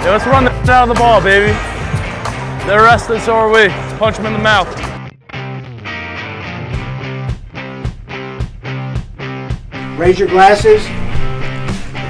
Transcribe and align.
Yeah, 0.00 0.12
let's 0.12 0.26
run 0.26 0.44
the 0.44 0.50
out 0.72 0.88
of 0.88 0.94
the 0.94 0.94
ball, 0.94 1.20
baby. 1.20 1.52
They're 2.66 2.82
rested, 2.82 3.20
so 3.20 3.34
are 3.34 3.50
we. 3.50 3.68
Punch 3.98 4.16
them 4.16 4.26
in 4.26 4.32
the 4.32 4.38
mouth. 4.38 4.68
Raise 9.98 10.18
your 10.18 10.28
glasses 10.28 10.82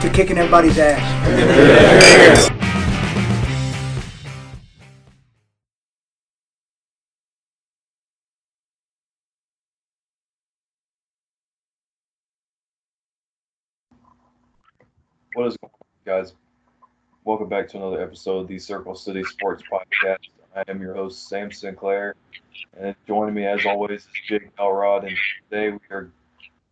to 0.03 0.11
kicking 0.12 0.37
everybody's 0.37 0.79
ass. 0.79 2.51
What 15.34 15.46
is 15.46 15.56
going 15.56 15.72
on, 15.72 15.80
guys? 16.05 16.34
Welcome 17.28 17.50
back 17.50 17.68
to 17.68 17.77
another 17.77 18.00
episode 18.00 18.38
of 18.38 18.48
the 18.48 18.59
Circle 18.59 18.95
City 18.95 19.23
Sports 19.23 19.62
Podcast. 19.70 20.30
I 20.56 20.64
am 20.66 20.80
your 20.80 20.95
host, 20.95 21.28
Sam 21.28 21.52
Sinclair, 21.52 22.14
and 22.80 22.96
joining 23.06 23.34
me 23.34 23.45
as 23.45 23.66
always 23.66 24.01
is 24.01 24.09
Jake 24.27 24.48
Elrod. 24.59 25.04
And 25.04 25.14
today 25.51 25.73
we 25.73 25.95
are 25.95 26.10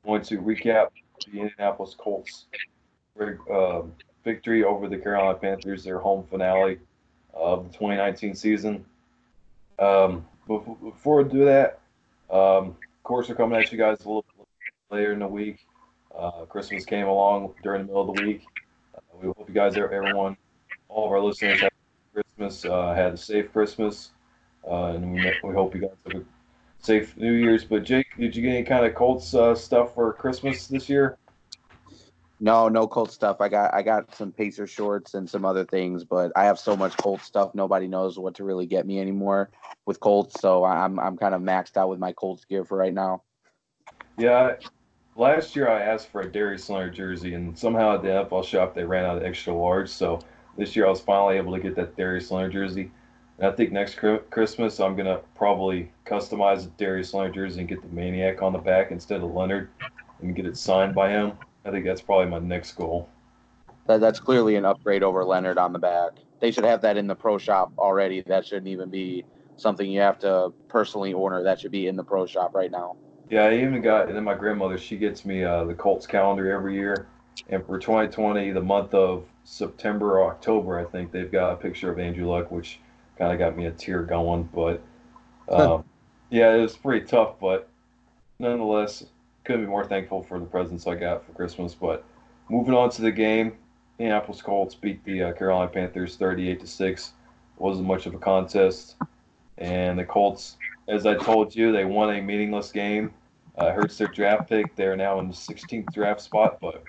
going 0.06 0.23
to 0.23 0.41
recap 0.41 0.87
the 1.30 1.41
Indianapolis 1.41 1.95
Colts 1.98 2.46
uh, 3.52 3.82
victory 4.24 4.65
over 4.65 4.88
the 4.88 4.96
Carolina 4.96 5.37
Panthers, 5.37 5.84
their 5.84 5.98
home 5.98 6.24
finale 6.30 6.79
of 7.34 7.65
the 7.65 7.73
2019 7.74 8.34
season. 8.34 8.82
Um, 9.79 10.27
before 10.46 11.23
we 11.23 11.29
do 11.29 11.45
that, 11.45 11.80
um, 12.30 12.68
of 12.68 13.02
course, 13.02 13.29
we're 13.29 13.34
coming 13.34 13.60
at 13.60 13.70
you 13.70 13.77
guys 13.77 13.98
a 14.07 14.09
little 14.09 14.24
later 14.91 15.12
in 15.12 15.18
the 15.18 15.29
week. 15.29 15.66
Uh, 16.18 16.46
Christmas 16.46 16.87
came 16.87 17.09
along 17.09 17.52
during 17.62 17.82
the 17.82 17.88
middle 17.88 18.09
of 18.09 18.16
the 18.16 18.24
week. 18.24 18.43
Uh, 18.95 19.01
we 19.20 19.27
hope 19.27 19.45
you 19.46 19.54
guys, 19.54 19.77
are 19.77 19.91
everyone, 19.91 20.34
all 20.89 21.07
of 21.07 21.13
our 21.13 21.21
listeners, 21.21 21.61
had 21.61 21.71
Christmas, 22.13 22.65
uh, 22.65 22.95
had 22.95 23.15
a 23.15 23.16
safe 23.16 23.52
Christmas, 23.52 24.10
uh, 24.69 24.87
and 24.87 25.13
we, 25.13 25.33
we 25.43 25.55
hope 25.55 25.74
you 25.74 25.83
guys 25.83 25.91
have 26.07 26.23
a 26.23 26.24
safe 26.80 27.16
New 27.16 27.33
Year's. 27.33 27.65
But 27.65 27.85
Jake, 27.85 28.07
did 28.19 28.35
you 28.35 28.43
get 28.43 28.51
any 28.51 28.65
kind 28.65 28.87
of 28.87 28.95
Colts 28.95 29.35
uh, 29.35 29.55
stuff 29.55 29.95
for 29.95 30.13
Christmas 30.13 30.66
this 30.66 30.88
year? 30.88 31.19
No, 32.38 32.69
no 32.69 32.87
Colt 32.87 33.10
stuff. 33.10 33.41
I 33.41 33.49
got 33.49 33.73
I 33.73 33.83
got 33.83 34.15
some 34.15 34.30
Pacer 34.30 34.66
shorts 34.66 35.15
and 35.15 35.29
some 35.29 35.45
other 35.45 35.65
things, 35.65 36.05
but 36.05 36.33
I 36.37 36.45
have 36.45 36.59
so 36.59 36.77
much 36.77 36.97
Colt 36.99 37.23
stuff. 37.23 37.55
Nobody 37.55 37.87
knows 37.87 38.19
what 38.19 38.35
to 38.35 38.45
really 38.45 38.66
get 38.66 38.87
me 38.87 39.01
anymore 39.01 39.51
with 39.87 40.01
Colts, 40.01 40.41
so 40.41 40.65
I'm 40.65 40.99
I'm 41.01 41.16
kind 41.16 41.35
of 41.35 41.41
maxed 41.41 41.79
out 41.79 41.88
with 41.88 41.99
my 41.99 42.13
Colts 42.13 42.45
gear 42.45 42.65
for 42.65 42.77
right 42.77 42.93
now. 42.93 43.23
Yeah, 44.19 44.57
last 45.16 45.57
year 45.57 45.71
I 45.71 45.80
asked 45.80 46.09
for 46.09 46.21
a 46.21 46.30
Darius 46.30 46.69
Leonard 46.69 46.95
jersey, 46.95 47.35
and 47.35 47.59
somehow 47.59 47.95
at 47.95 48.03
the 48.03 48.09
NFL 48.09 48.45
shop 48.45 48.75
they 48.75 48.85
ran 48.85 49.07
out 49.07 49.16
of 49.16 49.23
extra 49.23 49.55
large. 49.55 49.88
So 49.88 50.21
this 50.57 50.74
year 50.74 50.87
I 50.87 50.90
was 50.90 51.01
finally 51.01 51.37
able 51.37 51.54
to 51.54 51.60
get 51.60 51.74
that 51.76 51.96
Darius 51.96 52.30
Leonard 52.30 52.52
jersey. 52.52 52.90
And 53.38 53.46
I 53.46 53.52
think 53.52 53.73
next 53.73 53.99
Christmas 54.30 54.80
I'm 54.80 54.96
gonna 54.96 55.21
probably 55.35 55.90
customize 56.07 56.65
the 56.65 56.71
Darius 56.76 57.13
Leonard 57.13 57.35
jersey 57.35 57.60
and 57.60 57.68
get 57.68 57.82
the 57.82 57.88
Maniac 57.88 58.43
on 58.43 58.52
the 58.52 58.59
back 58.59 58.90
instead 58.90 59.23
of 59.23 59.30
Leonard, 59.32 59.68
and 60.23 60.35
get 60.35 60.46
it 60.46 60.57
signed 60.57 60.95
by 60.95 61.10
him. 61.10 61.32
I 61.65 61.71
think 61.71 61.85
that's 61.85 62.01
probably 62.01 62.26
my 62.26 62.38
next 62.38 62.73
goal. 62.73 63.09
That, 63.87 64.00
that's 64.00 64.21
clearly 64.21 64.56
an 64.56 64.65
upgrade 64.65 65.03
over 65.03 65.25
Leonard 65.25 65.59
on 65.59 65.72
the 65.72 65.78
back. 65.78 66.12
They 66.41 66.50
should 66.50 66.65
have 66.65 66.82
that 66.82 66.97
in 66.97 67.06
the 67.06 67.15
pro 67.15 67.38
shop 67.38 67.72
already. 67.78 68.22
That 68.22 68.47
shouldn't 68.47 68.69
even 68.69 68.91
be 68.91 69.25
something 69.56 69.91
you 69.91 70.00
have 70.00 70.19
to 70.20 70.53
personally 70.69 71.12
order. 71.12 71.43
That 71.43 71.60
should 71.60 71.72
be 71.72 71.87
in 71.87 71.97
the 71.97 72.04
pro 72.04 72.26
shop 72.26 72.54
right 72.54 72.70
now. 72.70 72.97
Yeah, 73.31 73.44
I 73.44 73.54
even 73.54 73.81
got, 73.82 74.06
and 74.06 74.16
then 74.16 74.25
my 74.25 74.34
grandmother, 74.34 74.78
she 74.78 74.97
gets 74.97 75.25
me 75.25 75.43
uh, 75.43 75.65
the 75.65 75.75
Colts 75.75 76.06
calendar 76.06 76.50
every 76.53 76.75
year. 76.75 77.09
And 77.48 77.65
for 77.65 77.78
2020, 77.78 78.53
the 78.53 78.60
month 78.60 78.94
of 78.94 79.25
September 79.47 80.19
or 80.19 80.31
October, 80.31 80.78
I 80.78 80.84
think 80.84 81.12
they've 81.12 81.31
got 81.31 81.53
a 81.53 81.56
picture 81.56 81.91
of 81.91 81.99
Andrew 81.99 82.28
Luck, 82.28 82.50
which 82.50 82.81
kind 83.16 83.33
of 83.33 83.39
got 83.39 83.56
me 83.56 83.66
a 83.66 83.71
tear 83.71 84.03
going. 84.03 84.49
But 84.53 84.83
um, 85.49 85.84
yeah, 86.31 86.54
it 86.54 86.60
was 86.60 86.76
pretty 86.76 87.06
tough, 87.06 87.37
but 87.41 87.69
nonetheless, 88.38 89.04
couldn't 89.44 89.62
be 89.62 89.70
more 89.70 89.87
thankful 89.87 90.25
for 90.25 90.41
the 90.41 90.47
presents 90.47 90.87
I 90.87 90.97
got 90.97 91.25
for 91.25 91.32
Christmas. 91.32 91.75
But 91.75 92.04
moving 92.50 92.75
on 92.75 92.91
to 92.91 93.03
the 93.03 93.12
game, 93.12 93.56
Indianapolis 93.98 94.43
Colts 94.43 94.75
beat 94.75 95.03
the 95.04 95.22
uh, 95.22 95.32
Carolina 95.32 95.70
Panthers 95.70 96.16
38 96.16 96.60
to 96.60 96.66
six. 96.66 97.12
wasn't 97.56 97.87
much 97.87 98.06
of 98.06 98.15
a 98.15 98.19
contest, 98.19 98.97
and 99.59 99.97
the 99.99 100.04
Colts 100.04 100.56
as 100.88 101.06
I 101.06 101.15
told 101.15 101.54
you, 101.54 101.72
they 101.72 101.84
won 101.84 102.15
a 102.15 102.20
meaningless 102.20 102.70
game. 102.72 103.12
Uh, 103.59 103.72
hurts 103.72 103.97
their 103.97 104.09
draft 104.09 104.49
pick. 104.49 104.76
They're 104.76 104.97
now 104.97 105.19
in 105.20 105.28
the 105.28 105.34
16th 105.34 105.93
draft 105.93 106.20
spot, 106.20 106.59
but 106.60 106.82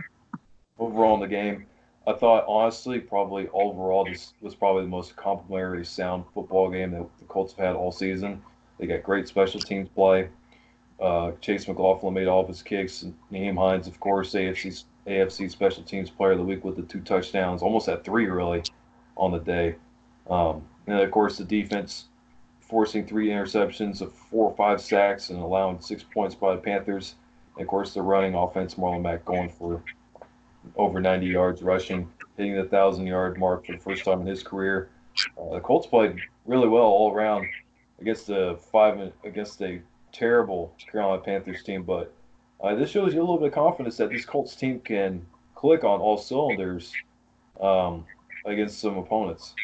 overall 0.78 1.16
in 1.16 1.22
the 1.22 1.28
game, 1.28 1.66
I 2.08 2.14
thought 2.14 2.46
honestly, 2.48 3.00
probably 3.00 3.50
overall, 3.50 4.06
this 4.06 4.32
was 4.40 4.56
probably 4.56 4.84
the 4.84 4.90
most 4.90 5.18
complimentary 5.18 5.84
sound 5.84 6.24
football 6.34 6.70
game 6.72 6.92
that 6.92 7.06
the 7.20 7.26
Colts 7.26 7.54
have 7.54 7.66
had 7.66 7.76
all 7.76 7.92
season. 7.92 8.42
They 8.80 8.88
got 8.88 9.04
great 9.04 9.28
special 9.28 9.60
teams 9.60 9.90
play. 9.90 10.30
Uh, 11.02 11.34
Chase 11.42 11.68
McLaughlin 11.68 12.14
made 12.14 12.28
all 12.28 12.42
of 12.42 12.48
his 12.48 12.64
kicks. 12.64 13.06
Nyheim 13.30 13.58
Hines, 13.58 13.88
of 13.88 14.00
course, 14.00 14.34
AFC, 14.34 14.86
AFC 15.06 15.52
Special 15.52 15.84
Teams 15.84 16.10
Player 16.10 16.32
of 16.32 16.38
the 16.38 16.44
Week 16.46 16.64
with 16.64 16.78
the 16.78 16.82
two 16.84 17.02
touchdowns, 17.02 17.62
almost 17.62 17.90
at 17.90 18.06
three 18.06 18.26
really 18.28 18.64
on 19.18 19.32
the 19.32 19.40
day. 19.40 19.76
Um, 20.30 20.64
and 20.88 21.00
of 21.00 21.12
course, 21.12 21.38
the 21.38 21.44
defense 21.44 22.06
forcing 22.62 23.06
three 23.06 23.28
interceptions, 23.28 24.02
of 24.02 24.14
four 24.14 24.50
or 24.50 24.56
five 24.56 24.82
sacks, 24.82 25.30
and 25.30 25.40
allowing 25.40 25.82
six 25.82 26.04
points 26.04 26.36
by 26.36 26.56
the 26.56 26.62
Panthers. 26.62 27.16
And 27.56 27.64
of 27.64 27.68
course, 27.68 27.94
the 27.94 28.02
running 28.02 28.34
offense, 28.34 28.76
Marlon 28.76 29.02
Mack 29.02 29.26
going 29.26 29.50
for 29.50 29.84
over 30.76 31.00
90 31.00 31.26
yards 31.26 31.62
rushing, 31.62 32.12
hitting 32.36 32.54
the 32.54 32.62
1,000 32.62 33.08
yard 33.08 33.38
mark 33.40 33.66
for 33.66 33.74
the 33.74 33.80
first 33.80 34.06
time 34.06 34.22
in 34.22 34.28
his 34.28 34.44
career. 34.44 34.90
Uh, 35.38 35.56
the 35.56 35.60
Colts 35.60 35.88
played 35.88 36.18
really 36.46 36.68
well 36.68 36.84
all 36.84 37.14
around 37.14 37.46
against 38.00 38.28
the 38.28 38.60
five 38.72 39.12
against 39.24 39.62
a 39.62 39.82
terrible 40.12 40.74
Carolina 40.92 41.22
Panthers 41.22 41.64
team, 41.64 41.84
but 41.84 42.14
uh, 42.62 42.76
this 42.76 42.90
shows 42.90 43.14
you 43.14 43.20
a 43.20 43.24
little 43.24 43.38
bit 43.38 43.48
of 43.48 43.54
confidence 43.54 43.98
that 43.98 44.10
this 44.10 44.26
Colts 44.26 44.56
team 44.56 44.80
can 44.80 45.26
click 45.56 45.84
on 45.84 46.00
all 46.00 46.18
cylinders 46.18 46.94
um, 47.62 48.06
against 48.46 48.80
some 48.80 48.98
opponents. 48.98 49.56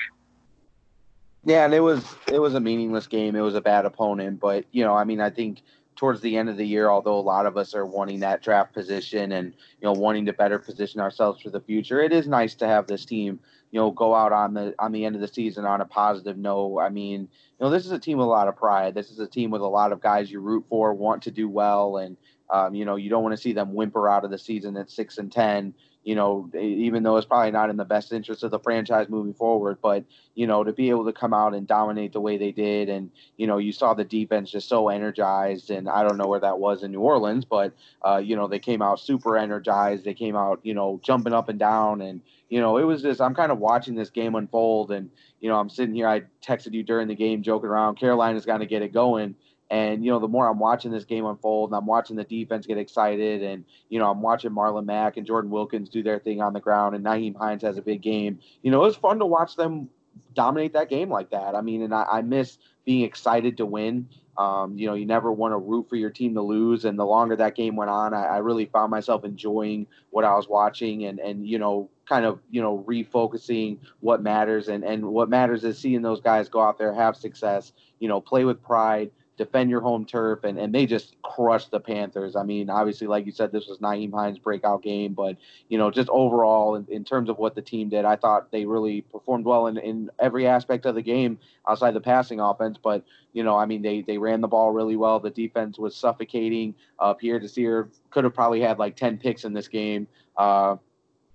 Yeah, 1.45 1.65
and 1.65 1.73
it 1.73 1.81
was 1.81 2.03
it 2.31 2.39
was 2.39 2.55
a 2.55 2.59
meaningless 2.59 3.07
game. 3.07 3.35
It 3.35 3.41
was 3.41 3.55
a 3.55 3.61
bad 3.61 3.85
opponent, 3.85 4.39
but 4.39 4.65
you 4.71 4.83
know, 4.83 4.93
I 4.93 5.03
mean, 5.03 5.19
I 5.19 5.29
think 5.29 5.61
towards 6.03 6.19
the 6.19 6.35
end 6.35 6.49
of 6.49 6.57
the 6.57 6.67
year, 6.67 6.89
although 6.89 7.17
a 7.17 7.21
lot 7.21 7.45
of 7.45 7.55
us 7.55 7.73
are 7.73 7.85
wanting 7.85 8.19
that 8.19 8.43
draft 8.43 8.73
position 8.73 9.31
and 9.31 9.53
you 9.79 9.85
know 9.85 9.93
wanting 9.93 10.25
to 10.25 10.33
better 10.33 10.59
position 10.59 10.99
ourselves 10.99 11.41
for 11.41 11.49
the 11.49 11.61
future, 11.61 12.01
it 12.01 12.11
is 12.11 12.27
nice 12.27 12.55
to 12.55 12.67
have 12.67 12.85
this 12.87 13.05
team 13.05 13.39
you 13.71 13.79
know 13.79 13.89
go 13.89 14.13
out 14.13 14.33
on 14.33 14.53
the 14.53 14.75
on 14.79 14.91
the 14.91 15.05
end 15.05 15.15
of 15.15 15.21
the 15.21 15.29
season 15.29 15.63
on 15.63 15.79
a 15.79 15.85
positive 15.85 16.37
note. 16.37 16.77
I 16.79 16.89
mean, 16.89 17.21
you 17.21 17.29
know, 17.61 17.69
this 17.69 17.85
is 17.85 17.93
a 17.93 17.99
team 17.99 18.17
with 18.17 18.27
a 18.27 18.29
lot 18.29 18.49
of 18.49 18.57
pride. 18.57 18.93
This 18.93 19.11
is 19.11 19.19
a 19.19 19.27
team 19.27 19.49
with 19.49 19.61
a 19.61 19.65
lot 19.65 19.93
of 19.93 20.01
guys 20.01 20.29
you 20.29 20.41
root 20.41 20.65
for, 20.67 20.93
want 20.93 21.23
to 21.23 21.31
do 21.31 21.47
well, 21.47 21.95
and 21.95 22.17
um, 22.49 22.75
you 22.75 22.83
know, 22.83 22.97
you 22.97 23.09
don't 23.09 23.23
want 23.23 23.33
to 23.33 23.41
see 23.41 23.53
them 23.53 23.73
whimper 23.73 24.09
out 24.09 24.25
of 24.25 24.31
the 24.31 24.37
season 24.37 24.75
at 24.75 24.91
six 24.91 25.19
and 25.19 25.31
ten 25.31 25.73
you 26.03 26.15
know, 26.15 26.49
even 26.59 27.01
though 27.03 27.15
it's 27.15 27.25
probably 27.25 27.51
not 27.51 27.69
in 27.69 27.77
the 27.77 27.85
best 27.85 28.11
interest 28.11 28.43
of 28.43 28.51
the 28.51 28.59
franchise 28.59 29.07
moving 29.07 29.33
forward, 29.33 29.77
but, 29.81 30.03
you 30.35 30.45
know, 30.45 30.63
to 30.63 30.73
be 30.73 30.89
able 30.89 31.05
to 31.05 31.13
come 31.13 31.33
out 31.33 31.53
and 31.53 31.65
dominate 31.65 32.11
the 32.11 32.19
way 32.19 32.37
they 32.37 32.51
did. 32.51 32.89
And, 32.89 33.09
you 33.37 33.47
know, 33.47 33.57
you 33.57 33.71
saw 33.71 33.93
the 33.93 34.03
defense 34.03 34.51
just 34.51 34.67
so 34.67 34.89
energized. 34.89 35.71
And 35.71 35.87
I 35.87 36.03
don't 36.03 36.17
know 36.17 36.27
where 36.27 36.41
that 36.41 36.59
was 36.59 36.83
in 36.83 36.91
New 36.91 36.99
Orleans, 36.99 37.45
but, 37.45 37.73
uh, 38.05 38.17
you 38.17 38.35
know, 38.35 38.47
they 38.47 38.59
came 38.59 38.81
out 38.81 38.99
super 38.99 39.37
energized. 39.37 40.03
They 40.03 40.13
came 40.13 40.35
out, 40.35 40.59
you 40.63 40.73
know, 40.73 40.99
jumping 41.03 41.33
up 41.33 41.47
and 41.47 41.57
down. 41.57 42.01
And, 42.01 42.19
you 42.49 42.59
know, 42.59 42.77
it 42.77 42.83
was 42.83 43.01
just, 43.01 43.21
I'm 43.21 43.33
kind 43.33 43.51
of 43.51 43.59
watching 43.59 43.95
this 43.95 44.09
game 44.09 44.35
unfold. 44.35 44.91
And, 44.91 45.09
you 45.39 45.49
know, 45.49 45.57
I'm 45.57 45.69
sitting 45.69 45.95
here, 45.95 46.07
I 46.07 46.23
texted 46.45 46.73
you 46.73 46.83
during 46.83 47.07
the 47.07 47.15
game 47.15 47.43
joking 47.43 47.69
around. 47.69 47.95
Carolina's 47.95 48.45
going 48.45 48.59
to 48.59 48.65
get 48.65 48.81
it 48.81 48.93
going. 48.93 49.35
And 49.73 50.05
you 50.05 50.11
know, 50.11 50.19
the 50.19 50.27
more 50.27 50.47
I'm 50.47 50.59
watching 50.59 50.91
this 50.91 51.03
game 51.03 51.25
unfold, 51.25 51.71
and 51.71 51.75
I'm 51.75 51.87
watching 51.87 52.15
the 52.15 52.23
defense 52.23 52.67
get 52.67 52.77
excited, 52.77 53.41
and 53.41 53.65
you 53.89 53.97
know, 53.97 54.11
I'm 54.11 54.21
watching 54.21 54.51
Marlon 54.51 54.85
Mack 54.85 55.17
and 55.17 55.25
Jordan 55.25 55.49
Wilkins 55.49 55.89
do 55.89 56.03
their 56.03 56.19
thing 56.19 56.43
on 56.43 56.53
the 56.53 56.59
ground, 56.59 56.95
and 56.95 57.03
Nyheim 57.03 57.35
Hines 57.35 57.63
has 57.63 57.79
a 57.79 57.81
big 57.81 58.03
game. 58.03 58.37
You 58.61 58.69
know, 58.69 58.83
it 58.83 58.85
was 58.85 58.95
fun 58.95 59.17
to 59.17 59.25
watch 59.25 59.55
them 59.55 59.89
dominate 60.35 60.73
that 60.73 60.89
game 60.89 61.09
like 61.09 61.31
that. 61.31 61.55
I 61.55 61.61
mean, 61.61 61.81
and 61.81 61.91
I, 61.91 62.03
I 62.03 62.21
miss 62.21 62.59
being 62.85 63.03
excited 63.03 63.57
to 63.57 63.65
win. 63.65 64.09
Um, 64.37 64.77
you 64.77 64.85
know, 64.85 64.93
you 64.93 65.07
never 65.07 65.31
want 65.31 65.53
to 65.53 65.57
root 65.57 65.89
for 65.89 65.95
your 65.95 66.11
team 66.11 66.35
to 66.35 66.41
lose. 66.43 66.85
And 66.85 66.97
the 66.97 67.05
longer 67.05 67.35
that 67.35 67.55
game 67.55 67.75
went 67.75 67.89
on, 67.89 68.13
I, 68.13 68.25
I, 68.25 68.37
really 68.37 68.65
found 68.65 68.89
myself 68.89 69.23
enjoying 69.25 69.85
what 70.09 70.25
I 70.25 70.33
was 70.33 70.47
watching 70.47 71.05
and, 71.05 71.19
and, 71.19 71.47
you 71.47 71.59
know, 71.59 71.87
kind 72.09 72.25
of, 72.25 72.39
you 72.49 72.59
know, 72.59 72.83
refocusing 72.87 73.77
what 73.99 74.23
matters. 74.23 74.69
And, 74.69 74.83
and 74.83 75.05
what 75.05 75.29
matters 75.29 75.63
is 75.63 75.77
seeing 75.77 76.01
those 76.01 76.19
guys 76.19 76.49
go 76.49 76.61
out 76.61 76.79
there, 76.79 76.91
have 76.93 77.15
success, 77.15 77.73
you 77.99 78.07
know, 78.07 78.19
play 78.19 78.43
with 78.43 78.61
pride, 78.63 79.11
defend 79.37 79.69
your 79.69 79.81
home 79.81 80.05
turf, 80.05 80.43
and, 80.43 80.59
and 80.59 80.73
they 80.73 80.85
just 80.85 81.15
crushed 81.23 81.71
the 81.71 81.79
Panthers. 81.79 82.35
I 82.35 82.43
mean, 82.43 82.69
obviously, 82.69 83.07
like 83.07 83.25
you 83.25 83.31
said, 83.31 83.51
this 83.51 83.67
was 83.67 83.79
Nyheim 83.79 84.13
Hines' 84.13 84.37
breakout 84.37 84.83
game, 84.83 85.13
but 85.13 85.37
you 85.69 85.77
know, 85.77 85.89
just 85.89 86.09
overall 86.09 86.75
in, 86.75 86.85
in 86.89 87.03
terms 87.03 87.29
of 87.29 87.39
what 87.39 87.55
the 87.55 87.61
team 87.61 87.89
did, 87.89 88.05
I 88.05 88.15
thought 88.15 88.51
they 88.51 88.65
really 88.65 89.01
performed 89.01 89.45
well 89.45 89.67
in, 89.67 89.77
in 89.77 90.09
every 90.19 90.47
aspect 90.47 90.85
of 90.85 90.95
the 90.95 91.01
game 91.01 91.39
outside 91.67 91.93
the 91.95 92.01
passing 92.01 92.39
offense. 92.39 92.77
But 92.81 93.03
you 93.33 93.43
know, 93.43 93.57
I 93.57 93.65
mean, 93.65 93.81
they 93.81 94.01
they 94.01 94.17
ran 94.17 94.41
the 94.41 94.47
ball 94.47 94.71
really 94.71 94.95
well. 94.95 95.19
The 95.19 95.31
defense 95.31 95.79
was 95.79 95.95
suffocating. 95.95 96.75
Uh, 96.99 97.13
Pierre 97.13 97.39
Desir 97.39 97.89
could 98.11 98.23
have 98.23 98.35
probably 98.35 98.61
had 98.61 98.77
like 98.77 98.95
ten 98.95 99.17
picks 99.17 99.45
in 99.45 99.53
this 99.53 99.67
game. 99.67 100.07
Uh, 100.37 100.77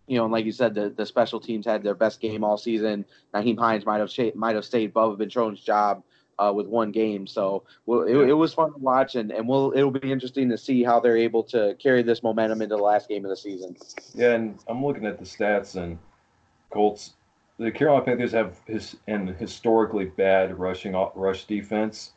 you 0.07 0.17
know, 0.17 0.25
and 0.25 0.33
like 0.33 0.47
you 0.47 0.53
said, 0.53 0.75
the, 0.75 0.89
the 0.89 1.05
special 1.05 1.39
teams 1.39 1.67
had 1.67 1.83
their 1.83 1.95
best 1.95 2.21
game 2.21 2.43
all 2.43 2.57
season. 2.57 3.05
Nyheim 3.35 3.59
Hines 3.59 3.85
might 3.85 3.99
have 3.99 4.35
might 4.35 4.55
have 4.55 4.65
stayed 4.65 4.91
above 4.91 5.19
Ventrone's 5.19 5.61
job 5.61 6.03
uh, 6.39 6.53
with 6.55 6.67
one 6.67 6.93
game. 6.93 7.27
So 7.27 7.65
well, 7.87 8.03
it, 8.03 8.15
it, 8.15 8.33
was 8.33 8.55
fun 8.55 8.73
to 8.73 8.79
watch, 8.79 9.15
and, 9.17 9.31
and 9.31 9.49
we'll 9.49 9.73
it'll 9.75 9.91
be 9.91 10.11
interesting 10.11 10.49
to 10.51 10.59
see 10.59 10.83
how 10.83 11.01
they're 11.01 11.17
able 11.17 11.43
to 11.45 11.77
carry 11.79 12.03
this 12.03 12.23
momentum 12.23 12.63
into 12.63 12.77
the 12.77 12.83
last 12.83 13.09
game 13.09 13.25
of 13.25 13.31
the 13.31 13.37
season. 13.37 13.77
Yeah, 14.15 14.33
and 14.33 14.59
I'm 14.69 14.85
looking 14.85 15.07
at 15.07 15.19
the 15.19 15.25
stats, 15.25 15.77
and 15.77 15.99
Colts, 16.71 17.15
the 17.59 17.71
Carolina 17.71 18.05
Panthers 18.05 18.33
have 18.33 18.61
his 18.67 18.97
and 19.07 19.31
historically 19.31 20.07
bad 20.07 20.59
rushing 20.59 20.95
rush 21.15 21.45
defense. 21.45 22.13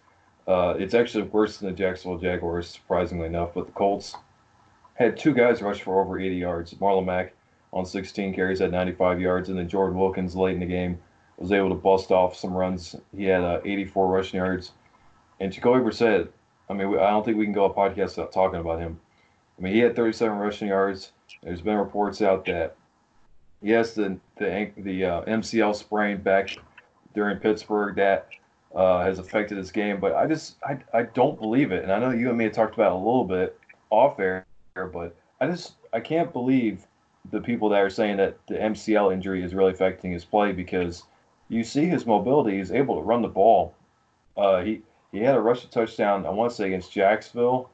Uh, 0.47 0.75
it's 0.77 0.93
actually 0.93 1.23
worse 1.23 1.57
than 1.57 1.69
the 1.69 1.75
Jacksonville 1.75 2.19
Jaguars, 2.19 2.67
surprisingly 2.67 3.27
enough. 3.27 3.53
But 3.53 3.67
the 3.67 3.73
Colts 3.73 4.15
had 4.95 5.17
two 5.17 5.33
guys 5.33 5.61
rush 5.61 5.81
for 5.81 6.01
over 6.01 6.19
80 6.19 6.35
yards. 6.35 6.73
Marlon 6.75 7.05
Mack 7.05 7.33
on 7.73 7.85
16 7.85 8.33
carries 8.33 8.59
had 8.59 8.71
95 8.71 9.21
yards, 9.21 9.49
and 9.49 9.57
then 9.57 9.69
Jordan 9.69 9.97
Wilkins 9.97 10.35
late 10.35 10.53
in 10.53 10.59
the 10.59 10.65
game 10.65 10.99
was 11.41 11.51
able 11.51 11.69
to 11.69 11.75
bust 11.75 12.11
off 12.11 12.35
some 12.35 12.53
runs. 12.53 12.95
He 13.15 13.25
had 13.25 13.41
uh, 13.41 13.61
84 13.65 14.07
rushing 14.07 14.37
yards. 14.37 14.71
And 15.39 15.51
Jacoby 15.51 15.79
Brissett, 15.79 16.29
I 16.69 16.73
mean, 16.73 16.87
I 16.99 17.09
don't 17.09 17.25
think 17.25 17.37
we 17.37 17.45
can 17.45 17.53
go 17.53 17.65
a 17.65 17.73
podcast 17.73 18.15
without 18.15 18.31
talking 18.31 18.59
about 18.59 18.79
him. 18.79 18.99
I 19.57 19.63
mean, 19.63 19.73
he 19.73 19.79
had 19.79 19.95
37 19.95 20.37
rushing 20.37 20.67
yards. 20.67 21.11
There's 21.41 21.61
been 21.61 21.77
reports 21.77 22.21
out 22.21 22.45
that 22.45 22.75
yes, 23.61 23.95
the 23.95 24.17
the 24.37 24.71
the 24.77 25.05
uh, 25.05 25.21
MCL 25.25 25.75
sprain 25.75 26.17
back 26.17 26.55
during 27.15 27.37
Pittsburgh 27.37 27.95
that 27.95 28.27
uh, 28.75 29.03
has 29.03 29.19
affected 29.19 29.57
his 29.57 29.71
game, 29.71 29.99
but 29.99 30.15
I 30.15 30.27
just 30.27 30.57
I, 30.63 30.77
I 30.93 31.03
don't 31.03 31.39
believe 31.39 31.71
it. 31.71 31.83
And 31.83 31.91
I 31.91 31.99
know 31.99 32.11
you 32.11 32.29
and 32.29 32.37
me 32.37 32.49
talked 32.49 32.75
about 32.75 32.91
a 32.91 32.97
little 32.97 33.25
bit 33.25 33.57
off 33.89 34.19
air, 34.19 34.45
but 34.75 35.15
I 35.39 35.47
just 35.47 35.73
I 35.93 35.99
can't 35.99 36.31
believe 36.31 36.85
the 37.31 37.41
people 37.41 37.69
that 37.69 37.79
are 37.79 37.89
saying 37.89 38.17
that 38.17 38.37
the 38.47 38.55
MCL 38.55 39.13
injury 39.13 39.43
is 39.43 39.53
really 39.53 39.71
affecting 39.71 40.11
his 40.11 40.25
play 40.25 40.51
because 40.51 41.03
you 41.51 41.65
see 41.65 41.85
his 41.85 42.05
mobility. 42.05 42.57
He's 42.57 42.71
able 42.71 42.95
to 42.95 43.01
run 43.01 43.21
the 43.21 43.27
ball. 43.27 43.75
Uh, 44.37 44.61
he 44.61 44.81
he 45.11 45.19
had 45.19 45.35
a 45.35 45.41
rushing 45.41 45.69
touchdown. 45.69 46.25
I 46.25 46.29
want 46.29 46.49
to 46.51 46.55
say 46.55 46.67
against 46.67 46.93
Jacksonville 46.93 47.69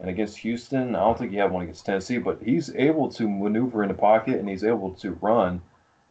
and 0.00 0.10
against 0.10 0.38
Houston. 0.38 0.96
I 0.96 0.98
don't 0.98 1.16
think 1.16 1.30
he 1.30 1.36
had 1.36 1.52
one 1.52 1.62
against 1.62 1.86
Tennessee, 1.86 2.18
but 2.18 2.42
he's 2.42 2.74
able 2.74 3.08
to 3.12 3.28
maneuver 3.28 3.84
in 3.84 3.88
the 3.88 3.94
pocket 3.94 4.40
and 4.40 4.48
he's 4.48 4.64
able 4.64 4.90
to 4.94 5.12
run 5.12 5.62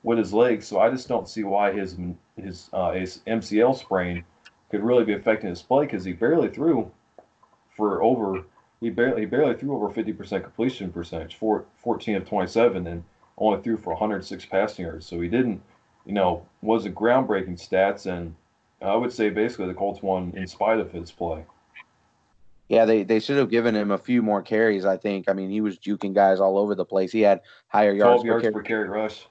with 0.04 0.18
his 0.18 0.34
legs. 0.34 0.66
So 0.66 0.80
I 0.80 0.90
just 0.90 1.10
don't 1.10 1.28
see 1.28 1.44
why 1.44 1.74
his 1.74 1.98
his 2.38 2.70
uh, 2.72 2.94
his 2.94 3.20
MCL 3.28 3.78
sprain 3.78 4.24
could 4.72 4.82
really 4.82 5.04
be 5.04 5.14
affecting 5.14 5.50
his 5.50 5.62
play 5.62 5.86
because 5.86 6.06
he 6.06 6.14
barely 6.14 6.48
threw 6.48 6.90
for 7.76 8.02
over 8.02 8.46
he 8.80 8.90
barely 8.90 9.22
he 9.22 9.26
barely 9.26 9.56
threw 9.56 9.76
over 9.76 9.90
50% 9.90 10.42
completion 10.42 10.90
percentage, 10.90 11.36
four, 11.36 11.66
14 11.84 12.16
of 12.16 12.30
27, 12.30 12.88
and 12.88 13.04
only 13.38 13.62
threw 13.62 13.76
for 13.76 13.90
106 13.90 14.46
passing 14.46 14.86
yards. 14.86 15.06
So 15.06 15.20
he 15.20 15.28
didn't 15.28 15.62
you 16.10 16.16
know, 16.16 16.44
was 16.64 16.88
a 16.88 16.90
groundbreaking 16.90 17.62
stats, 17.64 18.08
and 18.08 18.34
I 18.82 18.96
would 18.96 19.14
say 19.14 19.30
basically 19.30 19.68
the 19.68 19.76
Colts 19.76 20.02
won 20.02 20.34
in 20.36 20.48
spite 20.48 20.80
of 20.80 20.92
his 20.92 21.12
play. 21.12 21.46
Yeah, 22.68 22.86
they, 22.86 23.04
they 23.04 23.20
should 23.20 23.38
have 23.38 23.52
given 23.52 23.76
him 23.76 23.92
a 23.92 23.98
few 24.00 24.24
more 24.24 24.42
carries. 24.42 24.86
I 24.86 24.98
think. 24.98 25.30
I 25.30 25.34
mean, 25.34 25.52
he 25.52 25.62
was 25.62 25.78
juking 25.78 26.16
guys 26.16 26.40
all 26.40 26.58
over 26.58 26.74
the 26.74 26.84
place. 26.84 27.12
He 27.12 27.22
had 27.22 27.42
higher 27.68 27.94
yards, 27.94 28.24
yards 28.24 28.42
per, 28.44 28.50
carry. 28.50 28.54
per 28.54 28.64
carry 28.64 28.90
rush. 28.90 29.28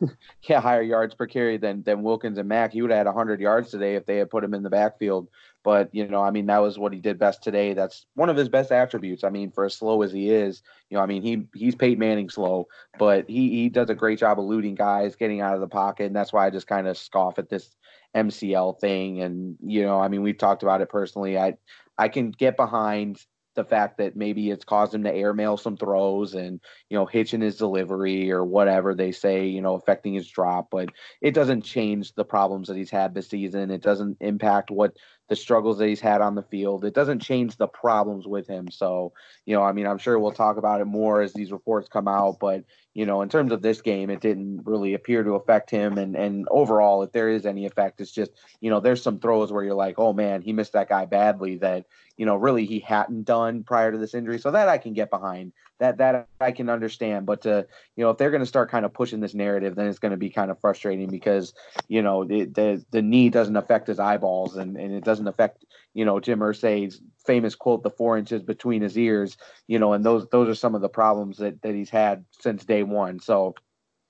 yeah, 0.44 0.62
higher 0.62 0.80
yards 0.80 1.14
per 1.14 1.26
carry 1.26 1.58
than 1.58 1.82
than 1.82 2.02
Wilkins 2.02 2.38
and 2.38 2.48
Mack. 2.48 2.72
He 2.72 2.80
would 2.80 2.90
have 2.90 2.98
had 2.98 3.06
100 3.06 3.38
yards 3.38 3.70
today 3.70 3.94
if 3.96 4.06
they 4.06 4.16
had 4.16 4.30
put 4.30 4.42
him 4.42 4.54
in 4.54 4.62
the 4.62 4.70
backfield. 4.70 5.28
But 5.64 5.88
you 5.92 6.06
know, 6.06 6.22
I 6.22 6.30
mean, 6.30 6.46
that 6.46 6.58
was 6.58 6.78
what 6.78 6.92
he 6.92 7.00
did 7.00 7.18
best 7.18 7.42
today. 7.42 7.72
That's 7.72 8.06
one 8.14 8.28
of 8.28 8.36
his 8.36 8.50
best 8.50 8.70
attributes. 8.70 9.24
I 9.24 9.30
mean, 9.30 9.50
for 9.50 9.64
as 9.64 9.74
slow 9.74 10.02
as 10.02 10.12
he 10.12 10.30
is, 10.30 10.62
you 10.90 10.96
know, 10.96 11.02
I 11.02 11.06
mean, 11.06 11.22
he 11.22 11.46
he's 11.54 11.74
Peyton 11.74 11.98
Manning 11.98 12.28
slow, 12.28 12.68
but 12.98 13.28
he 13.28 13.48
he 13.48 13.68
does 13.70 13.88
a 13.88 13.94
great 13.94 14.18
job 14.18 14.38
eluding 14.38 14.74
guys, 14.74 15.16
getting 15.16 15.40
out 15.40 15.54
of 15.54 15.60
the 15.60 15.66
pocket, 15.66 16.04
and 16.04 16.14
that's 16.14 16.32
why 16.32 16.46
I 16.46 16.50
just 16.50 16.66
kind 16.66 16.86
of 16.86 16.98
scoff 16.98 17.38
at 17.38 17.48
this 17.48 17.74
MCL 18.14 18.78
thing. 18.78 19.22
And 19.22 19.56
you 19.60 19.82
know, 19.82 19.98
I 19.98 20.08
mean, 20.08 20.22
we've 20.22 20.38
talked 20.38 20.62
about 20.62 20.82
it 20.82 20.90
personally. 20.90 21.38
I 21.38 21.54
I 21.96 22.08
can 22.08 22.30
get 22.30 22.56
behind 22.56 23.24
the 23.54 23.64
fact 23.64 23.98
that 23.98 24.16
maybe 24.16 24.50
it's 24.50 24.64
caused 24.64 24.94
him 24.94 25.04
to 25.04 25.14
airmail 25.14 25.56
some 25.56 25.76
throws 25.76 26.34
and 26.34 26.60
you 26.88 26.96
know 26.96 27.06
hitching 27.06 27.40
his 27.40 27.56
delivery 27.56 28.30
or 28.30 28.44
whatever 28.44 28.94
they 28.94 29.12
say 29.12 29.46
you 29.46 29.60
know 29.60 29.74
affecting 29.74 30.14
his 30.14 30.28
drop 30.28 30.68
but 30.70 30.88
it 31.20 31.34
doesn't 31.34 31.62
change 31.62 32.12
the 32.14 32.24
problems 32.24 32.68
that 32.68 32.76
he's 32.76 32.90
had 32.90 33.14
this 33.14 33.28
season 33.28 33.70
it 33.70 33.82
doesn't 33.82 34.16
impact 34.20 34.70
what 34.70 34.96
the 35.28 35.36
struggles 35.36 35.78
that 35.78 35.88
he's 35.88 36.00
had 36.00 36.20
on 36.20 36.34
the 36.34 36.42
field 36.42 36.84
it 36.84 36.94
doesn't 36.94 37.20
change 37.20 37.56
the 37.56 37.66
problems 37.66 38.26
with 38.26 38.46
him 38.46 38.70
so 38.70 39.12
you 39.46 39.54
know 39.54 39.62
i 39.62 39.72
mean 39.72 39.86
i'm 39.86 39.98
sure 39.98 40.18
we'll 40.18 40.32
talk 40.32 40.56
about 40.56 40.80
it 40.80 40.86
more 40.86 41.22
as 41.22 41.32
these 41.32 41.52
reports 41.52 41.88
come 41.88 42.08
out 42.08 42.38
but 42.38 42.64
you 42.92 43.06
know 43.06 43.22
in 43.22 43.28
terms 43.28 43.52
of 43.52 43.62
this 43.62 43.80
game 43.80 44.10
it 44.10 44.20
didn't 44.20 44.60
really 44.64 44.94
appear 44.94 45.22
to 45.22 45.34
affect 45.34 45.70
him 45.70 45.98
and 45.98 46.14
and 46.14 46.46
overall 46.50 47.02
if 47.02 47.12
there 47.12 47.28
is 47.28 47.46
any 47.46 47.66
effect 47.66 48.00
it's 48.00 48.12
just 48.12 48.32
you 48.60 48.70
know 48.70 48.80
there's 48.80 49.02
some 49.02 49.18
throws 49.18 49.52
where 49.52 49.64
you're 49.64 49.74
like 49.74 49.98
oh 49.98 50.12
man 50.12 50.42
he 50.42 50.52
missed 50.52 50.72
that 50.72 50.88
guy 50.88 51.04
badly 51.04 51.56
that 51.56 51.86
you 52.16 52.26
know, 52.26 52.36
really 52.36 52.64
he 52.64 52.78
hadn't 52.80 53.24
done 53.24 53.64
prior 53.64 53.90
to 53.90 53.98
this 53.98 54.14
injury. 54.14 54.38
So 54.38 54.50
that 54.50 54.68
I 54.68 54.78
can 54.78 54.92
get 54.92 55.10
behind. 55.10 55.52
That 55.80 55.98
that 55.98 56.28
I 56.40 56.52
can 56.52 56.70
understand. 56.70 57.26
But 57.26 57.42
to 57.42 57.66
you 57.96 58.04
know, 58.04 58.10
if 58.10 58.18
they're 58.18 58.30
going 58.30 58.42
to 58.42 58.46
start 58.46 58.70
kind 58.70 58.84
of 58.84 58.92
pushing 58.92 59.20
this 59.20 59.34
narrative, 59.34 59.74
then 59.74 59.88
it's 59.88 59.98
going 59.98 60.12
to 60.12 60.16
be 60.16 60.30
kind 60.30 60.50
of 60.50 60.60
frustrating 60.60 61.10
because 61.10 61.52
you 61.88 62.00
know 62.00 62.24
the 62.24 62.44
the, 62.44 62.84
the 62.90 63.02
knee 63.02 63.28
doesn't 63.28 63.56
affect 63.56 63.88
his 63.88 63.98
eyeballs 63.98 64.56
and, 64.56 64.76
and 64.76 64.94
it 64.94 65.02
doesn't 65.02 65.26
affect 65.26 65.64
you 65.92 66.04
know 66.04 66.20
Jim 66.20 66.38
Irsay's 66.38 67.00
famous 67.26 67.56
quote, 67.56 67.82
"the 67.82 67.90
four 67.90 68.16
inches 68.16 68.42
between 68.42 68.82
his 68.82 68.96
ears." 68.96 69.36
You 69.66 69.80
know, 69.80 69.94
and 69.94 70.04
those 70.04 70.28
those 70.28 70.48
are 70.48 70.54
some 70.54 70.76
of 70.76 70.80
the 70.80 70.88
problems 70.88 71.38
that 71.38 71.60
that 71.62 71.74
he's 71.74 71.90
had 71.90 72.24
since 72.40 72.64
day 72.64 72.84
one. 72.84 73.18
So 73.18 73.54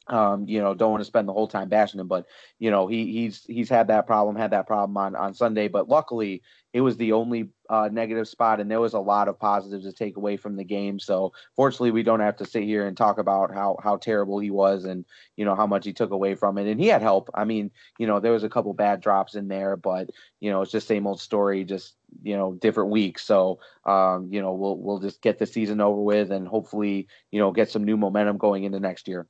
um, 0.08 0.46
you 0.46 0.60
know, 0.60 0.74
don't 0.74 0.90
want 0.90 1.00
to 1.00 1.06
spend 1.06 1.28
the 1.28 1.32
whole 1.32 1.48
time 1.48 1.68
bashing 1.68 1.98
him, 2.00 2.08
but 2.08 2.26
you 2.58 2.70
know, 2.70 2.86
he 2.86 3.10
he's 3.10 3.42
he's 3.46 3.70
had 3.70 3.88
that 3.88 4.06
problem, 4.06 4.36
had 4.36 4.50
that 4.50 4.66
problem 4.66 4.96
on 4.96 5.16
on 5.16 5.32
Sunday, 5.32 5.68
but 5.68 5.88
luckily 5.88 6.42
it 6.72 6.82
was 6.82 6.96
the 6.96 7.12
only 7.12 7.50
uh, 7.70 7.88
negative 7.90 8.28
spot, 8.28 8.60
and 8.60 8.70
there 8.70 8.80
was 8.80 8.94
a 8.94 9.00
lot 9.00 9.28
of 9.28 9.38
positives 9.38 9.84
to 9.84 9.92
take 9.92 10.16
away 10.16 10.36
from 10.36 10.56
the 10.56 10.64
game. 10.64 10.98
So 10.98 11.32
fortunately, 11.56 11.90
we 11.90 12.02
don't 12.02 12.20
have 12.20 12.36
to 12.36 12.44
sit 12.44 12.64
here 12.64 12.86
and 12.86 12.96
talk 12.96 13.18
about 13.18 13.52
how 13.52 13.76
how 13.82 13.96
terrible 13.96 14.38
he 14.38 14.50
was 14.50 14.84
and 14.84 15.04
you 15.36 15.44
know 15.44 15.54
how 15.54 15.66
much 15.66 15.84
he 15.84 15.92
took 15.92 16.10
away 16.10 16.34
from 16.34 16.58
it. 16.58 16.70
And 16.70 16.80
he 16.80 16.88
had 16.88 17.02
help. 17.02 17.30
I 17.34 17.44
mean, 17.44 17.70
you 17.98 18.06
know, 18.06 18.20
there 18.20 18.32
was 18.32 18.44
a 18.44 18.48
couple 18.48 18.72
bad 18.74 19.00
drops 19.00 19.34
in 19.34 19.48
there, 19.48 19.76
but 19.76 20.10
you 20.40 20.50
know, 20.50 20.62
it's 20.62 20.72
just 20.72 20.86
same 20.86 21.06
old 21.06 21.20
story, 21.20 21.64
just 21.64 21.94
you 22.22 22.36
know, 22.36 22.52
different 22.54 22.90
weeks. 22.90 23.24
So 23.24 23.60
um, 23.84 24.28
you 24.30 24.40
know, 24.40 24.52
we'll 24.52 24.78
we'll 24.78 25.00
just 25.00 25.22
get 25.22 25.38
the 25.38 25.46
season 25.46 25.80
over 25.80 26.00
with, 26.00 26.30
and 26.30 26.46
hopefully, 26.46 27.08
you 27.30 27.40
know, 27.40 27.50
get 27.50 27.70
some 27.70 27.84
new 27.84 27.96
momentum 27.96 28.38
going 28.38 28.64
into 28.64 28.80
next 28.80 29.08
year. 29.08 29.26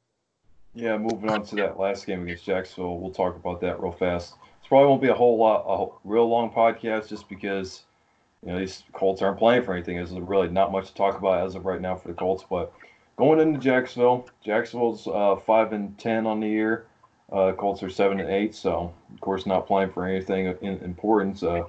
Yeah, 0.74 0.98
moving 0.98 1.30
on 1.30 1.44
to 1.46 1.56
that 1.56 1.78
last 1.78 2.04
game 2.04 2.24
against 2.24 2.44
Jacksonville, 2.44 2.98
we'll 2.98 3.12
talk 3.12 3.36
about 3.36 3.60
that 3.60 3.80
real 3.80 3.92
fast. 3.92 4.34
This 4.60 4.68
probably 4.68 4.88
won't 4.88 5.02
be 5.02 5.08
a 5.08 5.14
whole 5.14 5.38
lot, 5.38 5.64
a 5.68 6.08
real 6.08 6.28
long 6.28 6.50
podcast, 6.50 7.08
just 7.08 7.28
because 7.28 7.82
you 8.44 8.52
know 8.52 8.58
these 8.58 8.82
Colts 8.92 9.22
aren't 9.22 9.38
playing 9.38 9.64
for 9.64 9.74
anything. 9.74 9.96
There's 9.96 10.10
really 10.10 10.48
not 10.48 10.72
much 10.72 10.88
to 10.88 10.94
talk 10.94 11.18
about 11.18 11.46
as 11.46 11.54
of 11.54 11.64
right 11.64 11.80
now 11.80 11.96
for 11.96 12.08
the 12.08 12.14
Colts. 12.14 12.44
But 12.48 12.72
going 13.16 13.40
into 13.40 13.58
Jacksonville, 13.58 14.28
Jacksonville's 14.44 15.06
uh, 15.06 15.36
five 15.46 15.72
and 15.72 15.96
ten 15.98 16.26
on 16.26 16.40
the 16.40 16.48
year. 16.48 16.86
Uh, 17.32 17.52
Colts 17.52 17.82
are 17.82 17.88
seven 17.88 18.20
and 18.20 18.30
eight, 18.30 18.54
so 18.54 18.92
of 19.12 19.20
course 19.20 19.46
not 19.46 19.66
playing 19.66 19.90
for 19.90 20.06
anything 20.06 20.46
in 20.60 20.78
importance. 20.80 21.42
Uh, 21.42 21.62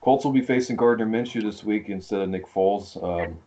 Colts 0.00 0.24
will 0.24 0.32
be 0.32 0.42
facing 0.42 0.76
Gardner 0.76 1.06
Minshew 1.06 1.42
this 1.42 1.64
week 1.64 1.88
instead 1.88 2.20
of 2.20 2.28
Nick 2.28 2.46
Foles. 2.46 2.96
Um, 3.02 3.38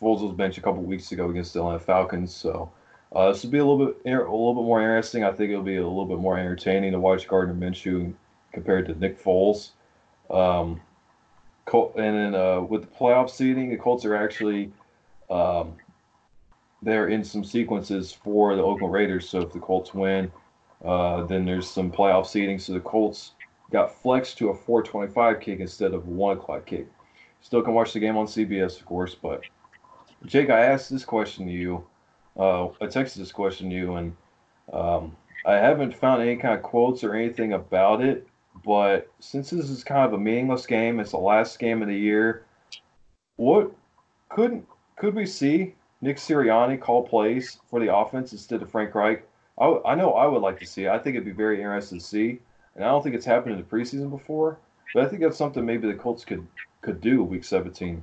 Foles 0.00 0.22
was 0.22 0.32
benched 0.32 0.58
a 0.58 0.62
couple 0.62 0.82
weeks 0.82 1.12
ago 1.12 1.28
against 1.28 1.52
the 1.52 1.60
Atlanta 1.60 1.78
Falcons, 1.78 2.34
so 2.34 2.70
uh, 3.12 3.30
this 3.30 3.42
will 3.42 3.50
be 3.50 3.58
a 3.58 3.64
little 3.64 3.86
bit 3.86 3.96
a 4.06 4.10
little 4.10 4.54
bit 4.54 4.64
more 4.64 4.80
interesting. 4.80 5.24
I 5.24 5.32
think 5.32 5.50
it'll 5.50 5.62
be 5.62 5.76
a 5.76 5.86
little 5.86 6.06
bit 6.06 6.18
more 6.18 6.38
entertaining 6.38 6.92
to 6.92 7.00
watch 7.00 7.28
Gardner 7.28 7.54
Minshew 7.54 8.14
compared 8.52 8.86
to 8.86 8.94
Nick 8.94 9.22
Foles. 9.22 9.70
Um, 10.30 10.80
and 11.72 12.16
then 12.16 12.34
uh, 12.34 12.60
with 12.60 12.82
the 12.82 12.88
playoff 12.88 13.30
seeding, 13.30 13.70
the 13.70 13.76
Colts 13.76 14.04
are 14.04 14.16
actually 14.16 14.72
um, 15.30 15.74
they're 16.82 17.08
in 17.08 17.24
some 17.24 17.44
sequences 17.44 18.12
for 18.12 18.54
the 18.56 18.62
Oakland 18.62 18.92
Raiders. 18.92 19.28
So 19.28 19.40
if 19.40 19.52
the 19.52 19.58
Colts 19.58 19.92
win, 19.92 20.30
uh, 20.84 21.24
then 21.24 21.44
there's 21.44 21.68
some 21.68 21.90
playoff 21.90 22.26
seeding. 22.26 22.58
So 22.58 22.72
the 22.72 22.80
Colts 22.80 23.32
got 23.70 23.94
flexed 24.02 24.38
to 24.38 24.48
a 24.48 24.54
425 24.54 25.40
kick 25.40 25.60
instead 25.60 25.92
of 25.92 26.06
a 26.06 26.10
one 26.10 26.36
o'clock 26.36 26.66
kick. 26.66 26.86
Still 27.40 27.62
can 27.62 27.74
watch 27.74 27.92
the 27.92 28.00
game 28.00 28.16
on 28.16 28.26
CBS, 28.26 28.80
of 28.80 28.86
course. 28.86 29.14
But 29.14 29.42
Jake, 30.24 30.50
I 30.50 30.60
asked 30.60 30.90
this 30.90 31.04
question 31.04 31.46
to 31.46 31.52
you 31.52 31.84
uh, 32.38 32.66
I 32.80 32.86
texted 32.86 33.16
this 33.16 33.32
question 33.32 33.68
to 33.70 33.74
you, 33.74 33.96
and 33.96 34.16
um, 34.72 35.16
I 35.44 35.54
haven't 35.54 35.96
found 35.96 36.22
any 36.22 36.36
kind 36.36 36.54
of 36.54 36.62
quotes 36.62 37.02
or 37.02 37.14
anything 37.14 37.52
about 37.52 38.00
it. 38.00 38.27
But 38.64 39.10
since 39.20 39.50
this 39.50 39.70
is 39.70 39.84
kind 39.84 40.06
of 40.06 40.12
a 40.12 40.18
meaningless 40.18 40.66
game, 40.66 41.00
it's 41.00 41.12
the 41.12 41.18
last 41.18 41.58
game 41.58 41.82
of 41.82 41.88
the 41.88 41.96
year. 41.96 42.44
What 43.36 43.72
couldn't 44.30 44.66
could 44.96 45.14
we 45.14 45.26
see 45.26 45.74
Nick 46.00 46.16
Sirianni 46.16 46.80
call 46.80 47.06
plays 47.06 47.58
for 47.70 47.80
the 47.80 47.94
offense 47.94 48.32
instead 48.32 48.62
of 48.62 48.70
Frank 48.70 48.94
Reich? 48.94 49.24
I, 49.60 49.78
I 49.84 49.94
know 49.94 50.12
I 50.14 50.26
would 50.26 50.42
like 50.42 50.58
to 50.60 50.66
see. 50.66 50.88
I 50.88 50.98
think 50.98 51.14
it'd 51.14 51.24
be 51.24 51.32
very 51.32 51.58
interesting 51.58 51.98
to 51.98 52.04
see, 52.04 52.40
and 52.74 52.84
I 52.84 52.88
don't 52.88 53.02
think 53.02 53.14
it's 53.14 53.24
happened 53.24 53.54
in 53.54 53.60
the 53.60 53.66
preseason 53.66 54.10
before. 54.10 54.58
But 54.94 55.04
I 55.04 55.08
think 55.08 55.22
that's 55.22 55.36
something 55.36 55.64
maybe 55.64 55.88
the 55.88 55.98
Colts 55.98 56.24
could 56.24 56.46
could 56.80 57.00
do 57.00 57.22
week 57.22 57.44
17. 57.44 58.02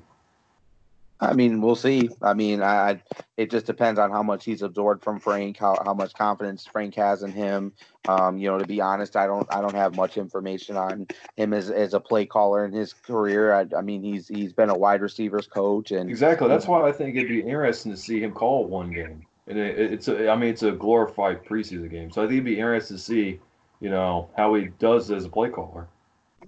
I 1.21 1.33
mean, 1.33 1.61
we'll 1.61 1.77
see. 1.77 2.09
I 2.21 2.33
mean, 2.33 2.61
I, 2.61 3.01
it 3.37 3.49
just 3.49 3.65
depends 3.65 3.99
on 3.99 4.11
how 4.11 4.21
much 4.21 4.43
he's 4.43 4.61
absorbed 4.61 5.03
from 5.03 5.19
Frank, 5.19 5.57
how, 5.57 5.77
how 5.83 5.93
much 5.93 6.13
confidence 6.13 6.65
Frank 6.65 6.95
has 6.95 7.23
in 7.23 7.31
him. 7.31 7.71
Um, 8.07 8.37
you 8.37 8.49
know, 8.49 8.57
to 8.57 8.65
be 8.65 8.81
honest, 8.81 9.15
I 9.15 9.25
don't 9.25 9.47
I 9.53 9.61
don't 9.61 9.75
have 9.75 9.95
much 9.95 10.17
information 10.17 10.75
on 10.75 11.07
him 11.37 11.53
as, 11.53 11.71
as 11.71 11.93
a 11.93 11.99
play 11.99 12.25
caller 12.25 12.65
in 12.65 12.73
his 12.73 12.93
career. 12.93 13.53
I, 13.53 13.65
I 13.77 13.81
mean, 13.81 14.03
he's 14.03 14.27
he's 14.27 14.51
been 14.51 14.69
a 14.69 14.77
wide 14.77 15.01
receivers 15.01 15.47
coach, 15.47 15.91
and 15.91 16.09
exactly 16.09 16.49
that's 16.49 16.67
why 16.67 16.87
I 16.87 16.91
think 16.91 17.15
it'd 17.15 17.29
be 17.29 17.39
interesting 17.39 17.91
to 17.93 17.97
see 17.97 18.19
him 18.19 18.31
call 18.33 18.65
one 18.65 18.91
game. 18.91 19.25
And 19.47 19.57
it, 19.57 19.79
it's 19.79 20.07
a, 20.07 20.29
I 20.29 20.35
mean, 20.35 20.49
it's 20.49 20.63
a 20.63 20.71
glorified 20.71 21.45
preseason 21.45 21.89
game, 21.89 22.11
so 22.11 22.21
I 22.21 22.25
think 22.25 22.33
it'd 22.33 22.45
be 22.45 22.59
interesting 22.59 22.97
to 22.97 23.01
see, 23.01 23.39
you 23.79 23.89
know, 23.89 24.29
how 24.35 24.53
he 24.55 24.65
does 24.79 25.09
as 25.11 25.25
a 25.25 25.29
play 25.29 25.49
caller. 25.49 25.87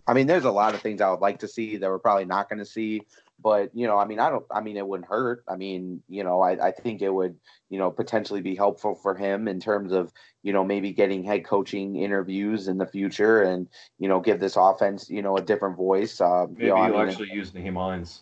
I 0.07 0.13
mean, 0.13 0.27
there's 0.27 0.45
a 0.45 0.51
lot 0.51 0.73
of 0.73 0.81
things 0.81 1.01
I 1.01 1.09
would 1.09 1.19
like 1.19 1.39
to 1.39 1.47
see 1.47 1.77
that 1.77 1.89
we're 1.89 1.99
probably 1.99 2.25
not 2.25 2.49
going 2.49 2.59
to 2.59 2.65
see 2.65 3.01
but 3.39 3.75
you 3.75 3.87
know, 3.87 3.97
I 3.97 4.05
mean, 4.05 4.19
I 4.19 4.29
don't. 4.29 4.45
I 4.49 4.61
mean, 4.61 4.77
it 4.77 4.87
wouldn't 4.87 5.07
hurt. 5.07 5.43
I 5.47 5.55
mean, 5.55 6.01
you 6.09 6.23
know, 6.23 6.41
I, 6.41 6.67
I 6.67 6.71
think 6.71 7.01
it 7.01 7.09
would, 7.09 7.35
you 7.69 7.77
know, 7.77 7.91
potentially 7.91 8.41
be 8.41 8.55
helpful 8.55 8.95
for 8.95 9.13
him 9.13 9.47
in 9.47 9.59
terms 9.59 9.91
of, 9.91 10.11
you 10.41 10.53
know, 10.53 10.63
maybe 10.63 10.91
getting 10.91 11.23
head 11.23 11.45
coaching 11.45 11.97
interviews 11.97 12.67
in 12.67 12.77
the 12.77 12.87
future, 12.87 13.43
and 13.43 13.67
you 13.99 14.07
know, 14.07 14.19
give 14.19 14.39
this 14.39 14.55
offense, 14.55 15.09
you 15.09 15.21
know, 15.21 15.37
a 15.37 15.41
different 15.41 15.77
voice. 15.77 16.19
Uh, 16.19 16.47
maybe 16.49 16.65
you 16.65 16.69
know, 16.69 16.83
he'll 16.83 16.95
I 16.95 16.99
mean, 17.01 17.09
actually 17.09 17.31
use 17.31 17.51
Nyheim 17.51 17.75
Hines. 17.75 18.21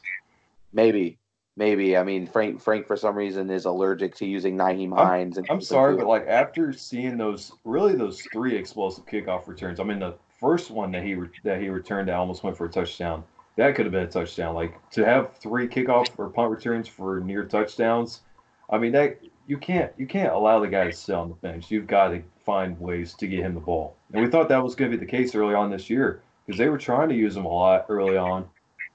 Maybe, 0.74 1.18
maybe. 1.56 1.96
I 1.96 2.04
mean, 2.04 2.28
Frank 2.28 2.62
Frank 2.62 2.86
for 2.86 2.98
some 2.98 3.16
reason 3.16 3.50
is 3.50 3.64
allergic 3.64 4.16
to 4.16 4.26
using 4.26 4.58
Nyheim 4.58 4.94
Hines. 4.94 5.38
I'm, 5.38 5.46
I'm 5.50 5.62
sorry, 5.62 5.96
but 5.96 6.08
like 6.08 6.28
after 6.28 6.74
seeing 6.74 7.18
those, 7.18 7.54
really 7.64 7.96
those 7.96 8.22
three 8.34 8.58
explosive 8.58 9.06
kickoff 9.06 9.48
returns, 9.48 9.80
I 9.80 9.84
mean, 9.86 10.00
the 10.00 10.16
first 10.40 10.72
one 10.72 10.92
that 10.92 11.04
he 11.04 11.16
that 11.44 11.62
he 11.62 11.70
returned, 11.70 12.08
that 12.08 12.16
almost 12.16 12.44
went 12.44 12.58
for 12.58 12.66
a 12.66 12.70
touchdown 12.70 13.24
that 13.56 13.76
could 13.76 13.86
have 13.86 13.94
been 13.94 14.04
a 14.04 14.08
touchdown. 14.08 14.56
Like 14.56 14.78
to 14.92 15.06
have 15.06 15.38
three 15.38 15.68
kickoff 15.68 16.08
or 16.18 16.30
punt 16.30 16.52
returns 16.52 16.88
for 16.88 17.20
near 17.22 17.46
touchdowns. 17.46 18.22
I 18.70 18.78
mean 18.78 18.92
that 18.94 19.20
you 19.48 19.58
can't 19.58 19.92
you 19.98 20.08
can't 20.08 20.34
allow 20.34 20.60
the 20.60 20.68
guy 20.68 20.86
to 20.86 20.94
sit 20.94 21.16
on 21.16 21.30
the 21.30 21.36
bench. 21.36 21.72
You've 21.72 21.88
got 21.88 22.10
to 22.10 22.22
find 22.46 22.80
ways 22.80 23.14
to 23.16 23.28
get 23.28 23.40
him 23.40 23.54
the 23.54 23.60
ball. 23.60 23.96
And 24.14 24.24
we 24.24 24.30
thought 24.30 24.50
that 24.50 24.64
was 24.64 24.76
going 24.76 24.92
to 24.92 24.98
be 24.98 25.04
the 25.04 25.10
case 25.10 25.36
early 25.36 25.56
on 25.56 25.70
this 25.70 25.90
year 25.90 26.22
because 26.46 26.58
they 26.58 26.70
were 26.70 26.78
trying 26.78 27.10
to 27.10 27.16
use 27.16 27.36
him 27.36 27.46
a 27.46 27.54
lot 27.54 27.86
early 27.90 28.18
on, 28.18 28.48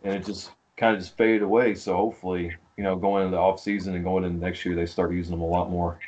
and 0.05 0.15
it 0.15 0.25
just 0.25 0.53
kind 0.77 0.95
of 0.95 1.01
just 1.01 1.17
faded 1.17 1.43
away. 1.43 1.75
So 1.75 1.97
hopefully, 1.97 2.55
you 2.77 2.85
know, 2.85 2.97
going 2.97 3.25
into 3.25 3.37
the 3.37 3.43
off 3.43 3.61
season 3.61 3.95
and 3.95 4.05
going 4.05 4.25
into 4.25 4.39
next 4.39 4.65
year, 4.65 4.75
they 4.75 4.87
start 4.87 5.13
using 5.13 5.35
him 5.35 5.41
a 5.41 5.47
lot 5.47 5.71
more. 5.71 5.99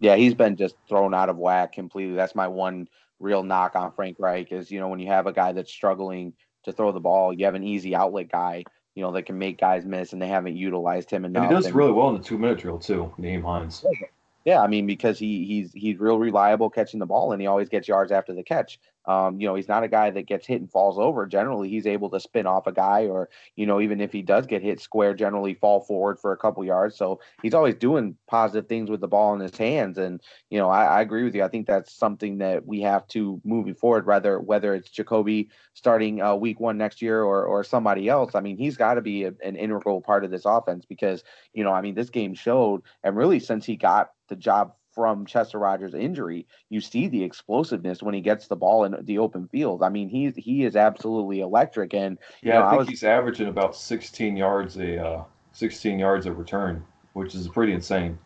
Yeah, 0.00 0.16
he's 0.16 0.34
been 0.34 0.56
just 0.56 0.76
thrown 0.88 1.14
out 1.14 1.28
of 1.28 1.38
whack 1.38 1.72
completely. 1.72 2.14
That's 2.14 2.34
my 2.34 2.48
one 2.48 2.88
real 3.20 3.42
knock 3.42 3.76
on 3.76 3.92
Frank 3.92 4.16
Reich 4.18 4.52
is 4.52 4.70
you 4.70 4.80
know 4.80 4.88
when 4.88 5.00
you 5.00 5.08
have 5.08 5.26
a 5.26 5.32
guy 5.32 5.52
that's 5.52 5.72
struggling 5.72 6.32
to 6.64 6.72
throw 6.72 6.92
the 6.92 7.00
ball. 7.00 7.32
You 7.32 7.44
have 7.44 7.54
an 7.54 7.64
easy 7.64 7.94
outlet 7.94 8.30
guy, 8.30 8.64
you 8.94 9.02
know, 9.02 9.12
that 9.12 9.24
can 9.24 9.38
make 9.38 9.58
guys 9.58 9.84
miss, 9.84 10.12
and 10.12 10.20
they 10.20 10.28
haven't 10.28 10.56
utilized 10.56 11.10
him 11.10 11.24
enough. 11.24 11.44
And 11.44 11.56
he 11.56 11.62
does 11.62 11.72
really 11.72 11.92
well 11.92 12.08
in 12.08 12.16
the 12.16 12.22
two 12.22 12.38
minute 12.38 12.58
drill 12.58 12.78
too, 12.78 13.12
Nyheim 13.18 13.42
Hines. 13.42 13.84
Yeah, 14.44 14.60
I 14.60 14.66
mean 14.66 14.86
because 14.86 15.18
he 15.18 15.44
he's 15.46 15.72
he's 15.72 15.98
real 15.98 16.18
reliable 16.18 16.70
catching 16.70 17.00
the 17.00 17.06
ball, 17.06 17.32
and 17.32 17.40
he 17.40 17.46
always 17.46 17.68
gets 17.68 17.88
yards 17.88 18.12
after 18.12 18.34
the 18.34 18.42
catch. 18.42 18.78
Um, 19.06 19.40
you 19.40 19.46
know, 19.46 19.54
he's 19.54 19.68
not 19.68 19.84
a 19.84 19.88
guy 19.88 20.10
that 20.10 20.26
gets 20.26 20.46
hit 20.46 20.60
and 20.60 20.70
falls 20.70 20.98
over. 20.98 21.26
Generally, 21.26 21.68
he's 21.68 21.86
able 21.86 22.10
to 22.10 22.20
spin 22.20 22.46
off 22.46 22.66
a 22.66 22.72
guy, 22.72 23.06
or 23.06 23.28
you 23.56 23.66
know, 23.66 23.80
even 23.80 24.00
if 24.00 24.12
he 24.12 24.22
does 24.22 24.46
get 24.46 24.62
hit 24.62 24.80
square, 24.80 25.14
generally 25.14 25.54
fall 25.54 25.80
forward 25.80 26.18
for 26.18 26.32
a 26.32 26.36
couple 26.36 26.64
yards. 26.64 26.96
So 26.96 27.20
he's 27.42 27.54
always 27.54 27.74
doing 27.74 28.16
positive 28.26 28.68
things 28.68 28.90
with 28.90 29.00
the 29.00 29.08
ball 29.08 29.34
in 29.34 29.40
his 29.40 29.56
hands. 29.56 29.98
And 29.98 30.20
you 30.50 30.58
know, 30.58 30.70
I, 30.70 30.84
I 30.84 31.00
agree 31.02 31.24
with 31.24 31.34
you. 31.34 31.44
I 31.44 31.48
think 31.48 31.66
that's 31.66 31.92
something 31.92 32.38
that 32.38 32.66
we 32.66 32.80
have 32.82 33.06
to 33.08 33.40
moving 33.44 33.74
forward. 33.74 34.06
Whether 34.06 34.40
whether 34.40 34.74
it's 34.74 34.90
Jacoby 34.90 35.50
starting 35.74 36.22
uh, 36.22 36.34
week 36.34 36.60
one 36.60 36.78
next 36.78 37.02
year 37.02 37.22
or 37.22 37.44
or 37.44 37.64
somebody 37.64 38.08
else, 38.08 38.34
I 38.34 38.40
mean, 38.40 38.56
he's 38.56 38.76
got 38.76 38.94
to 38.94 39.02
be 39.02 39.24
a, 39.24 39.34
an 39.42 39.56
integral 39.56 40.00
part 40.00 40.24
of 40.24 40.30
this 40.30 40.44
offense 40.44 40.84
because 40.86 41.24
you 41.52 41.64
know, 41.64 41.72
I 41.72 41.80
mean, 41.82 41.94
this 41.94 42.10
game 42.10 42.34
showed, 42.34 42.82
and 43.02 43.16
really 43.16 43.40
since 43.40 43.66
he 43.66 43.76
got 43.76 44.10
the 44.28 44.36
job 44.36 44.72
from 44.94 45.26
Chester 45.26 45.58
Rogers' 45.58 45.94
injury, 45.94 46.46
you 46.70 46.80
see 46.80 47.08
the 47.08 47.24
explosiveness 47.24 48.02
when 48.02 48.14
he 48.14 48.20
gets 48.20 48.46
the 48.46 48.56
ball 48.56 48.84
in 48.84 48.96
the 49.02 49.18
open 49.18 49.48
field. 49.48 49.82
I 49.82 49.88
mean, 49.88 50.08
he's 50.08 50.34
he 50.36 50.64
is 50.64 50.76
absolutely 50.76 51.40
electric. 51.40 51.94
And 51.94 52.18
yeah, 52.42 52.54
know, 52.54 52.58
I 52.60 52.62
think 52.62 52.72
I 52.72 52.76
was, 52.76 52.88
he's 52.88 53.04
averaging 53.04 53.48
about 53.48 53.76
16 53.76 54.36
yards 54.36 54.76
a 54.76 55.04
uh, 55.04 55.24
16 55.52 55.98
yards 55.98 56.26
a 56.26 56.32
return, 56.32 56.84
which 57.12 57.34
is 57.34 57.48
pretty 57.48 57.72
insane. 57.72 58.18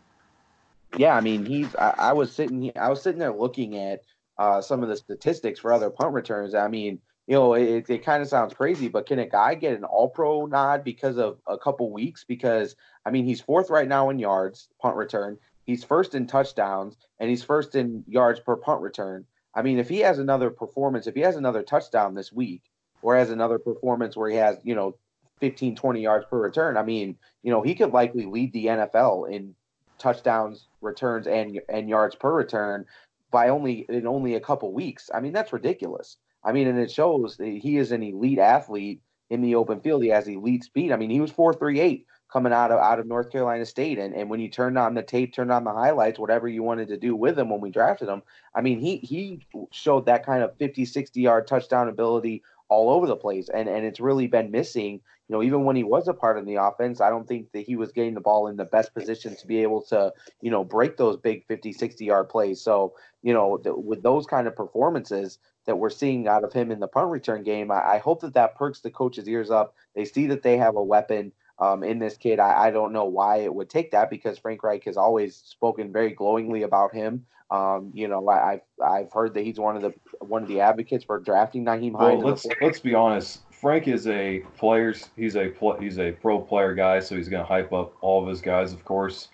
Yeah, 0.97 1.15
I 1.15 1.21
mean, 1.21 1.45
he's. 1.45 1.75
I, 1.77 1.95
I 1.99 2.13
was 2.13 2.33
sitting. 2.33 2.73
I 2.77 2.89
was 2.89 3.03
sitting 3.03 3.19
there 3.19 3.35
looking 3.35 3.77
at 3.77 4.01
uh, 4.39 4.61
some 4.61 4.83
of 4.83 4.89
the 4.89 4.97
statistics 4.97 5.61
for 5.61 5.73
other 5.73 5.91
punt 5.91 6.15
returns. 6.15 6.55
I 6.55 6.69
mean, 6.69 7.01
you 7.27 7.35
know, 7.35 7.53
it, 7.55 7.91
it 7.91 8.05
kind 8.05 8.23
of 8.23 8.29
sounds 8.29 8.55
crazy, 8.55 8.89
but 8.89 9.07
can 9.07 9.19
a 9.19 9.27
guy 9.27 9.55
get 9.55 9.77
an 9.77 9.85
All 9.85 10.09
Pro 10.09 10.47
nod 10.47 10.83
because 10.83 11.19
of 11.19 11.39
a 11.47 11.59
couple 11.59 11.93
weeks? 11.93 12.25
Because 12.25 12.75
I 13.05 13.11
mean, 13.11 13.27
he's 13.27 13.41
fourth 13.41 13.69
right 13.69 13.87
now 13.87 14.09
in 14.09 14.19
yards 14.19 14.69
punt 14.81 14.97
return. 14.97 15.39
He's 15.69 15.85
first 15.85 16.15
in 16.15 16.27
touchdowns 16.27 16.97
and 17.21 17.29
he's 17.29 17.45
first 17.45 17.75
in 17.75 18.03
yards 18.09 18.41
per 18.41 18.57
punt 18.57 18.81
return. 18.81 19.27
I 19.55 19.61
mean, 19.61 19.79
if 19.79 19.87
he 19.87 19.99
has 19.99 20.19
another 20.19 20.49
performance, 20.49 21.07
if 21.07 21.15
he 21.15 21.21
has 21.21 21.37
another 21.37 21.63
touchdown 21.63 22.15
this 22.15 22.33
week, 22.33 22.63
or 23.03 23.15
has 23.15 23.29
another 23.29 23.59
performance 23.59 24.17
where 24.17 24.31
he 24.31 24.37
has, 24.37 24.57
you 24.63 24.75
know, 24.75 24.97
15, 25.41 25.77
20 25.77 26.01
yards 26.01 26.25
per 26.31 26.41
return, 26.41 26.79
I 26.79 26.83
mean, 26.85 27.19
you 27.43 27.53
know, 27.53 27.61
he 27.61 27.75
could 27.75 27.93
likely 27.93 28.25
lead 28.25 28.55
the 28.55 28.65
NFL 28.65 29.31
in 29.31 29.55
touchdowns, 29.99 30.69
returns, 30.81 31.27
and 31.27 31.61
and 31.69 31.87
yards 31.87 32.15
per 32.15 32.33
return 32.33 32.87
by 33.31 33.51
only 33.51 33.85
in 33.91 34.07
only 34.07 34.37
a 34.37 34.41
couple 34.41 34.73
weeks. 34.73 35.11
I 35.13 35.21
mean, 35.21 35.35
that's 35.35 35.53
ridiculous. 35.53 36.17
I 36.43 36.53
mean, 36.53 36.67
and 36.67 36.79
it 36.79 36.91
shows 36.91 37.37
that 37.37 37.47
he 37.47 37.77
is 37.77 37.93
an 37.93 38.03
elite 38.03 38.39
athlete 38.39 39.03
in 39.29 39.43
the 39.43 39.57
open 39.57 39.81
field. 39.81 40.03
He 40.03 40.09
has 40.09 40.29
elite 40.29 40.65
speed. 40.65 40.93
I 40.93 40.97
mean, 40.97 41.11
he 41.11 41.21
was 41.21 41.31
four 41.31 41.53
three 41.53 41.79
eight 41.79 42.07
coming 42.33 42.53
out 42.53 42.71
of 42.71 42.79
out 42.79 42.99
of 42.99 43.07
North 43.07 43.31
Carolina 43.31 43.65
State. 43.65 43.99
And 43.99 44.15
and 44.15 44.29
when 44.31 44.41
you 44.41 44.49
turned 44.49 44.79
on 44.79 44.95
the 44.95 45.03
tape, 45.03 45.33
turned 45.33 45.53
on 45.53 45.65
the 45.65 45.73
highlights, 45.73 46.19
whatever 46.19 46.49
you 46.49 46.63
wanted 46.63 46.89
to 46.89 46.97
do 46.97 47.15
with 47.17 47.39
him 47.39 47.51
when 47.51 47.61
we 47.61 47.71
drafted 47.71 48.09
him, 48.09 48.23
I 48.55 48.61
mean, 48.61 48.81
he 48.81 48.99
he 48.99 49.47
showed 49.71 50.07
that 50.07 50.25
kind 50.25 50.43
of 50.43 50.57
50, 50.59 50.85
60 50.85 51.21
yard 51.21 51.47
touchdown 51.47 51.89
ability 51.89 52.43
all 52.69 52.91
over 52.91 53.07
the 53.07 53.17
place. 53.17 53.49
And 53.49 53.69
and 53.69 53.85
it's 53.85 54.01
really 54.01 54.27
been 54.27 54.51
missing. 54.51 55.01
You 55.29 55.37
know, 55.37 55.43
even 55.43 55.65
when 55.65 55.77
he 55.77 55.85
was 55.85 56.09
a 56.09 56.15
part 56.15 56.39
of 56.39 56.47
the 56.47 56.55
offense, 56.55 57.03
I 57.03 57.11
don't 57.11 57.29
think 57.29 57.53
that 57.53 57.67
he 57.67 57.77
was 57.77 57.93
getting 57.93 58.15
the 58.15 58.21
ball 58.21 58.47
in 58.47 58.57
the 58.57 58.65
best 58.65 58.95
position 58.95 59.37
to 59.37 59.47
be 59.47 59.63
able 59.63 59.83
to, 59.83 60.11
you 60.41 60.51
know, 60.51 60.65
break 60.65 60.97
those 60.97 61.19
big 61.19 61.45
50, 61.47 61.75
60 61.75 62.03
yard 62.07 62.31
plays. 62.31 62.63
So, 62.63 62.95
you 63.23 63.35
know, 63.35 63.59
th- 63.59 63.77
with 63.77 64.03
those 64.03 64.25
kind 64.25 64.47
of 64.47 64.57
performances, 64.57 65.39
that 65.69 65.77
we're 65.77 65.91
seeing 65.91 66.27
out 66.27 66.45
of 66.45 66.53
him 66.55 66.73
in 66.73 66.81
the 66.81 66.89
punt 66.89 67.11
return 67.11 67.43
game. 67.43 67.71
I, 67.71 67.97
I, 67.97 67.99
hope 67.99 68.23
that 68.23 68.33
that 68.33 68.57
perks 68.57 68.81
the 68.81 68.91
coaches' 68.91 69.29
ears 69.29 69.51
up. 69.51 69.75
They 69.95 70.07
see 70.07 70.27
that 70.29 70.43
they 70.43 70.57
have 70.57 70.77
a 70.77 70.83
weapon 70.83 71.31
um, 71.61 71.83
in 71.83 71.99
this 71.99 72.17
kid. 72.17 72.39
I, 72.39 72.67
I, 72.67 72.71
don't 72.71 72.93
know 72.93 73.05
why 73.05 73.39
it 73.39 73.55
would 73.55 73.69
take 73.69 73.91
that 73.91 74.11
because 74.11 74.39
Frank 74.39 74.63
Reich 74.63 74.85
has 74.85 74.97
always 74.97 75.37
spoken 75.37 75.93
very 75.93 76.13
glowingly 76.13 76.63
about 76.63 76.95
him. 76.95 77.27
Um, 77.51 77.91
you 77.95 78.09
know, 78.09 78.29
I, 78.29 78.51
have 78.51 78.61
I've 78.85 79.13
heard 79.13 79.35
that 79.35 79.43
he's 79.43 79.59
one 79.59 79.77
of 79.77 79.83
the 79.83 79.95
one 80.21 80.43
of 80.43 80.49
the 80.49 80.61
advocates 80.61 81.05
for 81.05 81.19
drafting 81.19 81.65
Nyheim 81.65 81.97
Hines. 81.97 82.23
Well, 82.23 82.33
let's 82.33 82.47
let's 82.61 82.81
be 82.81 82.95
honest. 82.95 83.41
Frank 83.51 83.89
is 83.89 84.07
a 84.07 84.41
players. 84.57 85.09
He's 85.17 85.35
a 85.35 85.53
he's 85.81 85.99
a 85.99 86.13
pro 86.13 86.41
player 86.41 86.75
guy, 86.75 87.01
so 87.01 87.17
he's 87.17 87.29
going 87.29 87.43
to 87.43 87.49
hype 87.49 87.73
up 87.73 87.95
all 88.03 88.23
of 88.23 88.29
his 88.29 88.41
guys, 88.41 88.73
of 88.73 88.85
course. 88.85 89.29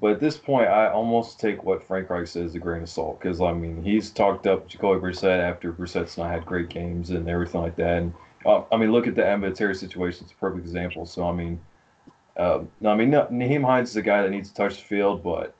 But 0.00 0.12
at 0.12 0.20
this 0.20 0.36
point, 0.36 0.68
I 0.68 0.90
almost 0.90 1.40
take 1.40 1.62
what 1.64 1.82
Frank 1.82 2.10
Reich 2.10 2.26
says 2.26 2.50
as 2.50 2.54
a 2.54 2.58
grain 2.58 2.82
of 2.82 2.88
salt 2.88 3.20
because 3.20 3.40
I 3.40 3.52
mean 3.52 3.82
he's 3.82 4.10
talked 4.10 4.46
up 4.46 4.68
Jacoby 4.68 5.00
Brissett 5.00 5.40
after 5.40 5.72
Brissett's 5.72 6.18
not 6.18 6.30
had 6.30 6.44
great 6.44 6.68
games 6.68 7.10
and 7.10 7.28
everything 7.28 7.62
like 7.62 7.76
that, 7.76 7.98
and 7.98 8.12
uh, 8.46 8.62
I 8.70 8.76
mean, 8.76 8.92
look 8.92 9.06
at 9.06 9.14
the 9.14 9.52
Terry 9.54 9.74
situation. 9.74 10.24
It's 10.24 10.32
a 10.32 10.36
perfect 10.36 10.64
example. 10.64 11.06
So, 11.06 11.26
I 11.28 11.32
mean, 11.32 11.60
uh, 12.36 12.60
no, 12.80 12.90
I 12.90 12.96
mean, 12.96 13.10
no, 13.10 13.26
Nyheim 13.26 13.64
Hines 13.64 13.90
is 13.90 13.96
a 13.96 14.02
guy 14.02 14.22
that 14.22 14.30
needs 14.30 14.48
to 14.50 14.54
touch 14.54 14.76
the 14.76 14.82
field, 14.82 15.22
but 15.22 15.54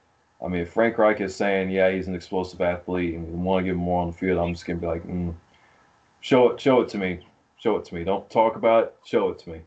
I 0.44 0.48
mean, 0.48 0.62
if 0.62 0.72
Frank 0.72 0.98
Reich 0.98 1.20
is 1.20 1.34
saying, 1.34 1.70
yeah, 1.70 1.90
he's 1.90 2.08
an 2.08 2.14
explosive 2.14 2.60
athlete 2.60 3.14
and 3.14 3.26
we 3.26 3.34
want 3.34 3.62
to 3.62 3.64
give 3.64 3.76
him 3.76 3.82
more 3.82 4.02
on 4.02 4.08
the 4.08 4.16
field, 4.16 4.38
I'm 4.38 4.52
just 4.52 4.66
gonna 4.66 4.80
be 4.80 4.86
like, 4.86 5.06
mm, 5.06 5.34
show 6.20 6.50
it, 6.50 6.60
show 6.60 6.80
it 6.80 6.88
to 6.90 6.98
me, 6.98 7.26
show 7.58 7.76
it 7.76 7.84
to 7.86 7.94
me. 7.94 8.04
Don't 8.04 8.28
talk 8.28 8.56
about 8.56 8.84
it, 8.84 8.94
show 9.04 9.30
it 9.30 9.38
to 9.40 9.50
me. 9.50 9.60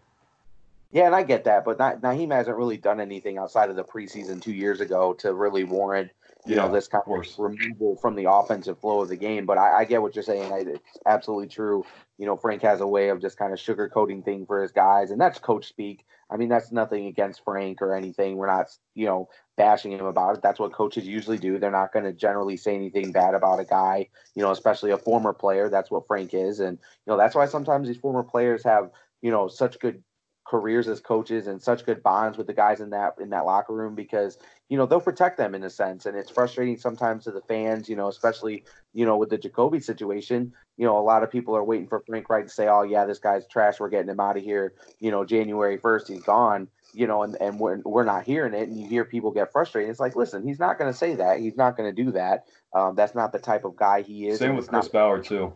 Yeah, 0.91 1.05
and 1.05 1.15
I 1.15 1.23
get 1.23 1.43
that, 1.45 1.65
but 1.65 1.79
not, 1.79 2.01
Nyheim 2.01 2.31
hasn't 2.31 2.57
really 2.57 2.77
done 2.77 2.99
anything 2.99 3.37
outside 3.37 3.69
of 3.69 3.75
the 3.75 3.83
preseason 3.83 4.41
two 4.41 4.53
years 4.53 4.79
ago 4.79 5.13
to 5.15 5.33
really 5.33 5.63
warrant 5.63 6.11
you 6.45 6.55
yeah, 6.55 6.65
know 6.65 6.71
this 6.71 6.87
kind 6.87 7.03
of, 7.07 7.13
of 7.13 7.39
removal 7.39 7.95
from 7.97 8.15
the 8.15 8.31
offensive 8.31 8.79
flow 8.79 9.01
of 9.01 9.09
the 9.09 9.15
game. 9.15 9.45
But 9.45 9.57
I, 9.57 9.79
I 9.79 9.85
get 9.85 10.01
what 10.01 10.15
you're 10.15 10.23
saying. 10.23 10.51
I, 10.51 10.59
it's 10.59 10.99
absolutely 11.05 11.47
true. 11.47 11.85
You 12.17 12.25
know, 12.25 12.37
Frank 12.37 12.61
has 12.61 12.81
a 12.81 12.87
way 12.87 13.09
of 13.09 13.21
just 13.21 13.37
kind 13.37 13.53
of 13.53 13.59
sugarcoating 13.59 14.23
thing 14.23 14.45
for 14.45 14.61
his 14.61 14.71
guys, 14.71 15.11
and 15.11 15.19
that's 15.19 15.39
coach 15.39 15.67
speak. 15.67 16.05
I 16.29 16.37
mean, 16.37 16.49
that's 16.49 16.71
nothing 16.71 17.07
against 17.07 17.43
Frank 17.43 17.81
or 17.81 17.95
anything. 17.95 18.35
We're 18.35 18.47
not, 18.47 18.67
you 18.95 19.05
know, 19.05 19.29
bashing 19.55 19.91
him 19.93 20.05
about 20.05 20.35
it. 20.35 20.41
That's 20.41 20.59
what 20.59 20.73
coaches 20.73 21.07
usually 21.07 21.37
do. 21.37 21.57
They're 21.57 21.71
not 21.71 21.93
going 21.93 22.05
to 22.05 22.13
generally 22.13 22.57
say 22.57 22.75
anything 22.75 23.11
bad 23.11 23.33
about 23.33 23.59
a 23.59 23.65
guy, 23.65 24.09
you 24.35 24.43
know, 24.43 24.51
especially 24.51 24.91
a 24.91 24.97
former 24.97 25.33
player. 25.33 25.69
That's 25.69 25.89
what 25.89 26.07
Frank 26.07 26.33
is, 26.33 26.59
and 26.59 26.77
you 27.05 27.11
know 27.11 27.17
that's 27.17 27.35
why 27.35 27.45
sometimes 27.45 27.87
these 27.87 27.97
former 27.97 28.23
players 28.23 28.63
have, 28.63 28.91
you 29.21 29.31
know, 29.31 29.47
such 29.47 29.79
good 29.79 30.03
careers 30.47 30.87
as 30.87 31.01
coaches 31.01 31.47
and 31.47 31.61
such 31.61 31.85
good 31.85 32.01
bonds 32.01 32.37
with 32.37 32.47
the 32.47 32.53
guys 32.53 32.79
in 32.79 32.89
that 32.91 33.15
in 33.19 33.29
that 33.31 33.45
locker 33.45 33.73
room 33.73 33.95
because 33.95 34.37
you 34.69 34.77
know 34.77 34.85
they'll 34.85 35.01
protect 35.01 35.37
them 35.37 35.53
in 35.53 35.63
a 35.63 35.69
sense. 35.69 36.05
And 36.05 36.17
it's 36.17 36.31
frustrating 36.31 36.77
sometimes 36.77 37.25
to 37.25 37.31
the 37.31 37.41
fans 37.41 37.89
you 37.89 37.95
know 37.95 38.07
especially 38.07 38.63
you 38.93 39.05
know 39.05 39.17
with 39.17 39.29
the 39.29 39.37
Jacoby 39.37 39.79
situation. 39.79 40.53
You 40.77 40.85
know 40.85 40.97
a 40.97 41.01
lot 41.01 41.23
of 41.23 41.31
people 41.31 41.55
are 41.55 41.63
waiting 41.63 41.87
for 41.87 42.01
Frank 42.07 42.29
Reich 42.29 42.45
to 42.45 42.49
say 42.49 42.67
oh 42.67 42.83
yeah 42.83 43.05
this 43.05 43.19
guy's 43.19 43.45
trash. 43.47 43.79
We're 43.79 43.89
getting 43.89 44.09
him 44.09 44.19
out 44.19 44.37
of 44.37 44.43
here 44.43 44.73
you 44.99 45.11
know 45.11 45.25
January 45.25 45.77
1st 45.77 46.07
he's 46.07 46.23
gone 46.23 46.69
you 46.93 47.05
know 47.05 47.23
and, 47.23 47.35
and 47.41 47.59
we're, 47.59 47.81
we're 47.83 48.05
not 48.05 48.23
hearing 48.23 48.53
it. 48.53 48.69
And 48.69 48.79
you 48.79 48.87
hear 48.87 49.03
people 49.03 49.31
get 49.31 49.51
frustrated. 49.51 49.89
It's 49.89 49.99
like 49.99 50.15
listen 50.15 50.47
he's 50.47 50.59
not 50.59 50.79
going 50.79 50.91
to 50.91 50.97
say 50.97 51.15
that. 51.15 51.39
He's 51.39 51.57
not 51.57 51.75
going 51.75 51.93
to 51.93 52.03
do 52.03 52.11
that. 52.11 52.45
Um, 52.73 52.95
that's 52.95 53.15
not 53.15 53.33
the 53.33 53.39
type 53.39 53.65
of 53.65 53.75
guy 53.75 54.01
he 54.01 54.27
is. 54.27 54.39
Same 54.39 54.55
with 54.55 54.69
Chris 54.69 54.85
not, 54.85 54.91
Ballard 54.93 55.25
too 55.25 55.53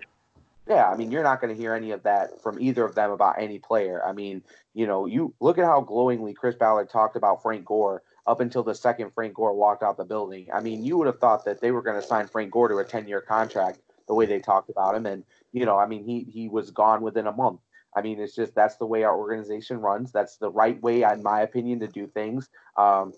yeah, 0.68 0.90
I 0.90 0.96
mean, 0.96 1.12
you're 1.12 1.24
not 1.24 1.42
going 1.42 1.54
to 1.54 1.60
hear 1.60 1.74
any 1.74 1.92
of 1.92 2.04
that 2.04 2.42
from 2.42 2.60
either 2.62 2.86
of 2.86 2.96
them 2.96 3.12
about 3.12 3.40
any 3.40 3.60
player. 3.60 4.06
I 4.06 4.14
mean, 4.14 4.44
you 4.74 4.86
know, 4.86 5.06
you 5.06 5.34
look 5.40 5.58
at 5.58 5.66
how 5.66 5.82
glowingly 5.82 6.34
Chris 6.34 6.56
Ballard 6.56 6.90
talked 6.90 7.16
about 7.16 7.42
Frank 7.42 7.66
Gore 7.66 8.04
up 8.28 8.40
until 8.40 8.64
the 8.64 8.76
second 8.76 9.12
Frank 9.14 9.34
Gore 9.34 9.54
walked 9.54 9.82
out 9.84 9.98
the 9.98 10.06
building. 10.06 10.48
I 10.54 10.62
mean, 10.62 10.84
you 10.84 10.98
would 10.98 11.08
have 11.08 11.20
thought 11.20 11.46
that 11.46 11.62
they 11.62 11.72
were 11.72 11.82
going 11.82 12.00
to 12.00 12.08
sign 12.08 12.28
Frank 12.28 12.52
Gore 12.52 12.68
to 12.68 12.78
a 12.78 12.86
10 12.86 13.08
year 13.08 13.22
contract 13.22 13.80
the 14.08 14.14
way 14.14 14.26
they 14.26 14.40
talked 14.40 14.70
about 14.70 14.96
him. 14.96 15.06
And, 15.06 15.24
you 15.52 15.66
know, 15.66 15.78
I 15.78 15.88
mean, 15.88 16.04
he, 16.04 16.28
he 16.32 16.48
was 16.48 16.70
gone 16.70 17.02
within 17.02 17.28
a 17.28 17.32
month. 17.32 17.60
I 17.96 18.02
mean, 18.02 18.20
it's 18.20 18.36
just 18.36 18.56
that's 18.56 18.78
the 18.78 18.86
way 18.86 19.04
our 19.04 19.18
organization 19.18 19.78
runs. 19.78 20.12
That's 20.12 20.38
the 20.38 20.50
right 20.50 20.82
way, 20.82 21.02
in 21.04 21.24
my 21.24 21.42
opinion, 21.42 21.80
to 21.82 21.88
do 21.88 22.08
things. 22.08 22.50
Um, 22.78 23.14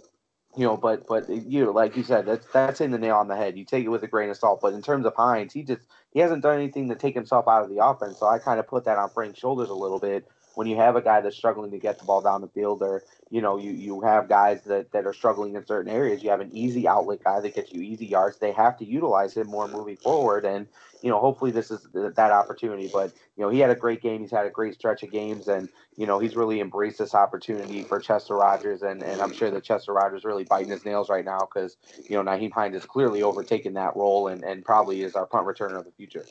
you 0.55 0.65
know, 0.65 0.77
but 0.77 1.07
but 1.07 1.29
you 1.29 1.65
know, 1.65 1.71
like 1.71 1.97
you 1.97 2.03
said, 2.03 2.25
that's 2.25 2.45
that's 2.53 2.81
in 2.81 2.91
the 2.91 2.99
nail 2.99 3.15
on 3.15 3.27
the 3.27 3.35
head. 3.35 3.57
You 3.57 3.65
take 3.65 3.85
it 3.85 3.89
with 3.89 4.03
a 4.03 4.07
grain 4.07 4.29
of 4.29 4.37
salt. 4.37 4.61
But 4.61 4.73
in 4.73 4.81
terms 4.81 5.05
of 5.05 5.15
Hines, 5.15 5.53
he 5.53 5.63
just 5.63 5.81
he 6.11 6.19
hasn't 6.19 6.43
done 6.43 6.55
anything 6.55 6.89
to 6.89 6.95
take 6.95 7.15
himself 7.15 7.47
out 7.47 7.63
of 7.63 7.69
the 7.69 7.83
offense. 7.83 8.19
So 8.19 8.27
I 8.27 8.39
kind 8.39 8.59
of 8.59 8.67
put 8.67 8.85
that 8.85 8.97
on 8.97 9.09
Frank's 9.09 9.39
shoulders 9.39 9.69
a 9.69 9.73
little 9.73 9.99
bit 9.99 10.27
when 10.55 10.67
you 10.67 10.75
have 10.77 10.95
a 10.95 11.01
guy 11.01 11.21
that's 11.21 11.35
struggling 11.35 11.71
to 11.71 11.79
get 11.79 11.99
the 11.99 12.05
ball 12.05 12.21
down 12.21 12.41
the 12.41 12.47
field 12.47 12.81
or 12.81 13.03
you 13.29 13.41
know 13.41 13.57
you 13.57 13.71
you 13.71 14.01
have 14.01 14.29
guys 14.29 14.61
that 14.63 14.91
that 14.91 15.05
are 15.05 15.13
struggling 15.13 15.55
in 15.55 15.65
certain 15.65 15.91
areas 15.91 16.23
you 16.23 16.29
have 16.29 16.41
an 16.41 16.51
easy 16.53 16.87
outlet 16.87 17.23
guy 17.23 17.39
that 17.39 17.55
gets 17.55 17.71
you 17.71 17.81
easy 17.81 18.05
yards 18.05 18.37
they 18.37 18.51
have 18.51 18.77
to 18.77 18.85
utilize 18.85 19.35
him 19.35 19.47
more 19.47 19.67
moving 19.67 19.97
forward 19.97 20.45
and 20.45 20.67
you 21.01 21.09
know 21.09 21.19
hopefully 21.19 21.51
this 21.51 21.71
is 21.71 21.87
that 21.93 22.31
opportunity 22.31 22.89
but 22.91 23.11
you 23.35 23.43
know 23.43 23.49
he 23.49 23.59
had 23.59 23.69
a 23.69 23.75
great 23.75 24.01
game 24.01 24.21
he's 24.21 24.31
had 24.31 24.45
a 24.45 24.49
great 24.49 24.73
stretch 24.73 25.03
of 25.03 25.11
games 25.11 25.47
and 25.47 25.69
you 25.97 26.05
know 26.05 26.19
he's 26.19 26.35
really 26.35 26.59
embraced 26.59 26.99
this 26.99 27.13
opportunity 27.15 27.83
for 27.83 27.99
Chester 27.99 28.35
Rogers 28.35 28.83
and 28.83 29.03
and 29.03 29.21
I'm 29.21 29.33
sure 29.33 29.51
that 29.51 29.63
Chester 29.63 29.93
Rogers 29.93 30.23
really 30.23 30.43
biting 30.43 30.71
his 30.71 30.85
nails 30.85 31.09
right 31.09 31.25
now 31.25 31.39
because 31.39 31.77
you 32.07 32.15
know 32.15 32.23
Nyheim 32.23 32.51
Hines 32.51 32.75
has 32.75 32.85
clearly 32.85 33.23
overtaken 33.23 33.73
that 33.73 33.95
role 33.95 34.27
and 34.27 34.43
and 34.43 34.63
probably 34.63 35.03
is 35.03 35.15
our 35.15 35.25
punt 35.25 35.45
returner 35.47 35.79
of 35.79 35.85
the 35.85 35.91
future. 35.91 36.25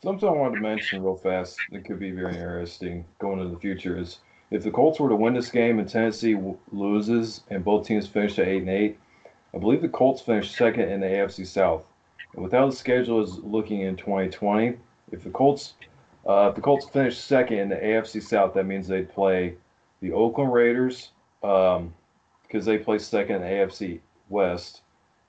Something 0.00 0.28
I 0.28 0.32
wanted 0.32 0.56
to 0.56 0.60
mention 0.60 1.02
real 1.02 1.16
fast 1.16 1.58
that 1.72 1.84
could 1.84 1.98
be 1.98 2.12
very 2.12 2.34
interesting 2.34 3.04
going 3.18 3.40
into 3.40 3.52
the 3.52 3.58
future 3.58 3.98
is 3.98 4.20
if 4.52 4.62
the 4.62 4.70
Colts 4.70 5.00
were 5.00 5.08
to 5.08 5.16
win 5.16 5.34
this 5.34 5.50
game 5.50 5.80
and 5.80 5.88
Tennessee 5.88 6.38
loses 6.70 7.42
and 7.50 7.64
both 7.64 7.84
teams 7.84 8.06
finish 8.06 8.38
at 8.38 8.46
eight 8.46 8.62
and 8.62 8.70
eight, 8.70 8.96
I 9.52 9.58
believe 9.58 9.82
the 9.82 9.88
Colts 9.88 10.22
finish 10.22 10.54
second 10.54 10.88
in 10.88 11.00
the 11.00 11.08
AFC 11.08 11.44
South. 11.44 11.82
And 12.32 12.44
with 12.44 12.52
how 12.52 12.66
the 12.66 12.76
schedule 12.76 13.20
is 13.20 13.38
looking 13.38 13.80
in 13.80 13.96
2020, 13.96 14.76
if 15.10 15.24
the 15.24 15.30
Colts 15.30 15.74
uh, 16.28 16.50
if 16.50 16.54
the 16.54 16.60
Colts 16.60 16.88
finish 16.88 17.18
second 17.18 17.58
in 17.58 17.68
the 17.68 17.76
AFC 17.76 18.22
South, 18.22 18.54
that 18.54 18.66
means 18.66 18.86
they'd 18.86 19.12
play 19.12 19.56
the 20.00 20.12
Oakland 20.12 20.52
Raiders 20.52 21.10
because 21.40 21.78
um, 21.78 21.94
they 22.52 22.78
play 22.78 23.00
second 23.00 23.36
in 23.36 23.42
the 23.42 23.48
AFC 23.48 23.98
West, 24.28 24.82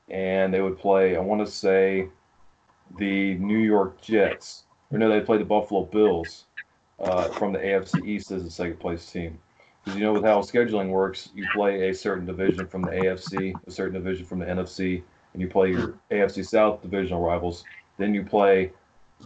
and 0.10 0.54
they 0.54 0.62
would 0.62 0.78
play 0.78 1.16
I 1.16 1.22
want 1.22 1.44
to 1.44 1.52
say 1.52 2.10
the 2.98 3.36
New 3.36 3.60
York 3.60 4.02
Jets. 4.02 4.64
Or 4.92 4.98
no, 4.98 5.10
they 5.10 5.22
play 5.22 5.38
the 5.38 5.46
Buffalo 5.46 5.86
Bills 5.86 6.46
uh, 7.00 7.30
from 7.30 7.54
the 7.54 7.60
AFC 7.60 8.06
East 8.06 8.32
as 8.32 8.44
the 8.44 8.52
second 8.52 8.80
place 8.80 9.10
team. 9.12 9.38
Because 9.84 10.00
you 10.00 10.06
know, 10.06 10.14
with 10.14 10.24
how 10.24 10.40
scheduling 10.42 10.90
works, 10.90 11.30
you 11.34 11.48
play 11.54 11.90
a 11.90 11.94
certain 11.94 12.26
division 12.26 12.68
from 12.68 12.82
the 12.82 12.92
AFC, 12.92 13.54
a 13.66 13.72
certain 13.72 13.94
division 13.94 14.26
from 14.26 14.40
the 14.40 14.46
NFC, 14.46 15.02
and 15.34 15.42
you 15.42 15.48
play 15.48 15.72
your 15.72 15.96
AFC 16.12 16.46
South 16.46 16.82
divisional 16.82 17.22
rivals. 17.22 17.64
Then 17.98 18.14
you 18.14 18.24
play 18.24 18.72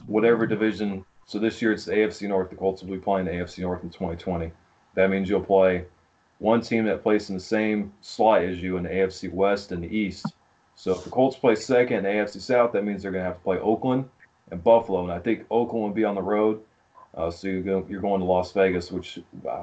whatever 0.06 0.46
division. 0.46 1.06
So 1.26 1.40
this 1.40 1.62
year 1.62 1.72
it's 1.72 1.86
the 1.86 1.94
AFC 1.94 2.28
North. 2.28 2.50
The 2.50 2.56
Colts 2.56 2.84
will 2.84 2.92
be 2.92 3.02
playing 3.02 3.26
the 3.26 3.32
AFC 3.32 3.60
North 3.60 3.84
in 3.84 3.90
2020. 3.90 4.52
That 4.96 5.10
means 5.10 5.30
you'll 5.30 5.42
play 5.42 5.86
one 6.40 6.62
team 6.62 6.86
that 6.86 7.04
plays 7.04 7.30
in 7.30 7.36
the 7.36 7.42
same 7.42 7.94
slot 8.02 8.44
as 8.44 8.62
you 8.62 8.78
in 8.78 8.84
the 8.84 8.90
AFC 8.90 9.32
West 9.32 9.72
and 9.72 9.84
the 9.84 9.96
East 9.96 10.26
so 10.84 10.92
if 10.92 11.06
the 11.06 11.10
Colts 11.10 11.38
play 11.38 11.56
second 11.56 12.06
in 12.06 12.18
AFC 12.18 12.42
South, 12.42 12.74
that 12.74 12.84
means 12.84 13.02
they're 13.02 13.12
going 13.14 13.24
to 13.24 13.30
have 13.30 13.38
to 13.38 13.44
play 13.46 13.58
Oakland 13.58 14.04
and 14.52 14.62
Buffalo. 14.62 15.02
And 15.04 15.14
I 15.14 15.20
think 15.20 15.46
Oakland 15.50 15.82
will 15.82 15.94
be 15.94 16.04
on 16.04 16.14
the 16.14 16.22
road. 16.22 16.62
Uh, 17.16 17.32
so 17.32 17.48
you're 17.48 17.62
going 17.62 18.20
to 18.20 18.26
Las 18.26 18.52
Vegas, 18.52 18.92
which 18.92 19.18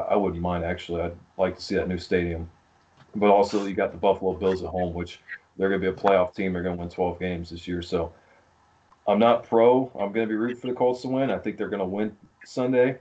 I 0.08 0.16
wouldn't 0.16 0.40
mind 0.40 0.64
actually. 0.64 1.02
I'd 1.02 1.12
like 1.36 1.56
to 1.56 1.60
see 1.60 1.74
that 1.74 1.88
new 1.88 1.98
stadium. 1.98 2.48
But 3.14 3.28
also 3.28 3.66
you 3.66 3.74
got 3.74 3.92
the 3.92 3.98
Buffalo 3.98 4.32
Bills 4.32 4.62
at 4.62 4.70
home, 4.70 4.94
which 4.94 5.20
they're 5.58 5.68
going 5.68 5.82
to 5.82 5.92
be 5.92 5.94
a 5.94 6.02
playoff 6.02 6.34
team. 6.34 6.54
They're 6.54 6.62
going 6.62 6.76
to 6.76 6.80
win 6.80 6.88
12 6.88 7.20
games 7.20 7.50
this 7.50 7.68
year. 7.68 7.82
So 7.82 8.14
I'm 9.06 9.18
not 9.18 9.44
pro. 9.44 9.92
I'm 10.00 10.12
going 10.12 10.26
to 10.26 10.30
be 10.30 10.36
rooting 10.36 10.56
for 10.56 10.68
the 10.68 10.72
Colts 10.72 11.02
to 11.02 11.08
win. 11.08 11.30
I 11.30 11.36
think 11.36 11.58
they're 11.58 11.68
going 11.68 11.80
to 11.80 11.84
win 11.84 12.16
Sunday. 12.46 12.96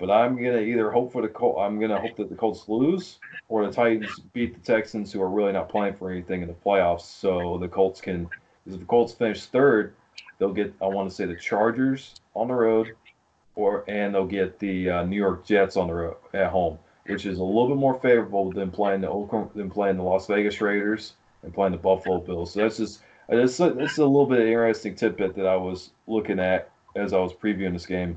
But 0.00 0.10
I'm 0.10 0.34
gonna 0.34 0.60
either 0.60 0.90
hope 0.90 1.12
for 1.12 1.20
the 1.20 1.28
Col- 1.28 1.58
I'm 1.58 1.78
gonna 1.78 2.00
hope 2.00 2.16
that 2.16 2.30
the 2.30 2.34
Colts 2.34 2.66
lose 2.68 3.18
or 3.50 3.66
the 3.66 3.72
Titans 3.72 4.18
beat 4.32 4.54
the 4.54 4.60
Texans, 4.60 5.12
who 5.12 5.20
are 5.20 5.28
really 5.28 5.52
not 5.52 5.68
playing 5.68 5.94
for 5.94 6.10
anything 6.10 6.40
in 6.40 6.48
the 6.48 6.54
playoffs. 6.54 7.02
So 7.02 7.58
the 7.58 7.68
Colts 7.68 8.00
can, 8.00 8.26
if 8.66 8.78
the 8.78 8.84
Colts 8.86 9.12
finish 9.12 9.44
third, 9.44 9.94
they'll 10.38 10.54
get 10.54 10.72
I 10.80 10.86
want 10.86 11.10
to 11.10 11.14
say 11.14 11.26
the 11.26 11.36
Chargers 11.36 12.14
on 12.34 12.48
the 12.48 12.54
road, 12.54 12.96
or 13.56 13.84
and 13.88 14.14
they'll 14.14 14.26
get 14.26 14.58
the 14.58 14.88
uh, 14.88 15.04
New 15.04 15.18
York 15.18 15.44
Jets 15.44 15.76
on 15.76 15.88
the 15.88 15.94
road 15.94 16.16
at 16.32 16.50
home, 16.50 16.78
which 17.04 17.26
is 17.26 17.38
a 17.38 17.44
little 17.44 17.68
bit 17.68 17.76
more 17.76 18.00
favorable 18.00 18.50
than 18.50 18.70
playing 18.70 19.02
the 19.02 19.10
Oakland, 19.10 19.50
than 19.54 19.70
playing 19.70 19.98
the 19.98 20.02
Las 20.02 20.26
Vegas 20.26 20.62
Raiders 20.62 21.12
and 21.42 21.52
playing 21.52 21.72
the 21.72 21.78
Buffalo 21.78 22.20
Bills. 22.20 22.54
So 22.54 22.60
that's 22.60 22.78
just 22.78 23.00
a, 23.28 23.38
it's 23.38 23.58
a 23.60 24.04
little 24.06 24.24
bit 24.24 24.40
of 24.40 24.46
interesting 24.46 24.94
tidbit 24.94 25.36
that 25.36 25.46
I 25.46 25.56
was 25.56 25.90
looking 26.06 26.40
at 26.40 26.70
as 26.96 27.12
I 27.12 27.18
was 27.18 27.34
previewing 27.34 27.74
this 27.74 27.84
game 27.84 28.16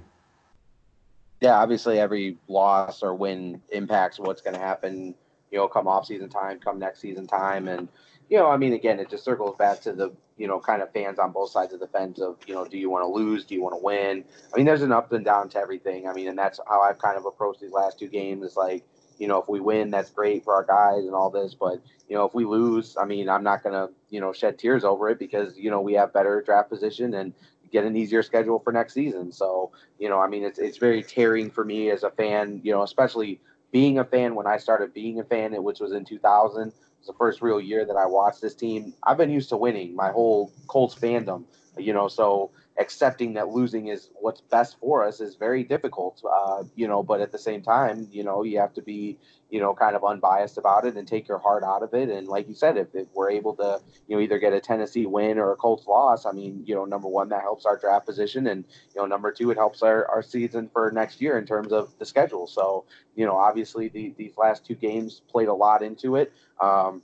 yeah, 1.43 1.59
obviously 1.59 1.99
every 1.99 2.37
loss 2.47 3.03
or 3.03 3.13
win 3.13 3.61
impacts 3.69 4.17
what's 4.17 4.41
going 4.41 4.53
to 4.53 4.61
happen, 4.61 5.13
you 5.51 5.57
know, 5.57 5.67
come 5.67 5.89
off 5.89 6.05
season 6.05 6.29
time, 6.29 6.57
come 6.57 6.79
next 6.79 7.01
season 7.01 7.27
time. 7.27 7.67
And, 7.67 7.89
you 8.29 8.37
know, 8.37 8.47
I 8.47 8.55
mean, 8.55 8.71
again, 8.71 8.97
it 8.97 9.09
just 9.09 9.25
circles 9.25 9.57
back 9.57 9.81
to 9.81 9.91
the, 9.91 10.13
you 10.37 10.47
know, 10.47 10.57
kind 10.57 10.81
of 10.81 10.93
fans 10.93 11.19
on 11.19 11.33
both 11.33 11.51
sides 11.51 11.73
of 11.73 11.81
the 11.81 11.87
fence 11.87 12.21
of, 12.21 12.37
you 12.47 12.53
know, 12.53 12.63
do 12.63 12.77
you 12.77 12.89
want 12.89 13.03
to 13.03 13.09
lose? 13.09 13.43
Do 13.43 13.55
you 13.55 13.61
want 13.61 13.75
to 13.75 13.83
win? 13.83 14.23
I 14.53 14.57
mean, 14.57 14.65
there's 14.65 14.83
an 14.83 14.93
up 14.93 15.11
and 15.11 15.25
down 15.25 15.49
to 15.49 15.59
everything. 15.59 16.07
I 16.07 16.13
mean, 16.13 16.29
and 16.29 16.37
that's 16.37 16.61
how 16.65 16.79
I've 16.79 16.97
kind 16.97 17.17
of 17.17 17.25
approached 17.25 17.59
these 17.59 17.73
last 17.73 17.99
two 17.99 18.07
games. 18.07 18.45
Is 18.45 18.55
like, 18.55 18.85
you 19.19 19.27
know, 19.27 19.41
if 19.41 19.49
we 19.49 19.59
win, 19.59 19.91
that's 19.91 20.11
great 20.11 20.45
for 20.45 20.53
our 20.53 20.63
guys 20.63 21.03
and 21.03 21.13
all 21.13 21.29
this. 21.29 21.53
But, 21.53 21.81
you 22.07 22.15
know, 22.15 22.23
if 22.23 22.33
we 22.33 22.45
lose, 22.45 22.95
I 22.97 23.03
mean, 23.03 23.27
I'm 23.27 23.43
not 23.43 23.63
going 23.63 23.73
to, 23.73 23.93
you 24.09 24.21
know, 24.21 24.31
shed 24.31 24.57
tears 24.57 24.85
over 24.85 25.09
it 25.09 25.19
because, 25.19 25.57
you 25.57 25.69
know, 25.69 25.81
we 25.81 25.91
have 25.93 26.13
better 26.13 26.41
draft 26.41 26.69
position 26.69 27.13
and 27.15 27.33
get 27.73 27.83
an 27.83 27.97
easier 27.97 28.23
schedule 28.23 28.59
for 28.59 28.71
next 28.71 28.93
season. 28.93 29.31
So, 29.31 29.71
you 29.99 30.07
know, 30.07 30.19
I 30.19 30.27
mean, 30.27 30.43
it's 30.43 30.59
it's 30.59 30.77
very 30.77 31.03
tearing 31.03 31.49
for 31.49 31.65
me 31.65 31.89
as 31.89 32.03
a 32.03 32.11
fan, 32.11 32.61
you 32.63 32.71
know, 32.71 32.83
especially 32.83 33.41
being 33.71 33.99
a 33.99 34.05
fan 34.05 34.35
when 34.35 34.47
I 34.47 34.57
started 34.57 34.93
being 34.93 35.19
a 35.19 35.23
fan, 35.23 35.61
which 35.61 35.79
was 35.81 35.91
in 35.91 36.05
2000. 36.05 36.67
It 36.67 36.73
was 36.99 37.07
the 37.07 37.13
first 37.13 37.41
real 37.41 37.59
year 37.59 37.83
that 37.85 37.97
I 37.97 38.05
watched 38.05 38.41
this 38.41 38.55
team. 38.55 38.93
I've 39.03 39.17
been 39.17 39.31
used 39.31 39.49
to 39.49 39.57
winning 39.57 39.95
my 39.95 40.11
whole 40.11 40.53
Colts 40.67 40.95
fandom, 40.95 41.43
you 41.77 41.93
know, 41.93 42.07
so 42.07 42.51
accepting 42.79 43.33
that 43.33 43.49
losing 43.49 43.87
is 43.87 44.09
what's 44.15 44.41
best 44.41 44.79
for 44.79 45.05
us 45.05 45.19
is 45.19 45.35
very 45.35 45.63
difficult, 45.63 46.21
uh, 46.29 46.63
you 46.75 46.87
know. 46.87 47.03
But 47.03 47.21
at 47.21 47.31
the 47.31 47.37
same 47.37 47.61
time, 47.61 48.07
you 48.11 48.23
know, 48.23 48.43
you 48.43 48.59
have 48.59 48.73
to 48.73 48.81
be, 48.81 49.17
you 49.49 49.59
know, 49.59 49.73
kind 49.73 49.95
of 49.95 50.03
unbiased 50.03 50.57
about 50.57 50.85
it 50.85 50.95
and 50.95 51.07
take 51.07 51.27
your 51.27 51.37
heart 51.37 51.63
out 51.63 51.83
of 51.83 51.93
it. 51.93 52.09
And 52.09 52.27
like 52.27 52.47
you 52.47 52.55
said, 52.55 52.77
if, 52.77 52.87
if 52.93 53.07
we're 53.13 53.29
able 53.29 53.55
to, 53.55 53.79
you 54.07 54.15
know, 54.15 54.21
either 54.21 54.39
get 54.39 54.53
a 54.53 54.59
Tennessee 54.59 55.05
win 55.05 55.37
or 55.37 55.51
a 55.51 55.55
Colts 55.55 55.87
loss, 55.87 56.25
I 56.25 56.31
mean, 56.31 56.63
you 56.65 56.75
know, 56.75 56.85
number 56.85 57.07
one, 57.07 57.29
that 57.29 57.41
helps 57.41 57.65
our 57.65 57.77
draft 57.77 58.05
position, 58.05 58.47
and 58.47 58.65
you 58.95 59.01
know, 59.01 59.05
number 59.05 59.31
two, 59.31 59.51
it 59.51 59.57
helps 59.57 59.83
our, 59.83 60.09
our 60.09 60.23
season 60.23 60.69
for 60.73 60.91
next 60.91 61.21
year 61.21 61.37
in 61.37 61.45
terms 61.45 61.71
of 61.71 61.93
the 61.99 62.05
schedule. 62.05 62.47
So, 62.47 62.85
you 63.15 63.25
know, 63.25 63.37
obviously 63.37 63.89
the, 63.89 64.13
these 64.17 64.37
last 64.37 64.65
two 64.65 64.75
games 64.75 65.21
played 65.29 65.47
a 65.47 65.53
lot 65.53 65.83
into 65.83 66.15
it. 66.15 66.33
Um, 66.59 67.01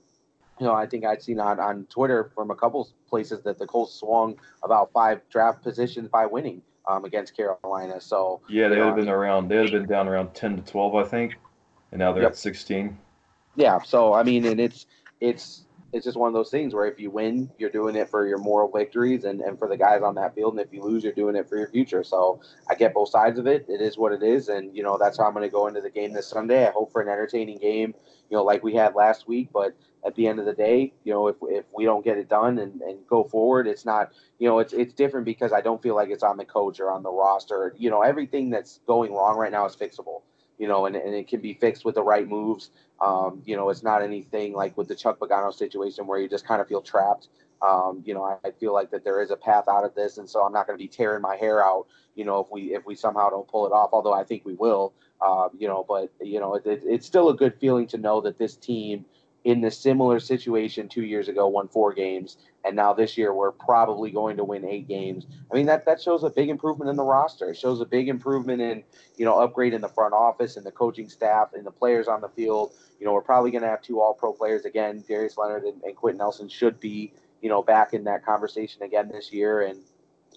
you 0.60 0.66
know, 0.66 0.74
I 0.74 0.86
think 0.86 1.06
I'd 1.06 1.22
seen 1.22 1.40
on, 1.40 1.60
on 1.60 1.86
Twitter 1.86 2.32
from 2.36 2.52
a 2.52 2.56
couple 2.56 2.90
places 3.08 3.42
that 3.44 3.58
the 3.58 3.66
Colts 3.66 3.94
swung 3.94 4.38
about 4.64 4.92
five 4.92 5.22
draft 5.30 5.64
positions 5.64 6.10
by 6.10 6.26
winning 6.26 6.62
um, 6.88 7.06
against 7.06 7.36
Carolina. 7.36 8.02
So 8.02 8.42
yeah, 8.50 8.68
they 8.68 8.78
would 8.78 8.88
have 8.88 8.96
been 8.96 9.10
around. 9.10 9.48
They 9.48 9.58
would 9.58 9.72
have 9.72 9.82
been 9.82 9.90
down 9.90 10.08
around 10.08 10.34
ten 10.34 10.56
to 10.58 10.72
twelve, 10.72 10.96
I 10.96 11.04
think, 11.04 11.36
and 11.92 12.00
now 12.00 12.12
they're 12.12 12.24
yep. 12.24 12.32
at 12.32 12.38
sixteen. 12.38 12.98
Yeah. 13.56 13.82
So 13.82 14.14
I 14.14 14.24
mean, 14.24 14.46
and 14.46 14.60
it's 14.60 14.86
it's 15.22 15.66
it's 15.92 16.06
just 16.06 16.18
one 16.18 16.28
of 16.28 16.34
those 16.34 16.52
things 16.52 16.74
where 16.76 16.86
if 16.86 17.00
you 17.00 17.10
win, 17.10 17.50
you're 17.58 17.72
doing 17.72 17.96
it 17.96 18.10
for 18.10 18.28
your 18.28 18.38
moral 18.38 18.70
victories 18.70 19.24
and, 19.24 19.42
and 19.42 19.58
for 19.58 19.68
the 19.68 19.76
guys 19.78 20.04
on 20.04 20.14
that 20.16 20.36
field. 20.36 20.54
And 20.54 20.62
if 20.62 20.72
you 20.72 20.84
lose, 20.84 21.04
you're 21.04 21.14
doing 21.14 21.36
it 21.36 21.50
for 21.50 21.58
your 21.58 21.68
future. 21.68 22.04
So 22.04 22.42
I 22.70 22.76
get 22.76 22.94
both 22.94 23.10
sides 23.10 23.40
of 23.40 23.48
it. 23.48 23.66
It 23.68 23.82
is 23.82 23.98
what 23.98 24.12
it 24.12 24.22
is. 24.22 24.50
And, 24.50 24.76
you 24.76 24.84
know, 24.84 25.00
that's 25.00 25.18
how 25.18 25.26
I'm 25.26 25.34
going 25.34 25.48
to 25.48 25.52
go 25.52 25.66
into 25.66 25.82
the 25.82 25.90
game 25.90 26.14
this 26.14 26.28
Sunday. 26.28 26.68
I 26.68 26.72
hope 26.72 26.92
for 26.92 27.02
an 27.02 27.10
entertaining 27.10 27.58
game, 27.58 27.96
you 28.30 28.38
know, 28.38 28.44
like 28.44 28.64
we 28.64 28.76
had 28.76 28.94
last 28.94 29.28
week. 29.28 29.50
But 29.52 29.76
at 30.06 30.16
the 30.16 30.28
end 30.28 30.40
of 30.40 30.46
the 30.46 30.54
day, 30.54 30.94
you 31.04 31.14
know, 31.14 31.28
if, 31.28 31.36
if 31.44 31.66
we 31.76 31.84
don't 31.86 32.04
get 32.04 32.18
it 32.18 32.30
done 32.30 32.58
and, 32.60 32.82
and 32.82 33.00
go 33.08 33.24
forward, 33.24 33.68
it's 33.68 33.86
not, 33.86 34.12
you 34.38 34.48
know, 34.48 34.60
it's 34.60 34.74
it's 34.74 34.94
different 34.94 35.26
because 35.26 35.52
I 35.52 35.62
don't 35.62 35.82
feel 35.82 35.96
like 35.96 36.10
it's 36.10 36.24
on 36.24 36.38
the 36.38 36.46
coach 36.46 36.80
or 36.80 36.92
on 36.92 37.04
the 37.04 37.12
roster. 37.12 37.76
You 37.78 37.90
know, 37.90 38.02
everything 38.02 38.50
that's 38.50 38.80
going 38.88 39.14
wrong 39.14 39.38
right 39.38 39.52
now 39.52 39.66
is 39.66 39.76
fixable. 39.76 40.22
you 40.58 40.68
know, 40.68 40.86
and, 40.86 40.96
and 40.96 41.16
it 41.16 41.28
can 41.28 41.42
be 41.42 41.54
fixed 41.54 41.86
with 41.86 41.96
the 41.96 42.04
right 42.04 42.28
moves. 42.28 42.70
Um, 43.02 43.42
you 43.46 43.56
know, 43.56 43.70
it's 43.70 43.84
not 43.84 44.02
anything 44.04 44.54
like 44.54 44.78
with 44.78 44.88
the 44.88 44.96
Chuck 44.96 45.20
Pagano 45.20 45.54
situation 45.54 46.06
where 46.06 46.20
you 46.20 46.28
just 46.30 46.46
kind 46.46 46.62
of 46.62 46.68
feel 46.68 46.82
trapped. 46.82 47.30
Um, 47.62 48.04
you 48.06 48.14
know, 48.14 48.24
I, 48.24 48.38
I, 48.48 48.52
feel 48.52 48.74
like 48.74 48.90
that 48.92 49.04
there 49.04 49.22
is 49.22 49.32
a 49.32 49.36
path 49.36 49.66
out 49.68 49.84
of 49.84 49.94
this, 49.94 50.18
and 50.18 50.30
so 50.30 50.42
I'm 50.46 50.54
not 50.54 50.66
going 50.66 50.80
to 50.80 50.82
be 50.82 50.88
tearing 50.88 51.22
my 51.22 51.36
hair 51.36 51.62
out. 51.64 51.88
You 52.16 52.24
know, 52.24 52.40
if 52.40 52.48
we 52.50 52.74
if 52.74 52.86
we 52.86 52.96
somehow 52.96 53.30
don't 53.30 53.48
pull 53.50 53.66
it 53.66 53.72
off, 53.74 53.90
although 53.92 54.14
I 54.14 54.24
think 54.24 54.46
we 54.46 54.54
will. 54.54 54.94
Uh, 55.22 55.50
you 55.58 55.68
know, 55.68 55.86
but 55.88 56.10
you 56.22 56.40
know, 56.40 56.56
it, 56.56 56.66
it, 56.66 56.84
it's 56.86 57.06
still 57.06 57.28
a 57.30 57.36
good 57.36 57.54
feeling 57.60 57.86
to 57.88 57.98
know 57.98 58.22
that 58.22 58.38
this 58.38 58.56
team 58.56 59.06
in 59.46 59.62
the 59.62 59.72
similar 59.72 60.20
situation 60.20 60.88
two 60.90 61.04
years 61.04 61.28
ago 61.28 61.48
won 61.48 61.68
four 61.68 61.94
games 61.94 62.38
and 62.66 62.76
now 62.76 62.94
this 62.94 63.18
year 63.18 63.34
we're 63.34 63.52
probably 63.52 64.12
going 64.12 64.38
to 64.38 64.44
win 64.44 64.66
eight 64.66 64.88
games. 64.88 65.26
I 65.52 65.56
mean 65.56 65.66
that 65.68 65.86
that 65.86 66.02
shows 66.02 66.24
a 66.24 66.30
big 66.30 66.50
improvement 66.50 66.90
in 66.90 66.96
the 66.96 67.04
roster. 67.04 67.50
It 67.52 67.58
shows 67.58 67.82
a 67.82 67.86
big 67.86 68.10
improvement 68.10 68.62
in 68.62 68.84
you 69.18 69.26
know 69.26 69.40
upgrade 69.40 69.74
in 69.74 69.82
the 69.82 69.90
front 69.90 70.14
office 70.14 70.58
and 70.58 70.66
the 70.66 70.72
coaching 70.72 71.10
staff 71.10 71.54
and 71.54 71.66
the 71.66 71.72
players 71.72 72.08
on 72.08 72.22
the 72.22 72.30
field. 72.30 72.74
You 73.00 73.06
know 73.06 73.14
we're 73.14 73.22
probably 73.22 73.52
going 73.52 73.64
to 73.64 73.70
have 73.70 73.82
two 73.82 74.02
all 74.02 74.14
pro 74.14 74.34
players 74.34 74.66
again. 74.66 75.04
Darius 75.08 75.38
leonard 75.38 75.64
and, 75.64 75.82
and 75.84 75.96
quenton 75.96 76.18
nelson 76.18 76.50
should 76.50 76.80
be 76.80 77.14
you 77.42 77.50
know 77.50 77.62
back 77.62 77.94
in 77.94 78.04
that 78.06 78.26
conversation 78.26 78.84
again 78.84 79.10
this 79.12 79.32
year. 79.32 79.62
And 79.62 79.80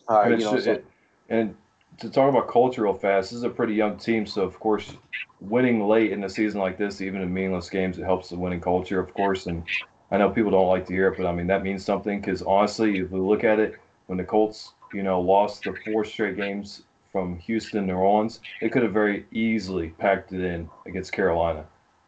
uh, 0.08 0.28
you 0.28 0.36
know 0.38 0.54
should, 0.54 0.64
so, 0.64 0.82
and 1.28 1.56
to 1.98 2.10
talk 2.10 2.28
about 2.28 2.48
culture 2.48 2.82
real 2.82 2.94
fast, 2.94 3.30
this 3.30 3.38
is 3.38 3.44
a 3.44 3.50
pretty 3.50 3.74
young 3.74 3.96
team, 3.96 4.26
so 4.26 4.42
of 4.42 4.58
course, 4.58 4.96
winning 5.40 5.86
late 5.86 6.12
in 6.12 6.24
a 6.24 6.28
season 6.28 6.60
like 6.60 6.78
this, 6.78 7.00
even 7.00 7.20
in 7.20 7.32
meaningless 7.32 7.70
games, 7.70 7.98
it 7.98 8.04
helps 8.04 8.28
the 8.28 8.36
winning 8.36 8.60
culture, 8.60 9.00
of 9.00 9.12
course. 9.14 9.46
And 9.46 9.62
I 10.10 10.18
know 10.18 10.30
people 10.30 10.50
don't 10.50 10.68
like 10.68 10.86
to 10.86 10.92
hear 10.92 11.08
it, 11.08 11.16
but 11.16 11.26
I 11.26 11.32
mean 11.32 11.46
that 11.48 11.62
means 11.62 11.84
something 11.84 12.20
because 12.20 12.42
honestly, 12.42 12.98
if 12.98 13.10
we 13.10 13.20
look 13.20 13.44
at 13.44 13.58
it, 13.58 13.78
when 14.06 14.18
the 14.18 14.24
Colts, 14.24 14.72
you 14.92 15.02
know, 15.02 15.20
lost 15.20 15.64
the 15.64 15.74
four 15.84 16.04
straight 16.04 16.36
games 16.36 16.82
from 17.10 17.38
Houston, 17.38 17.86
New 17.86 17.94
Orleans, 17.94 18.40
they 18.60 18.68
could 18.68 18.82
have 18.82 18.92
very 18.92 19.26
easily 19.32 19.88
packed 19.90 20.32
it 20.32 20.42
in 20.42 20.68
against 20.86 21.12
Carolina, 21.12 21.64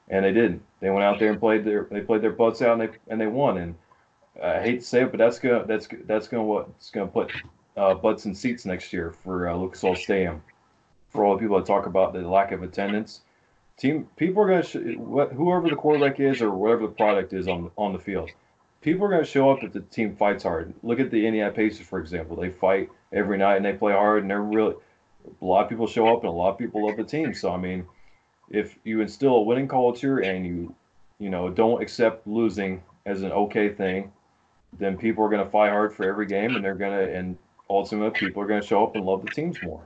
and 0.08 0.24
they 0.24 0.32
didn't. 0.32 0.62
They 0.80 0.90
went 0.90 1.04
out 1.04 1.18
there 1.18 1.30
and 1.30 1.40
played 1.40 1.64
their 1.64 1.86
they 1.90 2.00
played 2.00 2.22
their 2.22 2.32
butts 2.32 2.62
out 2.62 2.80
and 2.80 2.82
they 2.82 2.98
and 3.08 3.20
they 3.20 3.26
won. 3.26 3.58
And 3.58 3.74
I 4.42 4.60
hate 4.60 4.80
to 4.80 4.86
say 4.86 5.02
it, 5.02 5.10
but 5.10 5.18
that's 5.18 5.38
gonna 5.38 5.64
that's 5.66 5.88
that's 6.06 6.28
gonna 6.28 6.44
what's 6.44 6.90
gonna 6.90 7.06
put 7.06 7.32
uh, 7.76 7.94
butts 7.94 8.24
and 8.24 8.36
seats 8.36 8.64
next 8.64 8.92
year 8.92 9.12
for 9.22 9.48
uh, 9.48 9.56
Lucas 9.56 9.82
Oil 9.84 9.96
Stadium. 9.96 10.42
For 11.10 11.24
all 11.24 11.34
the 11.34 11.40
people 11.40 11.56
that 11.56 11.66
talk 11.66 11.86
about 11.86 12.12
the 12.12 12.20
lack 12.20 12.50
of 12.50 12.62
attendance, 12.62 13.20
team 13.76 14.08
people 14.16 14.42
are 14.42 14.48
going 14.48 14.62
to 14.62 14.68
sh- 14.68 15.34
whoever 15.36 15.68
the 15.68 15.76
quarterback 15.76 16.18
is 16.18 16.42
or 16.42 16.50
whatever 16.50 16.82
the 16.82 16.92
product 16.92 17.32
is 17.32 17.46
on 17.46 17.70
on 17.76 17.92
the 17.92 17.98
field. 17.98 18.30
People 18.80 19.06
are 19.06 19.10
going 19.10 19.24
to 19.24 19.30
show 19.30 19.50
up 19.50 19.62
if 19.62 19.72
the 19.72 19.80
team 19.80 20.14
fights 20.16 20.42
hard. 20.42 20.74
Look 20.82 21.00
at 21.00 21.10
the 21.10 21.26
Indiana 21.26 21.52
Pacers, 21.52 21.86
for 21.86 21.98
example. 22.00 22.36
They 22.36 22.50
fight 22.50 22.90
every 23.12 23.38
night 23.38 23.56
and 23.56 23.64
they 23.64 23.72
play 23.72 23.92
hard, 23.92 24.22
and 24.22 24.30
they're 24.30 24.42
really 24.42 24.74
a 25.40 25.44
lot 25.44 25.62
of 25.62 25.70
people 25.70 25.86
show 25.86 26.08
up 26.08 26.20
and 26.20 26.28
a 26.28 26.32
lot 26.32 26.50
of 26.50 26.58
people 26.58 26.86
love 26.86 26.96
the 26.96 27.04
team. 27.04 27.32
So 27.32 27.52
I 27.52 27.56
mean, 27.56 27.86
if 28.50 28.76
you 28.84 29.00
instill 29.00 29.36
a 29.36 29.42
winning 29.42 29.68
culture 29.68 30.18
and 30.18 30.46
you 30.46 30.74
you 31.18 31.30
know 31.30 31.48
don't 31.48 31.82
accept 31.82 32.26
losing 32.26 32.82
as 33.06 33.22
an 33.22 33.32
okay 33.32 33.68
thing, 33.68 34.12
then 34.78 34.96
people 34.96 35.24
are 35.24 35.28
going 35.28 35.44
to 35.44 35.50
fight 35.50 35.70
hard 35.70 35.94
for 35.94 36.08
every 36.08 36.26
game, 36.26 36.56
and 36.56 36.64
they're 36.64 36.74
going 36.74 37.06
to 37.06 37.14
and 37.14 37.38
ultimately 37.68 38.18
people 38.18 38.42
are 38.42 38.46
going 38.46 38.60
to 38.60 38.66
show 38.66 38.84
up 38.84 38.94
and 38.96 39.04
love 39.04 39.24
the 39.24 39.30
teams 39.30 39.62
more. 39.62 39.82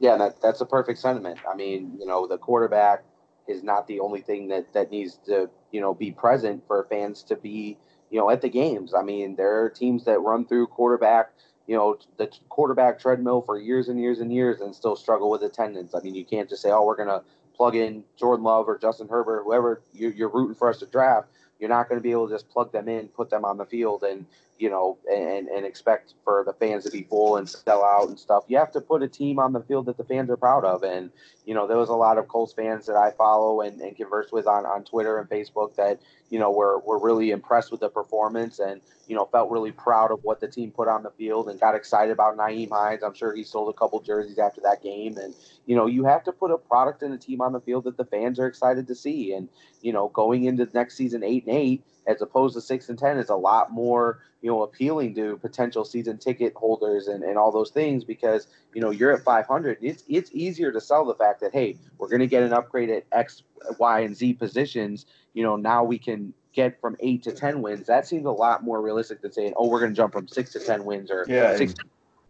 Yeah, 0.00 0.16
that, 0.16 0.40
that's 0.42 0.60
a 0.60 0.66
perfect 0.66 0.98
sentiment. 0.98 1.38
I 1.50 1.54
mean, 1.54 1.96
you 1.98 2.06
know, 2.06 2.26
the 2.26 2.38
quarterback 2.38 3.04
is 3.48 3.62
not 3.62 3.86
the 3.86 4.00
only 4.00 4.20
thing 4.20 4.48
that, 4.48 4.72
that 4.72 4.90
needs 4.90 5.18
to, 5.26 5.48
you 5.70 5.80
know, 5.80 5.94
be 5.94 6.10
present 6.10 6.62
for 6.66 6.86
fans 6.90 7.22
to 7.24 7.36
be, 7.36 7.78
you 8.10 8.18
know, 8.18 8.30
at 8.30 8.40
the 8.40 8.48
games. 8.48 8.94
I 8.94 9.02
mean, 9.02 9.36
there 9.36 9.62
are 9.62 9.70
teams 9.70 10.04
that 10.04 10.18
run 10.20 10.46
through 10.46 10.68
quarterback, 10.68 11.32
you 11.66 11.76
know, 11.76 11.98
the 12.16 12.30
quarterback 12.48 12.98
treadmill 12.98 13.42
for 13.42 13.58
years 13.58 13.88
and 13.88 14.00
years 14.00 14.20
and 14.20 14.32
years 14.32 14.60
and 14.60 14.74
still 14.74 14.96
struggle 14.96 15.30
with 15.30 15.42
attendance. 15.42 15.94
I 15.94 16.00
mean, 16.00 16.14
you 16.14 16.24
can't 16.24 16.48
just 16.48 16.62
say, 16.62 16.70
oh, 16.70 16.84
we're 16.84 16.96
going 16.96 17.08
to 17.08 17.22
plug 17.54 17.76
in 17.76 18.04
Jordan 18.18 18.44
Love 18.44 18.68
or 18.68 18.78
Justin 18.78 19.08
Herbert, 19.08 19.44
whoever 19.44 19.82
you're, 19.92 20.12
you're 20.12 20.28
rooting 20.28 20.54
for 20.54 20.68
us 20.68 20.78
to 20.78 20.86
draft. 20.86 21.28
You're 21.60 21.70
not 21.70 21.88
going 21.88 21.98
to 21.98 22.02
be 22.02 22.10
able 22.10 22.28
to 22.28 22.34
just 22.34 22.48
plug 22.50 22.72
them 22.72 22.88
in, 22.88 23.08
put 23.08 23.30
them 23.30 23.44
on 23.44 23.56
the 23.56 23.64
field, 23.64 24.02
and 24.02 24.26
you 24.64 24.70
know, 24.70 24.96
and, 25.12 25.46
and 25.48 25.66
expect 25.66 26.14
for 26.24 26.42
the 26.46 26.54
fans 26.54 26.84
to 26.84 26.90
be 26.90 27.02
full 27.02 27.36
and 27.36 27.46
sell 27.46 27.84
out 27.84 28.08
and 28.08 28.18
stuff. 28.18 28.44
You 28.48 28.56
have 28.56 28.72
to 28.72 28.80
put 28.80 29.02
a 29.02 29.08
team 29.08 29.38
on 29.38 29.52
the 29.52 29.60
field 29.60 29.84
that 29.84 29.98
the 29.98 30.04
fans 30.04 30.30
are 30.30 30.38
proud 30.38 30.64
of. 30.64 30.82
And, 30.82 31.10
you 31.44 31.52
know, 31.52 31.66
there 31.66 31.76
was 31.76 31.90
a 31.90 31.94
lot 31.94 32.16
of 32.16 32.28
Colts 32.28 32.54
fans 32.54 32.86
that 32.86 32.96
I 32.96 33.10
follow 33.10 33.60
and, 33.60 33.78
and 33.82 33.94
converse 33.94 34.32
with 34.32 34.46
on, 34.46 34.64
on 34.64 34.82
Twitter 34.82 35.18
and 35.18 35.28
Facebook 35.28 35.74
that, 35.76 36.00
you 36.30 36.38
know, 36.38 36.50
were, 36.50 36.78
were 36.78 36.98
really 36.98 37.30
impressed 37.30 37.72
with 37.72 37.80
the 37.80 37.90
performance 37.90 38.58
and, 38.58 38.80
you 39.06 39.14
know, 39.14 39.26
felt 39.26 39.50
really 39.50 39.70
proud 39.70 40.10
of 40.10 40.20
what 40.22 40.40
the 40.40 40.48
team 40.48 40.70
put 40.70 40.88
on 40.88 41.02
the 41.02 41.10
field 41.10 41.50
and 41.50 41.60
got 41.60 41.74
excited 41.74 42.10
about 42.10 42.38
Nyheim 42.38 42.70
Hines. 42.70 43.02
I'm 43.02 43.12
sure 43.12 43.34
he 43.34 43.44
sold 43.44 43.68
a 43.68 43.78
couple 43.78 44.00
jerseys 44.00 44.38
after 44.38 44.62
that 44.62 44.82
game. 44.82 45.18
And, 45.18 45.34
you 45.66 45.76
know, 45.76 45.84
you 45.84 46.04
have 46.04 46.24
to 46.24 46.32
put 46.32 46.50
a 46.50 46.56
product 46.56 47.02
and 47.02 47.12
a 47.12 47.18
team 47.18 47.42
on 47.42 47.52
the 47.52 47.60
field 47.60 47.84
that 47.84 47.98
the 47.98 48.06
fans 48.06 48.38
are 48.38 48.46
excited 48.46 48.86
to 48.86 48.94
see. 48.94 49.34
And, 49.34 49.50
you 49.82 49.92
know, 49.92 50.08
going 50.08 50.44
into 50.44 50.66
next 50.72 50.96
season 50.96 51.22
eight 51.22 51.44
and 51.44 51.54
eight, 51.54 51.84
as 52.06 52.22
opposed 52.22 52.54
to 52.54 52.60
six 52.60 52.88
and 52.88 52.98
ten 52.98 53.18
is 53.18 53.28
a 53.28 53.36
lot 53.36 53.72
more 53.72 54.20
you 54.42 54.50
know 54.50 54.62
appealing 54.62 55.14
to 55.14 55.36
potential 55.38 55.84
season 55.84 56.18
ticket 56.18 56.52
holders 56.54 57.08
and, 57.08 57.24
and 57.24 57.38
all 57.38 57.50
those 57.50 57.70
things 57.70 58.04
because 58.04 58.46
you 58.74 58.80
know 58.80 58.90
you're 58.90 59.12
at 59.12 59.22
500 59.22 59.78
it's 59.80 60.04
it's 60.08 60.30
easier 60.32 60.70
to 60.70 60.80
sell 60.80 61.04
the 61.04 61.14
fact 61.14 61.40
that 61.40 61.52
hey 61.52 61.76
we're 61.98 62.08
going 62.08 62.20
to 62.20 62.26
get 62.26 62.42
an 62.42 62.52
upgrade 62.52 62.90
at 62.90 63.04
x 63.12 63.42
y 63.78 64.00
and 64.00 64.16
z 64.16 64.32
positions. 64.34 65.06
You 65.32 65.42
know 65.42 65.56
now 65.56 65.84
we 65.84 65.98
can 65.98 66.32
get 66.52 66.80
from 66.80 66.96
eight 67.00 67.22
to 67.24 67.32
ten 67.32 67.62
wins. 67.62 67.86
That 67.86 68.06
seems 68.06 68.26
a 68.26 68.30
lot 68.30 68.62
more 68.62 68.80
realistic 68.80 69.22
than 69.22 69.32
saying 69.32 69.54
oh 69.56 69.68
we're 69.68 69.80
going 69.80 69.92
to 69.92 69.96
jump 69.96 70.12
from 70.12 70.28
six 70.28 70.52
to 70.52 70.60
ten 70.60 70.84
wins 70.84 71.10
or 71.10 71.24
yeah 71.28 71.56
six 71.56 71.74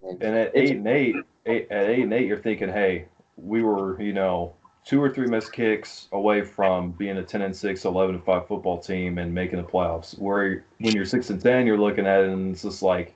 and, 0.02 0.22
and 0.22 0.36
at 0.36 0.52
eight 0.54 0.76
and 0.76 0.86
eight, 0.86 1.16
eight 1.46 1.66
at 1.70 1.86
eight 1.88 2.02
and 2.02 2.12
eight 2.12 2.26
you're 2.26 2.40
thinking 2.40 2.68
hey 2.68 3.06
we 3.36 3.62
were 3.62 4.00
you 4.00 4.12
know 4.12 4.54
two 4.84 5.02
or 5.02 5.08
three 5.08 5.26
missed 5.26 5.52
kicks 5.52 6.08
away 6.12 6.42
from 6.42 6.92
being 6.92 7.16
a 7.16 7.22
10 7.22 7.42
and 7.42 7.56
6, 7.56 7.84
11 7.84 8.16
and 8.16 8.24
5 8.24 8.46
football 8.46 8.78
team 8.78 9.18
and 9.18 9.32
making 9.32 9.56
the 9.56 9.64
playoffs. 9.64 10.18
Where 10.18 10.64
when 10.78 10.94
you're 10.94 11.06
6 11.06 11.30
and 11.30 11.40
10, 11.40 11.66
you're 11.66 11.78
looking 11.78 12.06
at 12.06 12.20
it 12.20 12.30
and 12.30 12.52
it's 12.52 12.62
just 12.62 12.82
like, 12.82 13.14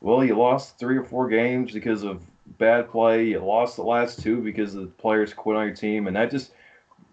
well, 0.00 0.24
you 0.24 0.34
lost 0.34 0.78
three 0.78 0.96
or 0.96 1.04
four 1.04 1.28
games 1.28 1.72
because 1.72 2.04
of 2.04 2.22
bad 2.58 2.88
play. 2.88 3.24
You 3.26 3.40
lost 3.40 3.76
the 3.76 3.82
last 3.82 4.22
two 4.22 4.40
because 4.40 4.72
the 4.72 4.86
players 4.86 5.34
quit 5.34 5.58
on 5.58 5.66
your 5.66 5.76
team. 5.76 6.06
And 6.06 6.16
that 6.16 6.30
just, 6.30 6.52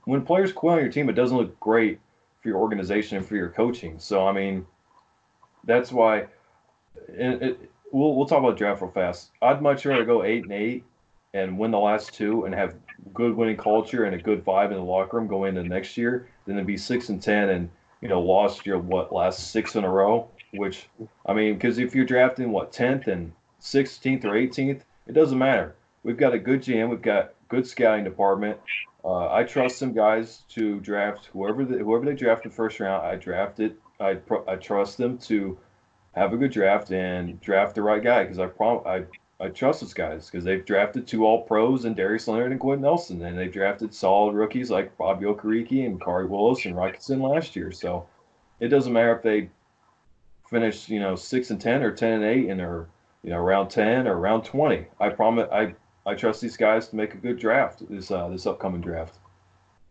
when 0.05 0.21
players 0.23 0.53
quit 0.53 0.75
on 0.75 0.79
your 0.79 0.91
team, 0.91 1.09
it 1.09 1.13
doesn't 1.13 1.37
look 1.37 1.59
great 1.59 1.99
for 2.41 2.47
your 2.47 2.59
organization 2.59 3.17
and 3.17 3.25
for 3.25 3.35
your 3.35 3.49
coaching. 3.49 3.99
So, 3.99 4.25
I 4.25 4.31
mean, 4.31 4.65
that's 5.65 5.91
why 5.91 6.27
it, 7.09 7.41
it, 7.43 7.71
we'll, 7.91 8.15
we'll 8.15 8.25
talk 8.25 8.39
about 8.39 8.57
draft 8.57 8.81
real 8.81 8.89
fast. 8.91 9.31
I'd 9.41 9.61
much 9.61 9.85
rather 9.85 10.05
go 10.05 10.23
8 10.23 10.43
and 10.43 10.53
8 10.53 10.83
and 11.37 11.57
win 11.57 11.71
the 11.71 11.79
last 11.79 12.13
two 12.13 12.45
and 12.45 12.55
have 12.55 12.75
good 13.13 13.35
winning 13.35 13.57
culture 13.57 14.05
and 14.05 14.15
a 14.15 14.17
good 14.17 14.43
vibe 14.43 14.71
in 14.71 14.77
the 14.77 14.83
locker 14.83 15.17
room 15.17 15.27
going 15.27 15.55
into 15.55 15.69
next 15.69 15.97
year 15.97 16.27
than 16.45 16.57
to 16.57 16.63
be 16.63 16.77
six 16.77 17.09
and 17.09 17.21
ten 17.21 17.49
and 17.49 17.69
you 18.01 18.07
know 18.07 18.21
lost 18.21 18.65
your 18.65 18.79
what 18.79 19.13
last 19.13 19.51
six 19.51 19.75
in 19.75 19.83
a 19.83 19.89
row. 19.89 20.29
Which 20.53 20.87
I 21.25 21.33
mean, 21.33 21.55
because 21.55 21.77
if 21.77 21.93
you're 21.93 22.05
drafting 22.05 22.51
what 22.51 22.71
tenth 22.71 23.07
and 23.07 23.31
sixteenth 23.59 24.25
or 24.25 24.35
eighteenth, 24.35 24.83
it 25.05 25.13
doesn't 25.13 25.37
matter. 25.37 25.75
We've 26.03 26.17
got 26.17 26.33
a 26.33 26.39
good 26.39 26.61
GM. 26.61 26.89
We've 26.89 27.01
got 27.01 27.33
good 27.49 27.67
scouting 27.67 28.03
department. 28.03 28.57
Uh, 29.03 29.31
I 29.31 29.43
trust 29.43 29.77
some 29.77 29.93
guys 29.93 30.43
to 30.49 30.79
draft 30.79 31.29
whoever 31.33 31.63
whoever 31.63 32.05
they 32.05 32.15
draft 32.15 32.43
the 32.43 32.49
first 32.49 32.79
round. 32.79 33.05
I 33.05 33.15
drafted. 33.15 33.77
I 33.99 34.17
I 34.47 34.55
trust 34.55 34.97
them 34.97 35.17
to 35.19 35.57
have 36.15 36.33
a 36.33 36.37
good 36.37 36.51
draft 36.51 36.91
and 36.91 37.39
draft 37.41 37.75
the 37.75 37.81
right 37.81 38.03
guy 38.03 38.23
because 38.23 38.39
I 38.39 38.47
prom 38.47 38.81
I 38.85 39.03
I 39.39 39.49
trust 39.49 39.81
those 39.81 39.93
guys 39.93 40.29
because 40.29 40.43
they've 40.43 40.65
drafted 40.65 41.05
two 41.05 41.25
All 41.25 41.43
Pros 41.43 41.85
and 41.85 41.95
Darius 41.95 42.27
Leonard 42.27 42.51
and 42.51 42.59
Quenton 42.59 42.81
Nelson, 42.81 43.23
and 43.23 43.37
they've 43.37 43.51
drafted 43.51 43.93
solid 43.93 44.33
rookies 44.33 44.71
like 44.71 44.97
Bobby 44.97 45.25
Okereke 45.25 45.85
and 45.85 46.01
Khari 46.01 46.27
Willis 46.27 46.65
and 46.65 46.75
Rock 46.75 46.93
Ya-Sin 46.93 47.21
last 47.21 47.55
year. 47.55 47.71
So 47.71 48.07
it 48.59 48.69
doesn't 48.69 48.93
matter 48.93 49.15
if 49.15 49.21
they 49.21 49.49
finish, 50.49 50.89
you 50.89 50.99
know, 50.99 51.15
six 51.15 51.51
and 51.51 51.61
ten 51.61 51.83
or 51.83 51.91
ten 51.91 52.13
and 52.13 52.23
eight 52.23 52.49
and 52.49 52.59
they're, 52.59 52.87
you 53.23 53.29
know, 53.29 53.39
round 53.39 53.69
ten 53.69 54.07
or 54.07 54.17
round 54.17 54.43
twenty. 54.43 54.85
I 54.99 55.09
promise 55.09 55.47
I 55.51 55.75
I 56.05 56.15
trust 56.15 56.41
these 56.41 56.57
guys 56.57 56.87
to 56.87 56.95
make 56.95 57.13
a 57.13 57.17
good 57.17 57.37
draft 57.37 57.87
this 57.89 58.09
uh, 58.09 58.29
this 58.29 58.47
upcoming 58.47 58.81
draft. 58.81 59.19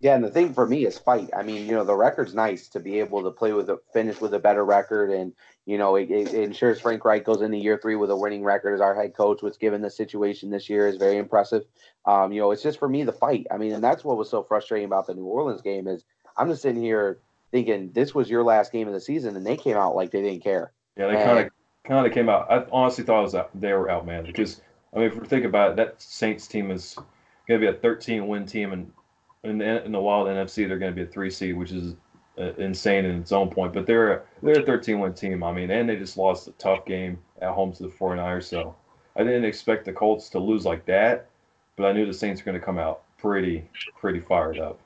Yeah, 0.01 0.15
and 0.15 0.23
the 0.23 0.31
thing 0.31 0.53
for 0.53 0.67
me 0.67 0.85
is 0.85 0.99
fight. 0.99 1.31
I 1.35 1.43
mean, 1.43 1.67
you 1.67 1.73
know, 1.73 1.85
the 1.85 1.97
record's 1.97 2.35
nice 2.35 2.69
to 2.69 2.81
be 2.81 2.99
able 2.99 3.23
to 3.23 3.31
play 3.31 3.53
with 3.53 3.71
a 3.71 3.79
finish 3.95 4.21
with 4.21 4.35
a 4.35 4.39
better 4.39 4.65
record, 4.65 5.11
and 5.11 5.33
you 5.65 5.79
know, 5.79 5.97
it, 5.97 6.11
it 6.11 6.35
ensures 6.35 6.81
Frank 6.81 7.05
Reich 7.05 7.25
goes 7.25 7.41
into 7.41 7.57
year 7.57 7.79
three 7.81 7.97
with 7.97 8.11
a 8.11 8.17
winning 8.17 8.45
record 8.45 8.75
as 8.75 8.81
our 8.81 8.95
head 8.95 9.15
coach, 9.15 9.43
which, 9.43 9.59
given 9.59 9.81
the 9.81 9.91
situation 9.91 10.51
this 10.51 10.69
year, 10.69 10.87
is 10.87 10.97
very 10.97 11.17
impressive. 11.17 11.65
Um, 12.05 12.31
you 12.31 12.41
know, 12.41 12.51
it's 12.51 12.63
just 12.63 12.79
for 12.79 12.89
me 12.89 13.05
the 13.05 13.13
fight. 13.13 13.47
I 13.51 13.57
mean, 13.57 13.73
and 13.73 13.83
that's 13.83 14.05
what 14.05 14.19
was 14.19 14.29
so 14.29 14.43
frustrating 14.43 14.87
about 14.87 15.07
the 15.07 15.15
New 15.15 15.25
Orleans 15.25 15.63
game 15.63 15.89
is 15.89 16.05
I'm 16.37 16.49
just 16.51 16.63
sitting 16.63 16.83
here 16.83 17.19
thinking 17.51 17.91
this 17.93 18.15
was 18.15 18.29
your 18.29 18.43
last 18.43 18.73
game 18.73 18.89
of 18.89 18.95
the 18.95 19.01
season, 19.01 19.35
and 19.35 19.47
they 19.47 19.57
came 19.57 19.77
out 19.77 19.97
like 19.97 20.11
they 20.11 20.23
didn't 20.23 20.43
care. 20.43 20.73
Yeah, 20.99 21.09
they 21.09 21.15
kind 21.15 21.39
of 21.39 21.51
kind 21.85 22.07
of 22.07 22.13
came 22.13 22.29
out. 22.29 22.51
I 22.51 22.65
honestly 22.71 23.05
thought 23.05 23.21
it 23.21 23.23
was 23.23 23.35
out, 23.35 23.51
they 23.59 23.73
were 23.73 23.87
outmanned 23.87 24.27
because 24.27 24.61
I 24.95 24.99
mean, 24.99 25.09
if 25.09 25.17
we 25.17 25.27
think 25.27 25.45
about 25.45 25.73
it, 25.73 25.77
that 25.77 26.01
Saints 26.01 26.47
team 26.47 26.71
is 26.71 26.97
going 27.49 27.61
to 27.61 27.71
be 27.71 27.77
a 27.77 27.81
13 27.81 28.27
win 28.27 28.47
team, 28.47 28.73
and 28.73 28.93
in 29.49 29.59
the, 29.59 29.85
in 29.85 29.93
the 29.93 30.01
wild 30.01 30.27
NFC, 30.27 30.67
they're 30.69 30.79
going 30.79 30.93
to 30.93 30.97
be 30.97 31.09
a 31.09 31.11
three 31.13 31.31
seed, 31.31 31.57
which 31.57 31.73
is 31.73 31.95
uh, 32.39 32.53
insane 32.59 33.05
in 33.05 33.21
its 33.21 33.33
own 33.33 33.51
point. 33.51 33.73
But 33.73 33.87
they're 33.87 34.25
they're 34.43 34.61
a 34.61 34.67
13 34.67 34.99
win 34.99 35.15
team. 35.15 35.43
I 35.43 35.53
mean, 35.53 35.71
and 35.71 35.89
they 35.89 35.97
just 35.97 36.17
lost 36.17 36.49
a 36.49 36.53
tough 36.53 36.85
game 36.85 37.19
at 37.41 37.51
home 37.51 37.73
to 37.75 37.85
the 37.85 37.89
49ers. 37.89 38.45
So 38.45 38.75
I 39.17 39.23
didn't 39.23 39.45
expect 39.45 39.85
the 39.85 39.93
Colts 39.93 40.29
to 40.31 40.39
lose 40.39 40.65
like 40.65 40.85
that, 40.87 41.29
but 41.77 41.87
I 41.87 41.93
knew 41.93 42.07
the 42.07 42.15
Saints 42.15 42.41
were 42.41 42.47
going 42.47 42.61
to 42.61 42.65
come 42.65 42.79
out 42.79 43.03
pretty 43.19 43.69
pretty 43.99 44.21
fired 44.21 44.59
up. 44.59 44.81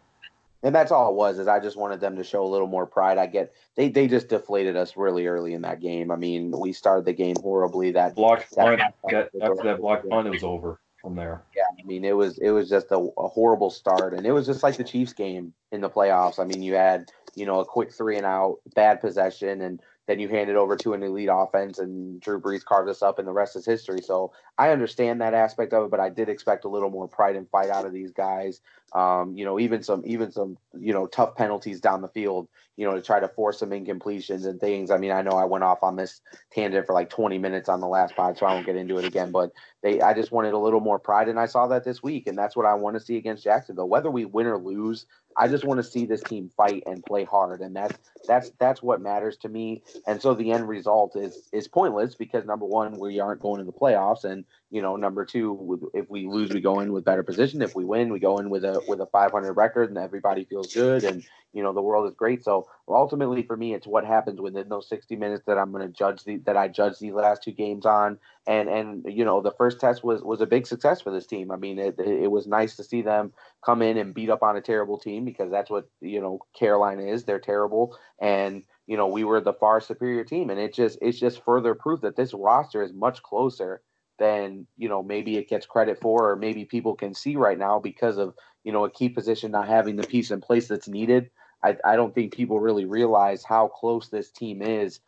And 0.63 0.75
that's 0.75 0.93
all 0.93 1.11
it 1.11 1.15
was. 1.15 1.39
Is 1.39 1.49
I 1.49 1.59
just 1.59 1.79
wanted 1.79 2.01
them 2.01 2.17
to 2.17 2.25
show 2.25 2.45
a 2.45 2.47
little 2.47 2.67
more 2.67 2.87
pride. 2.87 3.17
I 3.17 3.27
get 3.27 3.55
they 3.77 3.89
they 3.89 4.07
just 4.07 4.29
deflated 4.29 4.77
us 4.77 4.97
really 4.97 5.27
early 5.27 5.55
in 5.55 5.63
that 5.63 5.81
game. 5.81 6.11
I 6.11 6.17
mean, 6.17 6.51
we 6.51 6.73
started 6.73 7.07
the 7.07 7.15
game 7.15 7.37
horribly. 7.43 7.93
That 7.93 8.15
blocked 8.15 8.55
punt, 8.55 8.81
after 8.81 9.31
that 9.65 9.79
block 9.81 10.07
punt, 10.09 10.27
it 10.27 10.31
was 10.31 10.45
over 10.45 10.79
from 11.01 11.15
there. 11.15 11.43
Yeah, 11.57 11.63
I 11.79 11.87
mean, 11.87 12.05
it 12.05 12.17
was 12.17 12.39
it 12.39 12.51
was 12.51 12.69
just 12.69 12.91
a, 12.91 12.99
a 13.19 13.29
horrible 13.29 13.71
start, 13.71 14.15
and 14.15 14.27
it 14.27 14.33
was 14.33 14.47
just 14.47 14.63
like 14.63 14.77
the 14.77 14.85
Chiefs 14.85 15.13
game 15.13 15.53
in 15.73 15.81
the 15.81 15.91
playoffs. 15.91 16.39
I 16.39 16.45
mean, 16.45 16.63
you 16.63 16.75
had 16.75 17.11
you 17.35 17.47
know 17.47 17.61
a 17.61 17.65
quick 17.65 17.93
three 17.93 18.17
and 18.17 18.27
out, 18.27 18.59
bad 18.75 19.01
possession, 19.01 19.63
and 19.63 19.81
then 20.07 20.19
you 20.19 20.29
hand 20.29 20.51
it 20.51 20.57
over 20.57 20.77
to 20.77 20.93
an 20.93 21.03
elite 21.03 21.29
offense, 21.33 21.79
and 21.79 22.21
Drew 22.21 22.41
Brees 22.41 22.65
carved 22.65 22.91
us 22.91 23.03
up, 23.03 23.19
and 23.19 23.29
the 23.29 23.33
rest 23.33 23.57
is 23.57 23.65
history. 23.65 24.01
So 24.03 24.33
I 24.59 24.71
understand 24.71 25.21
that 25.21 25.35
aspect 25.35 25.73
of 25.73 25.85
it, 25.85 25.91
but 25.91 26.01
I 26.01 26.09
did 26.09 26.29
expect 26.29 26.65
a 26.65 26.69
little 26.69 26.91
more 26.91 27.09
pride 27.09 27.37
and 27.37 27.49
fight 27.49 27.71
out 27.71 27.87
of 27.87 27.93
these 27.93 28.11
guys. 28.11 28.61
Um, 28.93 29.37
you 29.37 29.45
know, 29.45 29.61
even 29.61 29.83
some 29.83 30.03
even 30.05 30.33
some 30.33 30.59
you 30.79 30.93
know 30.93 31.07
tough 31.07 31.37
penalties 31.37 31.81
down 31.81 32.03
the 32.03 32.09
field, 32.09 32.49
you 32.77 32.87
know, 32.87 32.95
to 32.95 33.03
try 33.03 33.21
to 33.21 33.29
force 33.29 33.59
some 33.59 33.71
incompletions 33.71 34.47
and 34.47 34.59
things. 34.59 34.91
I 34.91 34.97
mean, 34.97 35.13
I 35.13 35.23
know 35.23 35.33
I 35.33 35.45
went 35.45 35.65
off 35.65 35.83
on 35.83 35.97
this 35.97 36.21
tangent 36.51 36.87
for 36.87 36.95
like 36.95 37.11
20 37.11 37.39
minutes 37.39 37.69
on 37.69 37.81
the 37.81 37.87
last 37.87 38.17
pod, 38.17 38.39
so 38.39 38.47
I 38.47 38.55
won't 38.55 38.67
get 38.67 38.77
into 38.77 38.99
it 38.99 39.05
again. 39.05 39.31
But 39.31 39.53
they, 39.83 40.01
I 40.01 40.15
just 40.15 40.33
wanted 40.33 40.55
a 40.55 40.59
little 40.59 40.81
more 40.81 40.99
pride, 40.99 41.29
and 41.29 41.39
I 41.39 41.47
saw 41.47 41.69
that 41.69 41.85
this 41.85 42.03
week, 42.03 42.27
and 42.27 42.37
that's 42.37 42.57
what 42.57 42.67
I 42.67 42.75
want 42.75 42.95
to 42.95 43.01
see 43.01 43.17
against 43.17 43.45
Jacksonville. 43.45 43.89
Whether 43.89 44.11
we 44.11 44.25
win 44.25 44.47
or 44.47 44.59
lose, 44.59 45.07
I 45.37 45.49
just 45.49 45.65
want 45.65 45.79
to 45.79 45.85
see 45.85 46.07
this 46.07 46.23
team 46.23 46.51
fight 46.57 46.83
and 46.87 47.05
play 47.05 47.25
hard, 47.25 47.61
and 47.61 47.75
that's 47.75 47.99
that's 48.27 48.51
that's 48.59 48.83
what 48.83 49.01
matters 49.01 49.37
to 49.39 49.49
me. 49.49 49.83
And 50.07 50.21
so 50.21 50.35
the 50.35 50.53
end 50.53 50.69
result 50.69 51.17
is 51.17 51.49
is 51.53 51.69
pointless 51.69 52.15
because 52.15 52.45
number 52.45 52.67
one, 52.67 52.99
we 52.99 53.21
aren't 53.21 53.41
going 53.41 53.59
to 53.59 53.65
the 53.65 53.73
playoffs, 53.73 54.25
and 54.25 54.45
you 54.71 54.83
know, 54.83 54.97
number 54.97 55.25
two, 55.25 55.91
if 55.95 56.09
we 56.11 56.27
lose, 56.27 56.51
we 56.51 56.61
go 56.61 56.81
in 56.81 56.93
with 56.93 57.05
better 57.05 57.23
position. 57.23 57.63
If 57.63 57.75
we 57.75 57.85
win, 57.85 58.13
we 58.13 58.19
go 58.19 58.39
in 58.39 58.51
with 58.51 58.65
a 58.65 58.80
with 58.89 59.01
a 59.01 59.07
500 59.07 59.53
record, 59.53 59.89
and 59.89 59.99
everybody 59.99 60.45
feels 60.45 60.73
good, 60.73 61.05
and 61.05 61.25
you 61.53 61.63
know 61.63 61.73
the 61.73 61.83
world 61.83 62.09
is 62.09 62.15
great. 62.15 62.45
So 62.45 62.69
ultimately, 62.89 63.43
for 63.43 63.57
me, 63.57 63.75
it's 63.75 63.87
what 63.87 64.05
happens 64.05 64.41
within 64.41 64.69
those 64.69 64.89
60 64.89 65.17
minutes 65.17 65.45
that 65.47 65.59
I'm 65.59 65.73
going 65.73 65.87
to 65.87 65.93
judge 65.93 66.25
the 66.25 66.39
that 66.47 66.57
I 66.57 66.69
judge 66.69 66.99
these 66.99 67.13
last 67.13 67.43
two 67.43 67.53
games 67.53 67.87
on. 67.87 68.19
And 68.47 68.69
and 68.69 69.05
you 69.09 69.25
know 69.25 69.41
the 69.41 69.53
first 69.53 69.81
test 69.81 70.05
was 70.05 70.23
was 70.23 70.41
a 70.41 70.47
big 70.47 70.67
success 70.67 71.01
for 71.01 71.11
this 71.11 71.27
team. 71.27 71.51
I 71.51 71.57
mean, 71.57 71.79
it 71.79 71.99
it 71.99 72.31
was 72.31 72.47
nice 72.47 72.77
to 72.77 72.85
see 72.85 73.03
them 73.03 73.33
come 73.65 73.83
in 73.83 73.97
and 73.97 74.15
beat 74.15 74.31
up 74.31 74.43
on 74.43 74.57
a 74.57 74.61
terrible 74.61 74.99
team 74.99 75.25
because 75.25 75.51
that's 75.51 75.71
what 75.71 75.89
you 76.01 76.21
know 76.21 76.41
Carolina 76.59 77.03
is. 77.03 77.25
They're 77.25 77.39
terrible, 77.39 77.97
and 78.21 78.63
you 78.87 78.97
know 78.97 79.07
we 79.07 79.25
were 79.25 79.41
the 79.41 79.53
far 79.53 79.81
superior 79.81 80.25
team, 80.25 80.51
and 80.51 80.61
it 80.61 80.75
just 80.75 80.99
it's 81.03 81.19
just 81.19 81.45
further 81.45 81.75
proof 81.75 82.01
that 82.03 82.17
this 82.17 82.35
roster 82.35 82.83
is 82.83 82.93
much 82.93 83.23
closer 83.23 83.83
than 84.21 84.67
you 84.77 84.89
know 84.89 85.03
maybe 85.03 85.37
it 85.37 85.49
gets 85.49 85.67
credit 85.67 85.99
for, 86.01 86.31
or 86.31 86.37
maybe 86.37 86.65
people 86.65 86.95
can 86.95 87.15
see 87.15 87.35
right 87.35 87.59
now 87.59 87.81
because 87.81 88.19
of 88.19 88.35
you 88.65 88.73
know 88.73 88.85
a 88.85 88.91
key 88.91 89.09
position 89.09 89.51
not 89.51 89.69
having 89.69 89.97
the 89.97 90.07
piece 90.07 90.31
in 90.31 90.41
place 90.41 90.69
that's 90.69 90.89
needed. 90.89 91.31
I, 91.63 91.77
I 91.85 91.97
don't 91.97 92.15
think 92.15 92.35
people 92.35 92.61
really 92.61 92.87
realize 92.87 93.45
how 93.45 93.69
close 93.69 94.09
this 94.09 94.31
team 94.31 94.63
is 94.63 95.01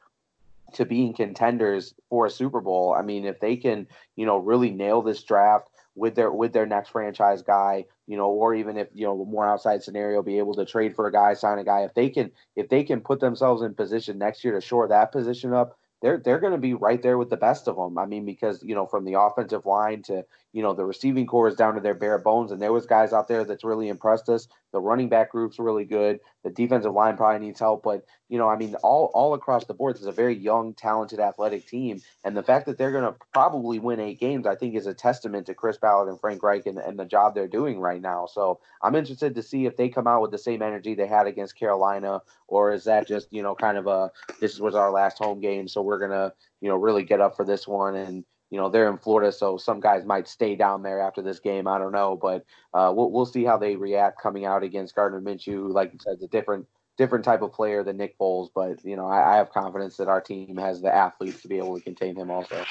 to 0.74 0.84
being 0.84 1.14
contenders 1.14 1.94
for 2.08 2.26
a 2.26 2.30
Super 2.30 2.60
Bowl. 2.60 2.94
I 2.96 3.02
mean, 3.02 3.24
if 3.24 3.40
they 3.40 3.56
can, 3.56 3.86
you 4.16 4.26
know, 4.26 4.38
really 4.38 4.70
nail 4.70 5.02
this 5.02 5.22
draft 5.22 5.68
with 5.94 6.14
their 6.14 6.32
with 6.32 6.52
their 6.52 6.66
next 6.66 6.90
franchise 6.90 7.42
guy, 7.42 7.84
you 8.06 8.16
know, 8.16 8.28
or 8.28 8.54
even 8.54 8.76
if 8.76 8.88
you 8.94 9.04
know 9.04 9.24
more 9.24 9.46
outside 9.46 9.82
scenario, 9.82 10.22
be 10.22 10.38
able 10.38 10.54
to 10.54 10.64
trade 10.64 10.94
for 10.94 11.06
a 11.06 11.12
guy, 11.12 11.34
sign 11.34 11.58
a 11.58 11.64
guy. 11.64 11.82
If 11.82 11.94
they 11.94 12.08
can, 12.08 12.30
if 12.56 12.68
they 12.68 12.84
can 12.84 13.00
put 13.00 13.20
themselves 13.20 13.62
in 13.62 13.74
position 13.74 14.18
next 14.18 14.44
year 14.44 14.54
to 14.54 14.60
shore 14.60 14.88
that 14.88 15.12
position 15.12 15.52
up, 15.52 15.78
they're 16.02 16.18
they're 16.18 16.40
going 16.40 16.52
to 16.52 16.58
be 16.58 16.74
right 16.74 17.00
there 17.00 17.16
with 17.16 17.30
the 17.30 17.36
best 17.36 17.68
of 17.68 17.76
them. 17.76 17.96
I 17.96 18.06
mean, 18.06 18.24
because 18.24 18.62
you 18.62 18.74
know, 18.74 18.86
from 18.86 19.04
the 19.04 19.18
offensive 19.18 19.64
line 19.64 20.02
to 20.02 20.24
you 20.52 20.62
know 20.62 20.74
the 20.74 20.84
receiving 20.84 21.26
core 21.26 21.48
is 21.48 21.54
down 21.54 21.74
to 21.74 21.80
their 21.80 21.94
bare 21.94 22.18
bones, 22.18 22.50
and 22.52 22.60
there 22.60 22.72
was 22.72 22.86
guys 22.86 23.12
out 23.12 23.28
there 23.28 23.44
that's 23.44 23.64
really 23.64 23.88
impressed 23.88 24.28
us. 24.28 24.48
The 24.72 24.80
running 24.80 25.08
back 25.08 25.32
group's 25.32 25.58
really 25.58 25.85
good. 25.85 26.20
The 26.44 26.50
defensive 26.50 26.92
line 26.92 27.16
probably 27.16 27.46
needs 27.46 27.61
help, 27.61 27.82
but 27.82 28.04
you 28.28 28.38
know, 28.38 28.48
I 28.48 28.56
mean, 28.56 28.74
all 28.76 29.11
all 29.14 29.35
across 29.35 29.66
the 29.66 29.74
board, 29.74 29.94
this 29.94 30.00
is 30.00 30.06
a 30.06 30.12
very 30.12 30.35
young, 30.35 30.74
talented, 30.74 31.20
athletic 31.20 31.66
team, 31.66 32.00
and 32.24 32.37
the 32.37 32.42
fact 32.42 32.66
that 32.66 32.78
they're 32.78 32.90
going 32.90 33.04
to 33.04 33.14
probably 33.32 33.78
win 33.78 34.00
eight 34.00 34.18
games, 34.18 34.46
I 34.46 34.56
think, 34.56 34.74
is 34.74 34.87
a 34.87 34.94
testament 34.94 35.46
to 35.46 35.54
Chris 35.54 35.76
Ballard 35.76 36.08
and 36.08 36.18
Frank 36.18 36.42
Reich 36.42 36.66
and, 36.66 36.78
and 36.78 36.98
the 36.98 37.04
job 37.04 37.35
they're 37.35 37.46
doing 37.46 37.78
right 37.78 38.00
now. 38.00 38.26
So 38.26 38.61
I'm 38.82 38.94
interested 38.94 39.35
to 39.35 39.42
see 39.42 39.66
if 39.66 39.76
they 39.76 39.88
come 39.88 40.06
out 40.06 40.22
with 40.22 40.30
the 40.30 40.38
same 40.38 40.62
energy 40.62 40.94
they 40.94 41.06
had 41.06 41.26
against 41.26 41.58
Carolina, 41.58 42.22
or 42.48 42.72
is 42.72 42.85
that 42.85 43.06
just 43.06 43.28
you 43.30 43.42
know 43.42 43.54
kind 43.54 43.76
of 43.76 43.87
a 43.87 44.11
this 44.40 44.58
was 44.58 44.74
our 44.74 44.90
last 44.90 45.18
home 45.18 45.40
game, 45.40 45.68
so 45.68 45.82
we're 45.82 46.00
gonna 46.00 46.32
you 46.61 46.68
know 46.68 46.76
really 46.76 47.04
get 47.04 47.20
up 47.20 47.37
for 47.37 47.44
this 47.44 47.68
one 47.68 47.94
and 47.94 48.24
you 48.52 48.58
know 48.58 48.68
they're 48.68 48.90
in 48.90 48.98
Florida, 48.98 49.32
so 49.32 49.56
some 49.56 49.80
guys 49.80 50.04
might 50.04 50.28
stay 50.28 50.54
down 50.56 50.82
there 50.82 51.00
after 51.00 51.22
this 51.22 51.40
game. 51.40 51.66
I 51.66 51.78
don't 51.78 51.90
know, 51.90 52.18
but 52.20 52.44
uh, 52.74 52.92
we'll 52.94 53.10
we'll 53.10 53.24
see 53.24 53.44
how 53.44 53.56
they 53.56 53.76
react 53.76 54.20
coming 54.20 54.44
out 54.44 54.62
against 54.62 54.94
Gardner 54.94 55.22
Minshew. 55.22 55.54
Who, 55.54 55.72
like 55.72 55.94
you 55.94 55.98
said, 55.98 56.14
it's 56.16 56.22
a 56.22 56.28
different 56.28 56.66
different 56.98 57.24
type 57.24 57.40
of 57.40 57.54
player 57.54 57.82
than 57.82 57.96
Nick 57.96 58.18
Foles, 58.18 58.50
but 58.54 58.84
you 58.84 58.94
know 58.94 59.06
I, 59.06 59.32
I 59.32 59.36
have 59.36 59.50
confidence 59.50 59.96
that 59.96 60.08
our 60.08 60.20
team 60.20 60.58
has 60.58 60.82
the 60.82 60.94
athletes 60.94 61.40
to 61.40 61.48
be 61.48 61.56
able 61.56 61.78
to 61.78 61.82
contain 61.82 62.14
him 62.14 62.30
also. 62.30 62.62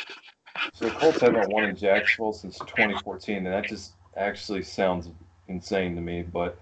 So 0.74 0.86
the 0.86 0.92
Colts 0.92 1.20
haven't 1.20 1.52
won 1.52 1.64
in 1.64 1.76
Jacksonville 1.76 2.34
since 2.34 2.60
2014, 2.60 3.38
and 3.38 3.48
that 3.48 3.66
just 3.66 3.94
actually 4.16 4.62
sounds 4.62 5.10
insane 5.48 5.96
to 5.96 6.02
me. 6.02 6.22
But 6.22 6.60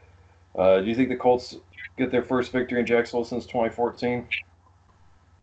uh, 0.57 0.79
do 0.79 0.87
you 0.87 0.95
think 0.95 1.09
the 1.09 1.17
Colts 1.17 1.57
get 1.97 2.09
their 2.09 2.23
first 2.23 2.53
victory 2.53 2.79
in 2.79 2.85
Jacksonville 2.85 3.25
since 3.25 3.45
2014? 3.47 4.29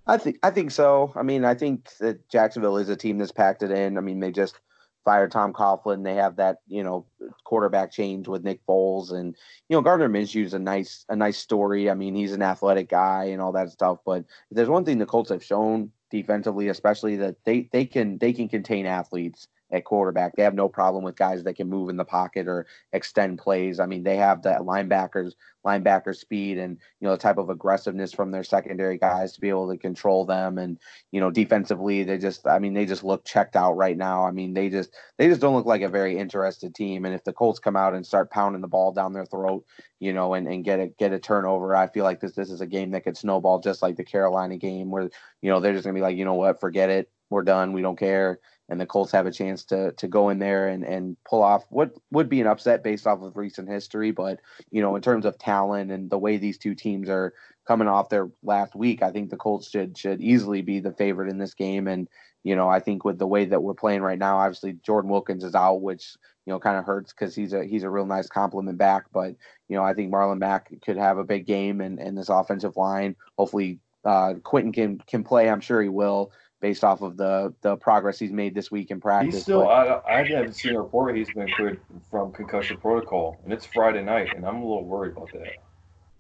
I 0.06 0.18
think 0.18 0.38
I 0.42 0.50
think 0.50 0.70
so. 0.70 1.12
I 1.16 1.22
mean, 1.22 1.44
I 1.44 1.54
think 1.54 1.90
that 1.98 2.28
Jacksonville 2.28 2.76
is 2.76 2.88
a 2.88 2.96
team 2.96 3.18
that's 3.18 3.32
packed 3.32 3.62
it 3.62 3.70
in. 3.70 3.98
I 3.98 4.00
mean, 4.00 4.20
they 4.20 4.30
just 4.30 4.60
fired 5.04 5.32
Tom 5.32 5.52
Coughlin. 5.52 6.04
They 6.04 6.14
have 6.14 6.36
that 6.36 6.58
you 6.68 6.82
know 6.84 7.06
quarterback 7.44 7.90
change 7.90 8.28
with 8.28 8.44
Nick 8.44 8.60
Foles, 8.66 9.12
and 9.12 9.34
you 9.68 9.76
know 9.76 9.82
Gardner 9.82 10.08
Minshew's 10.08 10.54
a 10.54 10.58
nice 10.58 11.04
a 11.08 11.16
nice 11.16 11.38
story. 11.38 11.90
I 11.90 11.94
mean, 11.94 12.14
he's 12.14 12.32
an 12.32 12.42
athletic 12.42 12.88
guy 12.88 13.24
and 13.26 13.42
all 13.42 13.52
that 13.52 13.70
stuff. 13.70 13.98
But 14.06 14.24
there's 14.50 14.68
one 14.68 14.84
thing 14.84 14.98
the 14.98 15.06
Colts 15.06 15.30
have 15.30 15.44
shown 15.44 15.90
defensively, 16.10 16.68
especially 16.68 17.16
that 17.16 17.36
they 17.44 17.68
they 17.72 17.84
can 17.84 18.18
they 18.18 18.32
can 18.32 18.48
contain 18.48 18.86
athletes 18.86 19.48
at 19.70 19.84
quarterback. 19.84 20.36
They 20.36 20.42
have 20.42 20.54
no 20.54 20.68
problem 20.68 21.02
with 21.02 21.16
guys 21.16 21.42
that 21.44 21.56
can 21.56 21.68
move 21.68 21.88
in 21.88 21.96
the 21.96 22.04
pocket 22.04 22.46
or 22.46 22.66
extend 22.92 23.38
plays. 23.38 23.80
I 23.80 23.86
mean, 23.86 24.04
they 24.04 24.16
have 24.16 24.42
that 24.42 24.60
linebackers, 24.60 25.32
linebacker 25.66 26.14
speed 26.14 26.58
and, 26.58 26.78
you 27.00 27.06
know, 27.06 27.10
the 27.12 27.20
type 27.20 27.38
of 27.38 27.50
aggressiveness 27.50 28.12
from 28.12 28.30
their 28.30 28.44
secondary 28.44 28.96
guys 28.96 29.32
to 29.32 29.40
be 29.40 29.48
able 29.48 29.68
to 29.70 29.76
control 29.76 30.24
them. 30.24 30.58
And, 30.58 30.78
you 31.10 31.20
know, 31.20 31.30
defensively, 31.30 32.04
they 32.04 32.18
just, 32.18 32.46
I 32.46 32.60
mean, 32.60 32.74
they 32.74 32.86
just 32.86 33.02
look 33.02 33.24
checked 33.24 33.56
out 33.56 33.72
right 33.72 33.96
now. 33.96 34.24
I 34.24 34.30
mean, 34.30 34.54
they 34.54 34.68
just, 34.68 34.94
they 35.18 35.28
just 35.28 35.40
don't 35.40 35.56
look 35.56 35.66
like 35.66 35.82
a 35.82 35.88
very 35.88 36.16
interested 36.16 36.74
team. 36.74 37.04
And 37.04 37.14
if 37.14 37.24
the 37.24 37.32
Colts 37.32 37.58
come 37.58 37.76
out 37.76 37.94
and 37.94 38.06
start 38.06 38.30
pounding 38.30 38.62
the 38.62 38.68
ball 38.68 38.92
down 38.92 39.12
their 39.12 39.26
throat, 39.26 39.64
you 39.98 40.12
know, 40.12 40.34
and, 40.34 40.46
and 40.46 40.64
get 40.64 40.78
a, 40.78 40.86
get 40.86 41.12
a 41.12 41.18
turnover, 41.18 41.74
I 41.74 41.88
feel 41.88 42.04
like 42.04 42.20
this, 42.20 42.34
this 42.34 42.50
is 42.50 42.60
a 42.60 42.66
game 42.66 42.92
that 42.92 43.02
could 43.02 43.16
snowball 43.16 43.58
just 43.58 43.82
like 43.82 43.96
the 43.96 44.04
Carolina 44.04 44.56
game 44.56 44.90
where, 44.90 45.10
you 45.42 45.50
know, 45.50 45.58
they're 45.58 45.72
just 45.72 45.84
gonna 45.84 45.94
be 45.94 46.02
like, 46.02 46.16
you 46.16 46.24
know 46.24 46.34
what, 46.34 46.60
forget 46.60 46.90
it. 46.90 47.10
We're 47.28 47.42
done. 47.42 47.72
We 47.72 47.82
don't 47.82 47.98
care 47.98 48.38
and 48.68 48.80
the 48.80 48.86
Colts 48.86 49.12
have 49.12 49.26
a 49.26 49.32
chance 49.32 49.64
to 49.64 49.92
to 49.92 50.08
go 50.08 50.28
in 50.28 50.38
there 50.38 50.68
and 50.68 50.84
and 50.84 51.16
pull 51.24 51.42
off 51.42 51.64
what 51.70 51.92
would 52.10 52.28
be 52.28 52.40
an 52.40 52.46
upset 52.46 52.82
based 52.82 53.06
off 53.06 53.22
of 53.22 53.36
recent 53.36 53.68
history. 53.68 54.10
But 54.10 54.40
you 54.70 54.82
know, 54.82 54.96
in 54.96 55.02
terms 55.02 55.24
of 55.24 55.38
talent 55.38 55.90
and 55.90 56.10
the 56.10 56.18
way 56.18 56.36
these 56.36 56.58
two 56.58 56.74
teams 56.74 57.08
are 57.08 57.32
coming 57.66 57.88
off 57.88 58.08
their 58.08 58.28
last 58.42 58.74
week, 58.74 59.02
I 59.02 59.10
think 59.10 59.30
the 59.30 59.36
Colts 59.36 59.70
should 59.70 59.96
should 59.96 60.20
easily 60.20 60.62
be 60.62 60.80
the 60.80 60.92
favorite 60.92 61.30
in 61.30 61.38
this 61.38 61.54
game. 61.54 61.86
And 61.86 62.08
you 62.42 62.56
know, 62.56 62.68
I 62.68 62.80
think 62.80 63.04
with 63.04 63.18
the 63.18 63.26
way 63.26 63.44
that 63.44 63.62
we're 63.62 63.74
playing 63.74 64.02
right 64.02 64.18
now, 64.18 64.38
obviously 64.38 64.74
Jordan 64.84 65.10
Wilkins 65.10 65.44
is 65.44 65.54
out, 65.54 65.82
which 65.82 66.16
you 66.44 66.52
know 66.52 66.58
kind 66.58 66.76
of 66.76 66.84
hurts 66.84 67.12
because 67.12 67.34
he's 67.34 67.52
a 67.52 67.64
he's 67.64 67.84
a 67.84 67.90
real 67.90 68.06
nice 68.06 68.28
compliment 68.28 68.78
back. 68.78 69.04
But 69.12 69.36
you 69.68 69.76
know, 69.76 69.84
I 69.84 69.94
think 69.94 70.12
Marlon 70.12 70.38
Mack 70.38 70.72
could 70.84 70.96
have 70.96 71.18
a 71.18 71.24
big 71.24 71.46
game, 71.46 71.80
and 71.80 72.00
and 72.00 72.18
this 72.18 72.28
offensive 72.28 72.76
line, 72.76 73.16
hopefully. 73.38 73.80
Uh, 74.04 74.34
Quenton 74.44 74.72
can 74.72 74.98
can 75.08 75.24
play. 75.24 75.50
I'm 75.50 75.60
sure 75.60 75.82
he 75.82 75.88
will 75.88 76.30
based 76.60 76.84
off 76.84 77.02
of 77.02 77.16
the 77.16 77.54
the 77.60 77.76
progress 77.76 78.18
he's 78.18 78.32
made 78.32 78.54
this 78.54 78.70
week 78.70 78.90
in 78.90 79.00
practice. 79.00 79.34
He's 79.34 79.42
still. 79.42 79.68
I, 79.68 80.00
I 80.08 80.24
haven't 80.24 80.54
seen 80.54 80.74
a 80.74 80.80
report 80.80 81.16
he's 81.16 81.32
been 81.32 81.50
cleared 81.52 81.80
from 82.10 82.32
concussion 82.32 82.76
protocol, 82.78 83.38
and 83.44 83.52
it's 83.52 83.66
Friday 83.66 84.02
night, 84.02 84.34
and 84.34 84.46
I'm 84.46 84.56
a 84.56 84.66
little 84.66 84.84
worried 84.84 85.16
about 85.16 85.32
that. 85.32 85.52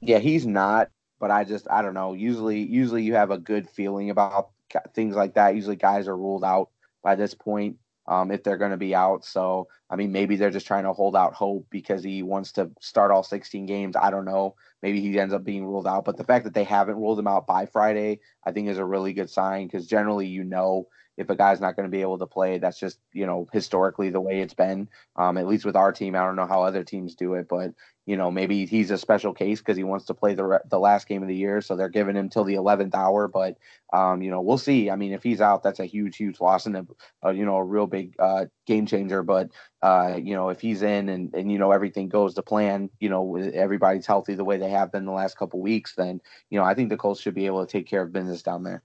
Yeah, 0.00 0.18
he's 0.18 0.46
not, 0.46 0.90
but 1.18 1.30
I 1.30 1.44
just 1.44 1.66
I 1.70 1.82
don't 1.82 1.94
know. 1.94 2.12
Usually, 2.12 2.60
usually 2.60 3.02
you 3.02 3.14
have 3.14 3.30
a 3.30 3.38
good 3.38 3.68
feeling 3.68 4.10
about 4.10 4.50
things 4.94 5.16
like 5.16 5.34
that. 5.34 5.54
Usually, 5.54 5.76
guys 5.76 6.08
are 6.08 6.16
ruled 6.16 6.44
out 6.44 6.70
by 7.02 7.14
this 7.14 7.34
point 7.34 7.76
um, 8.08 8.30
if 8.30 8.42
they're 8.42 8.56
going 8.56 8.70
to 8.70 8.76
be 8.76 8.94
out. 8.94 9.24
So, 9.24 9.68
I 9.90 9.96
mean, 9.96 10.12
maybe 10.12 10.36
they're 10.36 10.50
just 10.50 10.66
trying 10.66 10.84
to 10.84 10.92
hold 10.92 11.16
out 11.16 11.34
hope 11.34 11.66
because 11.70 12.02
he 12.04 12.22
wants 12.22 12.52
to 12.52 12.70
start 12.80 13.10
all 13.10 13.22
16 13.22 13.66
games. 13.66 13.96
I 13.96 14.10
don't 14.10 14.24
know. 14.24 14.54
maybe 14.82 15.00
he 15.00 15.18
ends 15.18 15.34
up 15.34 15.44
being 15.44 15.66
ruled 15.66 15.86
out. 15.86 16.04
But 16.04 16.16
the 16.16 16.24
fact 16.24 16.44
that 16.44 16.54
they 16.54 16.64
haven't 16.64 16.96
ruled 16.96 17.18
him 17.18 17.26
out 17.26 17.46
by 17.46 17.66
Friday, 17.66 18.20
I 18.44 18.52
think 18.52 18.68
is 18.68 18.78
a 18.78 18.84
really 18.84 19.12
good 19.12 19.30
sign 19.30 19.66
because 19.66 19.86
generally, 19.86 20.26
you 20.26 20.44
know, 20.44 20.88
if 21.16 21.30
a 21.30 21.36
guy's 21.36 21.60
not 21.60 21.76
going 21.76 21.88
to 21.88 21.96
be 21.96 22.02
able 22.02 22.18
to 22.18 22.26
play, 22.26 22.58
that's 22.58 22.78
just 22.78 22.98
you 23.12 23.26
know 23.26 23.48
historically 23.52 24.10
the 24.10 24.20
way 24.20 24.40
it's 24.40 24.54
been. 24.54 24.88
Um, 25.16 25.38
at 25.38 25.46
least 25.46 25.64
with 25.64 25.76
our 25.76 25.92
team, 25.92 26.14
I 26.14 26.20
don't 26.20 26.36
know 26.36 26.46
how 26.46 26.62
other 26.62 26.84
teams 26.84 27.14
do 27.14 27.34
it, 27.34 27.48
but 27.48 27.72
you 28.04 28.16
know 28.16 28.30
maybe 28.30 28.66
he's 28.66 28.90
a 28.90 28.98
special 28.98 29.32
case 29.32 29.58
because 29.58 29.76
he 29.76 29.82
wants 29.82 30.06
to 30.06 30.14
play 30.14 30.34
the 30.34 30.44
re- 30.44 30.58
the 30.68 30.78
last 30.78 31.08
game 31.08 31.22
of 31.22 31.28
the 31.28 31.34
year, 31.34 31.60
so 31.60 31.74
they're 31.74 31.88
giving 31.88 32.16
him 32.16 32.28
till 32.28 32.44
the 32.44 32.54
eleventh 32.54 32.94
hour. 32.94 33.28
But 33.28 33.56
um, 33.92 34.22
you 34.22 34.30
know 34.30 34.40
we'll 34.40 34.58
see. 34.58 34.90
I 34.90 34.96
mean, 34.96 35.12
if 35.12 35.22
he's 35.22 35.40
out, 35.40 35.62
that's 35.62 35.80
a 35.80 35.86
huge, 35.86 36.16
huge 36.16 36.40
loss 36.40 36.66
and 36.66 36.76
a, 36.76 36.86
a 37.22 37.32
you 37.32 37.44
know 37.44 37.56
a 37.56 37.64
real 37.64 37.86
big 37.86 38.14
uh, 38.18 38.46
game 38.66 38.86
changer. 38.86 39.22
But 39.22 39.50
uh, 39.82 40.18
you 40.22 40.34
know 40.34 40.50
if 40.50 40.60
he's 40.60 40.82
in 40.82 41.08
and 41.08 41.34
and 41.34 41.50
you 41.50 41.58
know 41.58 41.72
everything 41.72 42.08
goes 42.08 42.34
to 42.34 42.42
plan, 42.42 42.90
you 43.00 43.08
know 43.08 43.36
everybody's 43.36 44.06
healthy 44.06 44.34
the 44.34 44.44
way 44.44 44.58
they 44.58 44.70
have 44.70 44.92
been 44.92 45.06
the 45.06 45.12
last 45.12 45.38
couple 45.38 45.60
weeks, 45.60 45.94
then 45.96 46.20
you 46.50 46.58
know 46.58 46.64
I 46.64 46.74
think 46.74 46.90
the 46.90 46.96
Colts 46.96 47.20
should 47.20 47.34
be 47.34 47.46
able 47.46 47.64
to 47.64 47.70
take 47.70 47.86
care 47.86 48.02
of 48.02 48.12
business 48.12 48.42
down 48.42 48.62
there. 48.62 48.82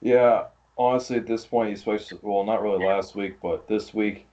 Yeah, 0.00 0.44
honestly, 0.78 1.16
at 1.16 1.26
this 1.26 1.44
point, 1.44 1.74
especially 1.74 2.18
well, 2.22 2.44
not 2.44 2.62
really 2.62 2.84
last 2.84 3.16
week, 3.16 3.36
but 3.42 3.66
this 3.66 3.92
week, 3.92 4.26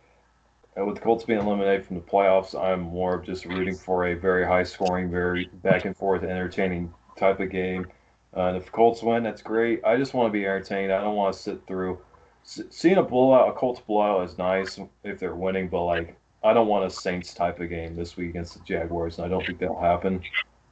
uh, 0.79 0.85
with 0.85 0.95
the 0.95 1.01
Colts 1.01 1.23
being 1.23 1.39
eliminated 1.39 1.85
from 1.85 1.95
the 1.95 2.01
playoffs, 2.01 2.59
I'm 2.59 2.81
more 2.81 3.15
of 3.15 3.25
just 3.25 3.45
rooting 3.45 3.75
for 3.75 4.07
a 4.07 4.13
very 4.13 4.45
high 4.45 4.63
scoring, 4.63 5.09
very 5.09 5.49
back 5.63 5.85
and 5.85 5.95
forth, 5.95 6.23
entertaining 6.23 6.93
type 7.17 7.39
of 7.39 7.49
game. 7.49 7.87
Uh, 8.35 8.47
and 8.47 8.57
if 8.57 8.65
the 8.65 8.71
Colts 8.71 9.01
win, 9.01 9.23
that's 9.23 9.41
great. 9.41 9.83
I 9.85 9.97
just 9.97 10.13
want 10.13 10.27
to 10.27 10.31
be 10.31 10.45
entertained. 10.45 10.91
I 10.91 11.01
don't 11.01 11.15
want 11.15 11.33
to 11.33 11.41
sit 11.41 11.65
through. 11.65 11.99
seeing 12.43 12.97
a 12.97 13.03
blowout, 13.03 13.49
a 13.49 13.53
Colts 13.53 13.79
blowout 13.79 14.29
is 14.29 14.37
nice 14.37 14.79
if 15.03 15.19
they're 15.19 15.35
winning, 15.35 15.69
but 15.69 15.85
like 15.85 16.17
I 16.43 16.53
don't 16.53 16.67
want 16.67 16.85
a 16.85 16.89
Saints 16.89 17.33
type 17.33 17.59
of 17.59 17.69
game 17.69 17.95
this 17.95 18.17
week 18.17 18.29
against 18.29 18.53
the 18.53 18.59
Jaguars, 18.65 19.17
and 19.17 19.25
I 19.25 19.29
don't 19.29 19.45
think 19.45 19.59
that'll 19.59 19.79
happen. 19.79 20.21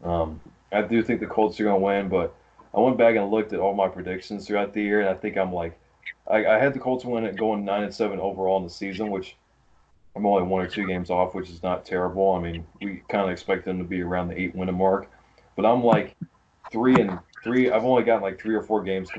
Um, 0.04 0.40
I 0.72 0.82
do 0.82 1.02
think 1.02 1.20
the 1.20 1.28
Colts 1.28 1.60
are 1.60 1.64
going 1.64 1.80
to 1.80 1.86
win, 1.86 2.10
but 2.10 2.36
I 2.76 2.80
went 2.80 2.98
back 2.98 3.16
and 3.16 3.30
looked 3.30 3.54
at 3.54 3.60
all 3.60 3.76
my 3.76 3.88
predictions 3.88 4.48
throughout 4.48 4.74
the 4.74 4.82
year, 4.82 5.02
and 5.02 5.10
I 5.10 5.14
think 5.14 5.38
I'm 5.38 5.54
like, 5.54 5.80
I, 6.28 6.46
I 6.46 6.60
had 6.60 6.74
the 6.74 6.80
Colts 6.80 7.06
win 7.06 7.26
it 7.26 7.36
going 7.36 7.66
nine 7.66 7.84
and 7.84 7.94
seven 7.94 8.20
overall 8.20 8.58
in 8.58 8.64
the 8.64 8.70
season, 8.70 9.12
which 9.12 9.36
I'm 10.16 10.26
only 10.26 10.44
one 10.44 10.64
or 10.66 10.68
two 10.68 10.88
games 10.88 11.10
off, 11.10 11.36
which 11.36 11.50
is 11.50 11.64
not 11.64 11.86
terrible. 11.86 12.34
I 12.34 12.40
mean, 12.40 12.66
we 12.82 13.04
kind 13.10 13.26
of 13.26 13.30
expect 13.30 13.66
them 13.66 13.78
to 13.78 13.84
be 13.84 14.02
around 14.02 14.30
the 14.30 14.40
eight 14.40 14.56
winning 14.56 14.78
mark, 14.78 15.12
but 15.56 15.66
I'm 15.66 15.84
like 15.84 16.16
three 16.72 16.96
and 16.96 17.20
three. 17.44 17.72
I've 17.72 17.86
only 17.86 18.04
gotten 18.04 18.24
like 18.24 18.40
three 18.40 18.56
or 18.56 18.62
four 18.62 18.84
games 18.84 19.10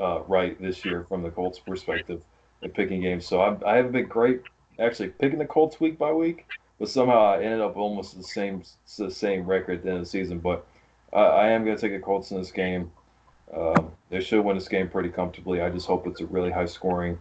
uh, 0.00 0.20
right 0.26 0.60
this 0.60 0.84
year 0.84 1.04
from 1.08 1.22
the 1.22 1.30
Colts' 1.30 1.58
perspective 1.58 2.22
at 2.62 2.74
picking 2.74 3.00
games. 3.00 3.26
So 3.26 3.40
I, 3.40 3.72
I 3.72 3.76
haven't 3.76 3.92
been 3.92 4.06
great 4.06 4.42
actually 4.78 5.08
picking 5.08 5.38
the 5.38 5.46
Colts 5.46 5.80
week 5.80 5.98
by 5.98 6.12
week, 6.12 6.46
but 6.78 6.88
somehow 6.88 7.32
I 7.32 7.42
ended 7.42 7.60
up 7.60 7.76
almost 7.76 8.16
the 8.16 8.22
same 8.22 8.62
the 8.98 9.10
same 9.10 9.44
record 9.44 9.78
at 9.78 9.82
the 9.84 9.88
end 9.88 9.98
of 9.98 10.04
the 10.04 10.10
season. 10.10 10.38
But 10.38 10.66
I, 11.12 11.20
I 11.20 11.48
am 11.48 11.64
going 11.64 11.76
to 11.76 11.80
take 11.80 11.92
the 11.92 12.04
Colts 12.04 12.30
in 12.30 12.38
this 12.38 12.50
game. 12.50 12.90
Um, 13.54 13.92
they 14.10 14.20
should 14.20 14.44
win 14.44 14.56
this 14.56 14.68
game 14.68 14.88
pretty 14.88 15.08
comfortably. 15.08 15.60
I 15.60 15.70
just 15.70 15.86
hope 15.86 16.06
it's 16.06 16.20
a 16.20 16.26
really 16.26 16.50
high 16.50 16.66
scoring, 16.66 17.18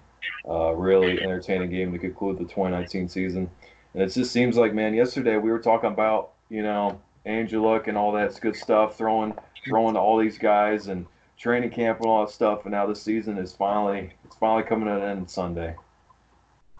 uh, 0.47 0.71
really 0.73 1.21
entertaining 1.21 1.69
game 1.69 1.91
to 1.91 1.99
conclude 1.99 2.37
the 2.37 2.45
2019 2.45 3.07
season. 3.09 3.49
And 3.93 4.03
it 4.03 4.13
just 4.13 4.31
seems 4.31 4.57
like, 4.57 4.73
man, 4.73 4.93
yesterday 4.93 5.37
we 5.37 5.51
were 5.51 5.59
talking 5.59 5.91
about, 5.91 6.31
you 6.49 6.63
know, 6.63 6.99
Luck 7.25 7.87
and 7.87 7.97
all 7.97 8.11
that 8.11 8.39
good 8.39 8.55
stuff, 8.55 8.97
throwing 8.97 9.33
throwing 9.67 9.95
to 9.95 9.99
all 9.99 10.19
these 10.19 10.37
guys 10.37 10.87
and 10.87 11.07
training 11.37 11.71
camp 11.71 11.99
and 11.99 12.07
all 12.07 12.25
that 12.25 12.31
stuff. 12.31 12.65
And 12.65 12.71
now 12.71 12.85
the 12.85 12.95
season 12.95 13.37
is 13.37 13.53
finally 13.53 14.11
it's 14.25 14.35
finally 14.35 14.63
coming 14.63 14.85
to 14.85 14.95
an 14.95 15.17
end 15.17 15.29
Sunday. 15.29 15.75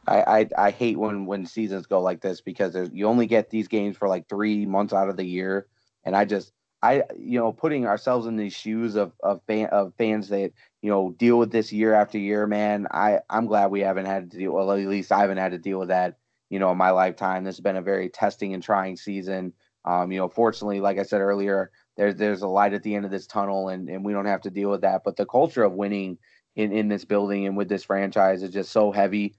I, 0.08 0.22
I, 0.22 0.50
I 0.68 0.72
hate 0.72 1.00
when 1.00 1.26
when 1.26 1.46
seasons 1.46 1.88
go 1.88 2.00
like 2.00 2.22
this 2.22 2.42
because 2.42 2.76
you 2.94 3.08
only 3.08 3.26
get 3.26 3.50
these 3.50 3.68
games 3.68 3.98
for 3.98 4.08
like 4.08 4.30
three 4.30 4.66
months 4.66 4.94
out 4.94 5.10
of 5.10 5.18
the 5.18 5.26
year, 5.26 5.66
and 6.04 6.16
I 6.16 6.26
just 6.26 6.54
I 6.86 7.04
you 7.18 7.40
know 7.40 7.52
putting 7.52 7.88
ourselves 7.88 8.28
in 8.28 8.36
these 8.36 8.54
shoes 8.54 8.96
of 8.96 9.14
of 9.24 9.42
fan, 9.48 9.68
of 9.68 9.94
fans 9.98 10.30
that 10.30 10.52
you 10.84 10.92
know 10.92 11.16
deal 11.18 11.40
with 11.40 11.52
this 11.52 11.74
year 11.74 11.94
after 11.94 12.20
year, 12.20 12.46
man. 12.46 12.88
I 12.92 13.20
I'm 13.30 13.48
glad 13.48 13.72
we 13.72 13.82
haven't 13.82 14.06
had 14.06 14.30
to 14.32 14.38
deal. 14.38 14.52
Well, 14.52 14.72
at 14.72 14.78
least 14.80 15.12
I 15.12 15.20
haven't 15.20 15.40
had 15.40 15.52
to 15.54 15.58
deal 15.58 15.80
with 15.80 15.90
that. 15.90 16.18
You 16.50 16.60
know, 16.60 16.72
in 16.72 16.78
my 16.78 16.92
lifetime, 16.92 17.44
this 17.44 17.56
has 17.56 17.64
been 17.64 17.76
a 17.76 17.82
very 17.82 18.10
testing 18.10 18.54
and 18.54 18.62
trying 18.62 18.98
season. 18.98 19.54
Um, 19.84 20.12
you 20.12 20.20
know, 20.20 20.30
fortunately, 20.30 20.80
like 20.80 21.00
I 21.00 21.04
said 21.04 21.22
earlier, 21.22 21.72
there's 21.98 22.16
there's 22.16 22.44
a 22.44 22.48
light 22.48 22.74
at 22.74 22.84
the 22.84 22.94
end 22.94 23.06
of 23.06 23.12
this 23.12 23.26
tunnel, 23.26 23.70
and 23.70 23.90
and 23.90 24.06
we 24.06 24.14
don't 24.14 24.28
have 24.28 24.42
to 24.42 24.52
deal 24.52 24.70
with 24.70 24.82
that. 24.82 25.02
But 25.04 25.16
the 25.16 25.26
culture 25.26 25.64
of 25.64 25.74
winning 25.74 26.20
in 26.56 26.72
in 26.72 26.88
this 26.88 27.04
building 27.04 27.48
and 27.48 27.58
with 27.58 27.68
this 27.68 27.84
franchise 27.84 28.44
is 28.44 28.52
just 28.52 28.72
so 28.72 28.92
heavy 28.92 29.36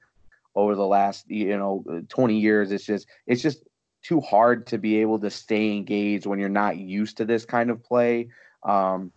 over 0.56 0.74
the 0.74 0.86
last 0.86 1.30
you 1.30 1.56
know 1.56 1.84
20 2.08 2.38
years. 2.38 2.72
It's 2.72 2.84
just 2.84 3.06
it's 3.28 3.42
just 3.42 3.62
too 4.06 4.20
hard 4.20 4.68
to 4.68 4.78
be 4.78 5.00
able 5.00 5.18
to 5.18 5.28
stay 5.28 5.72
engaged 5.72 6.26
when 6.26 6.38
you're 6.38 6.48
not 6.48 6.76
used 6.76 7.16
to 7.16 7.24
this 7.24 7.44
kind 7.44 7.70
of 7.70 7.82
play. 7.82 8.28
Um, 8.62 9.10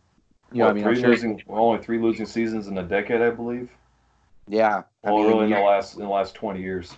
you 0.52 0.64
what, 0.64 0.66
know, 0.66 0.70
I 0.70 0.74
mean, 0.74 0.84
three 0.84 1.00
sure 1.00 1.10
losing, 1.10 1.44
only 1.48 1.84
three 1.84 2.00
losing 2.00 2.26
seasons 2.26 2.68
in 2.68 2.78
a 2.78 2.84
decade, 2.84 3.22
I 3.22 3.30
believe. 3.30 3.70
Yeah, 4.48 4.82
well, 5.04 5.18
I 5.18 5.18
mean, 5.18 5.28
really 5.28 5.44
in 5.46 5.52
the 5.52 5.60
last 5.60 5.96
in 5.96 6.02
the 6.02 6.10
last 6.10 6.34
twenty 6.34 6.62
years. 6.62 6.92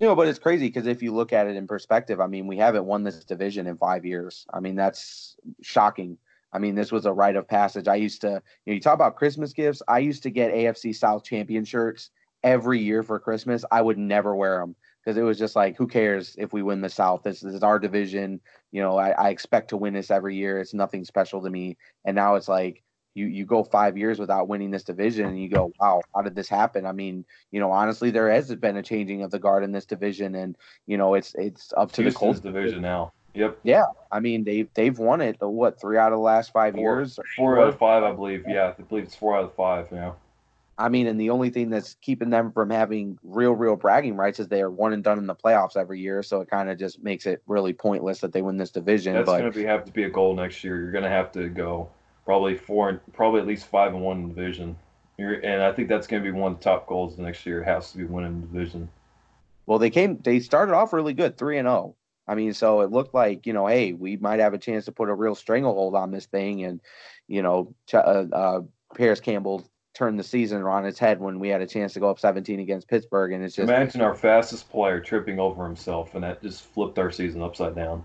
You 0.00 0.08
know, 0.08 0.16
but 0.16 0.26
it's 0.26 0.40
crazy 0.40 0.66
because 0.66 0.86
if 0.86 1.02
you 1.02 1.14
look 1.14 1.32
at 1.32 1.46
it 1.46 1.54
in 1.54 1.68
perspective, 1.68 2.20
I 2.20 2.26
mean, 2.26 2.48
we 2.48 2.56
haven't 2.56 2.84
won 2.84 3.04
this 3.04 3.22
division 3.24 3.68
in 3.68 3.76
five 3.76 4.04
years. 4.04 4.46
I 4.52 4.58
mean, 4.58 4.74
that's 4.74 5.36
shocking. 5.62 6.18
I 6.52 6.58
mean, 6.58 6.74
this 6.74 6.90
was 6.90 7.06
a 7.06 7.12
rite 7.12 7.36
of 7.36 7.46
passage. 7.46 7.86
I 7.86 7.94
used 7.94 8.22
to, 8.22 8.42
you 8.64 8.72
know, 8.72 8.74
you 8.74 8.80
talk 8.80 8.94
about 8.94 9.14
Christmas 9.14 9.52
gifts. 9.52 9.82
I 9.86 9.98
used 10.00 10.24
to 10.24 10.30
get 10.30 10.52
AFC 10.52 10.96
South 10.96 11.22
champion 11.22 11.64
shirts 11.64 12.10
every 12.42 12.80
year 12.80 13.02
for 13.04 13.20
Christmas. 13.20 13.64
I 13.70 13.82
would 13.82 13.98
never 13.98 14.34
wear 14.34 14.58
them 14.58 14.74
because 15.04 15.16
it 15.16 15.22
was 15.22 15.38
just 15.38 15.56
like, 15.56 15.76
who 15.76 15.86
cares 15.86 16.36
if 16.38 16.52
we 16.52 16.62
win 16.62 16.80
the 16.80 16.88
South? 16.88 17.22
This, 17.22 17.40
this 17.40 17.54
is 17.54 17.62
our 17.62 17.78
division. 17.78 18.40
You 18.72 18.82
know, 18.82 18.98
I, 18.98 19.10
I, 19.10 19.28
expect 19.30 19.68
to 19.70 19.76
win 19.76 19.94
this 19.94 20.10
every 20.10 20.36
year. 20.36 20.60
It's 20.60 20.74
nothing 20.74 21.04
special 21.04 21.42
to 21.42 21.50
me. 21.50 21.76
And 22.04 22.14
now 22.14 22.34
it's 22.34 22.48
like 22.48 22.82
you 23.14 23.26
you 23.26 23.44
go 23.44 23.64
five 23.64 23.96
years 23.96 24.18
without 24.18 24.48
winning 24.48 24.70
this 24.70 24.84
division, 24.84 25.26
and 25.26 25.40
you 25.40 25.48
go, 25.48 25.72
wow, 25.80 26.00
how 26.14 26.22
did 26.22 26.34
this 26.34 26.48
happen? 26.48 26.86
I 26.86 26.92
mean, 26.92 27.24
you 27.50 27.60
know, 27.60 27.70
honestly, 27.70 28.10
there 28.10 28.30
has 28.30 28.54
been 28.54 28.76
a 28.76 28.82
changing 28.82 29.22
of 29.22 29.30
the 29.30 29.38
guard 29.38 29.64
in 29.64 29.72
this 29.72 29.86
division, 29.86 30.34
and 30.34 30.56
you 30.86 30.96
know, 30.96 31.14
it's 31.14 31.34
it's 31.36 31.72
up 31.76 31.92
to 31.92 32.02
Houston's 32.02 32.14
the 32.14 32.18
Colts 32.18 32.40
division 32.40 32.82
now. 32.82 33.12
Yep. 33.34 33.58
Yeah, 33.62 33.84
I 34.10 34.20
mean 34.20 34.44
they've 34.44 34.68
they've 34.74 34.98
won 34.98 35.20
it. 35.20 35.36
What 35.40 35.80
three 35.80 35.98
out 35.98 36.12
of 36.12 36.18
the 36.18 36.22
last 36.22 36.52
five 36.52 36.74
four, 36.74 36.98
years? 36.98 37.18
Four 37.36 37.60
out 37.60 37.68
of 37.68 37.78
five, 37.78 38.02
I 38.02 38.12
believe. 38.12 38.44
Yeah, 38.46 38.74
I 38.76 38.82
believe 38.82 39.04
it's 39.04 39.14
four 39.14 39.36
out 39.36 39.44
of 39.44 39.54
five. 39.54 39.88
Yeah. 39.92 40.12
I 40.80 40.88
mean, 40.88 41.06
and 41.06 41.20
the 41.20 41.28
only 41.28 41.50
thing 41.50 41.68
that's 41.68 41.94
keeping 42.00 42.30
them 42.30 42.52
from 42.52 42.70
having 42.70 43.18
real, 43.22 43.52
real 43.52 43.76
bragging 43.76 44.16
rights 44.16 44.40
is 44.40 44.48
they 44.48 44.62
are 44.62 44.70
one 44.70 44.94
and 44.94 45.04
done 45.04 45.18
in 45.18 45.26
the 45.26 45.34
playoffs 45.34 45.76
every 45.76 46.00
year. 46.00 46.22
So 46.22 46.40
it 46.40 46.48
kind 46.48 46.70
of 46.70 46.78
just 46.78 47.02
makes 47.02 47.26
it 47.26 47.42
really 47.46 47.74
pointless 47.74 48.20
that 48.20 48.32
they 48.32 48.40
win 48.40 48.56
this 48.56 48.70
division. 48.70 49.12
That's 49.12 49.26
going 49.26 49.52
to 49.52 49.66
have 49.66 49.84
to 49.84 49.92
be 49.92 50.04
a 50.04 50.10
goal 50.10 50.34
next 50.34 50.64
year. 50.64 50.80
You're 50.80 50.90
going 50.90 51.04
to 51.04 51.10
have 51.10 51.30
to 51.32 51.50
go 51.50 51.90
probably 52.24 52.56
four, 52.56 53.02
probably 53.12 53.40
at 53.40 53.46
least 53.46 53.66
five 53.66 53.92
and 53.92 54.02
one 54.02 54.20
in 54.20 54.28
division. 54.28 54.74
You're, 55.18 55.34
and 55.34 55.62
I 55.62 55.70
think 55.70 55.90
that's 55.90 56.06
going 56.06 56.22
to 56.24 56.32
be 56.32 56.36
one 56.36 56.52
of 56.52 56.58
the 56.58 56.64
top 56.64 56.86
goals 56.86 57.14
the 57.14 57.22
next 57.22 57.44
year. 57.44 57.60
It 57.60 57.66
has 57.66 57.92
to 57.92 57.98
be 57.98 58.04
winning 58.04 58.40
the 58.40 58.46
division. 58.46 58.88
Well, 59.66 59.78
they 59.78 59.90
came, 59.90 60.18
they 60.22 60.40
started 60.40 60.74
off 60.74 60.94
really 60.94 61.12
good, 61.12 61.36
three 61.36 61.58
and 61.58 61.66
zero. 61.66 61.94
Oh. 61.94 61.96
I 62.26 62.36
mean, 62.36 62.54
so 62.54 62.80
it 62.80 62.90
looked 62.90 63.12
like 63.12 63.44
you 63.44 63.52
know, 63.52 63.66
hey, 63.66 63.92
we 63.92 64.16
might 64.16 64.38
have 64.38 64.54
a 64.54 64.58
chance 64.58 64.84
to 64.84 64.92
put 64.92 65.08
a 65.08 65.14
real 65.14 65.34
stranglehold 65.34 65.96
on 65.96 66.12
this 66.12 66.26
thing, 66.26 66.62
and 66.62 66.80
you 67.26 67.42
know, 67.42 67.74
uh, 67.92 67.96
uh, 67.96 68.60
Parris 68.94 69.18
Campbell 69.18 69.68
turned 69.94 70.18
the 70.18 70.24
season 70.24 70.62
on 70.62 70.86
its 70.86 70.98
head 70.98 71.20
when 71.20 71.38
we 71.38 71.48
had 71.48 71.60
a 71.60 71.66
chance 71.66 71.92
to 71.94 72.00
go 72.00 72.10
up 72.10 72.18
17 72.18 72.60
against 72.60 72.88
Pittsburgh, 72.88 73.32
and 73.32 73.44
it's 73.44 73.56
just 73.56 73.68
imagine 73.68 74.00
our 74.00 74.14
fastest 74.14 74.70
player 74.70 75.00
tripping 75.00 75.38
over 75.38 75.64
himself, 75.64 76.14
and 76.14 76.24
that 76.24 76.42
just 76.42 76.62
flipped 76.62 76.98
our 76.98 77.10
season 77.10 77.42
upside 77.42 77.74
down. 77.74 78.04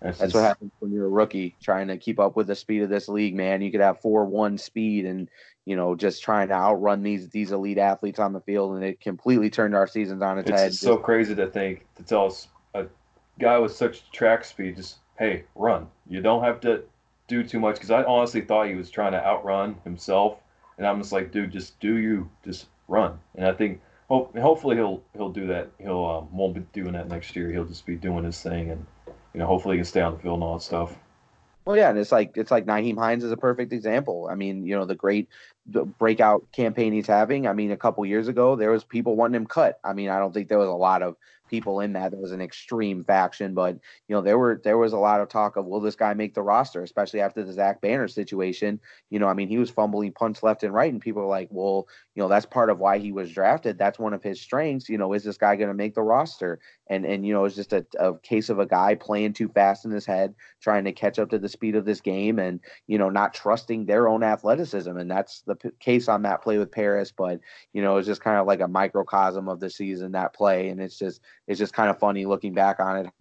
That's, 0.00 0.18
that's 0.18 0.32
just, 0.32 0.42
what 0.42 0.48
happens 0.48 0.72
when 0.78 0.92
you're 0.92 1.06
a 1.06 1.10
rookie 1.10 1.56
trying 1.62 1.88
to 1.88 1.98
keep 1.98 2.18
up 2.18 2.34
with 2.34 2.46
the 2.46 2.56
speed 2.56 2.82
of 2.82 2.88
this 2.88 3.08
league, 3.08 3.34
man. 3.34 3.60
You 3.60 3.70
could 3.70 3.82
have 3.82 4.00
four 4.00 4.24
one 4.24 4.56
speed 4.56 5.04
and 5.04 5.28
you 5.66 5.76
know 5.76 5.94
just 5.94 6.22
trying 6.22 6.48
to 6.48 6.54
outrun 6.54 7.02
these 7.02 7.28
these 7.28 7.52
elite 7.52 7.78
athletes 7.78 8.18
on 8.18 8.32
the 8.32 8.40
field, 8.40 8.74
and 8.76 8.84
it 8.84 9.00
completely 9.00 9.50
turned 9.50 9.74
our 9.74 9.86
seasons 9.86 10.22
on 10.22 10.38
its, 10.38 10.50
it's 10.50 10.60
head. 10.60 10.68
It's 10.68 10.80
so 10.80 10.96
crazy 10.96 11.34
to 11.34 11.46
think 11.46 11.86
to 11.96 12.02
tell 12.02 12.26
us 12.26 12.48
a 12.74 12.86
guy 13.38 13.58
with 13.58 13.72
such 13.72 14.10
track 14.10 14.44
speed 14.44 14.76
just 14.76 14.96
hey 15.18 15.44
run. 15.54 15.86
You 16.08 16.22
don't 16.22 16.42
have 16.42 16.60
to 16.62 16.82
do 17.28 17.44
too 17.44 17.60
much 17.60 17.76
because 17.76 17.90
I 17.90 18.02
honestly 18.04 18.40
thought 18.40 18.68
he 18.68 18.74
was 18.74 18.90
trying 18.90 19.12
to 19.12 19.24
outrun 19.24 19.76
himself 19.84 20.38
and 20.80 20.86
I'm 20.86 20.98
just 20.98 21.12
like, 21.12 21.30
dude, 21.30 21.52
just 21.52 21.78
do 21.78 21.98
you, 21.98 22.28
just 22.42 22.66
run. 22.88 23.18
And 23.34 23.46
I 23.46 23.52
think 23.52 23.82
hope, 24.08 24.36
hopefully 24.36 24.76
he'll 24.76 25.02
he'll 25.14 25.28
do 25.28 25.46
that. 25.48 25.68
He'll 25.78 26.04
um, 26.06 26.34
won't 26.34 26.54
be 26.54 26.60
doing 26.72 26.92
that 26.94 27.06
next 27.08 27.36
year. 27.36 27.52
He'll 27.52 27.66
just 27.66 27.84
be 27.84 27.96
doing 27.96 28.24
his 28.24 28.42
thing, 28.42 28.70
and 28.70 28.86
you 29.34 29.40
know, 29.40 29.46
hopefully 29.46 29.76
he 29.76 29.80
can 29.80 29.84
stay 29.84 30.00
on 30.00 30.14
the 30.14 30.18
field 30.18 30.36
and 30.36 30.42
all 30.42 30.54
that 30.54 30.64
stuff. 30.64 30.96
Well, 31.66 31.76
yeah, 31.76 31.90
and 31.90 31.98
it's 31.98 32.10
like 32.10 32.32
it's 32.34 32.50
like 32.50 32.64
Nyheim 32.64 32.96
Hines 32.96 33.24
is 33.24 33.30
a 33.30 33.36
perfect 33.36 33.74
example. 33.74 34.26
I 34.30 34.36
mean, 34.36 34.66
you 34.66 34.74
know, 34.74 34.86
the 34.86 34.94
great 34.94 35.28
the 35.66 35.84
breakout 35.84 36.50
campaign 36.52 36.92
he's 36.92 37.06
having. 37.06 37.46
I 37.46 37.52
mean, 37.52 37.70
a 37.70 37.76
couple 37.76 38.04
years 38.06 38.28
ago, 38.28 38.56
there 38.56 38.70
was 38.70 38.84
people 38.84 39.16
wanting 39.16 39.36
him 39.36 39.46
cut. 39.46 39.78
I 39.84 39.92
mean, 39.92 40.08
I 40.08 40.18
don't 40.18 40.32
think 40.32 40.48
there 40.48 40.58
was 40.58 40.68
a 40.68 40.72
lot 40.72 41.02
of 41.02 41.16
people 41.50 41.80
in 41.80 41.92
that. 41.94 42.12
There 42.12 42.20
was 42.20 42.32
an 42.32 42.40
extreme 42.40 43.04
faction, 43.04 43.52
but 43.52 43.74
you 44.08 44.14
know, 44.14 44.22
there 44.22 44.38
were 44.38 44.60
there 44.62 44.78
was 44.78 44.92
a 44.92 44.98
lot 44.98 45.20
of 45.20 45.28
talk 45.28 45.56
of 45.56 45.66
will 45.66 45.80
this 45.80 45.96
guy 45.96 46.14
make 46.14 46.34
the 46.34 46.42
roster, 46.42 46.82
especially 46.82 47.20
after 47.20 47.44
the 47.44 47.52
Zach 47.52 47.80
Banner 47.80 48.08
situation. 48.08 48.80
You 49.10 49.18
know, 49.18 49.26
I 49.26 49.34
mean, 49.34 49.48
he 49.48 49.58
was 49.58 49.68
fumbling 49.68 50.12
punts 50.12 50.42
left 50.42 50.62
and 50.62 50.72
right, 50.72 50.90
and 50.90 51.00
people 51.02 51.22
were 51.22 51.28
like, 51.28 51.48
well, 51.50 51.88
you 52.14 52.22
know, 52.22 52.28
that's 52.28 52.46
part 52.46 52.70
of 52.70 52.78
why 52.78 52.98
he 52.98 53.12
was 53.12 53.32
drafted. 53.32 53.76
That's 53.76 53.98
one 53.98 54.14
of 54.14 54.22
his 54.22 54.40
strengths. 54.40 54.88
You 54.88 54.96
know, 54.96 55.12
is 55.12 55.24
this 55.24 55.36
guy 55.36 55.56
going 55.56 55.68
to 55.68 55.74
make 55.74 55.94
the 55.94 56.02
roster? 56.02 56.60
And 56.88 57.04
and 57.04 57.26
you 57.26 57.34
know, 57.34 57.44
it's 57.44 57.56
just 57.56 57.72
a, 57.72 57.84
a 57.98 58.16
case 58.18 58.48
of 58.48 58.60
a 58.60 58.66
guy 58.66 58.94
playing 58.94 59.34
too 59.34 59.48
fast 59.48 59.84
in 59.84 59.90
his 59.90 60.06
head, 60.06 60.34
trying 60.62 60.84
to 60.84 60.92
catch 60.92 61.18
up 61.18 61.30
to 61.30 61.38
the 61.38 61.48
speed 61.48 61.74
of 61.74 61.84
this 61.84 62.00
game, 62.00 62.38
and 62.38 62.60
you 62.86 62.98
know, 62.98 63.10
not 63.10 63.34
trusting 63.34 63.86
their 63.86 64.08
own 64.08 64.22
athleticism. 64.22 64.96
And 64.96 65.10
that's 65.10 65.42
the 65.50 65.56
p- 65.56 65.76
case 65.80 66.08
on 66.08 66.22
that 66.22 66.42
play 66.42 66.58
with 66.58 66.72
Parris. 66.72 67.12
But 67.12 67.40
you 67.72 67.82
know, 67.82 67.96
it's 67.98 68.06
just 68.06 68.22
kind 68.22 68.38
of 68.38 68.46
like 68.46 68.60
a 68.60 68.68
microcosm 68.68 69.48
of 69.48 69.60
the 69.60 69.70
season 69.70 70.12
that 70.12 70.34
play, 70.34 70.68
and 70.68 70.80
it's 70.80 70.98
just 70.98 71.20
it's 71.46 71.58
just 71.58 71.74
kind 71.74 71.90
of 71.90 71.98
funny 71.98 72.26
looking 72.26 72.54
back 72.54 72.80
on 72.80 72.96
it 72.96 73.12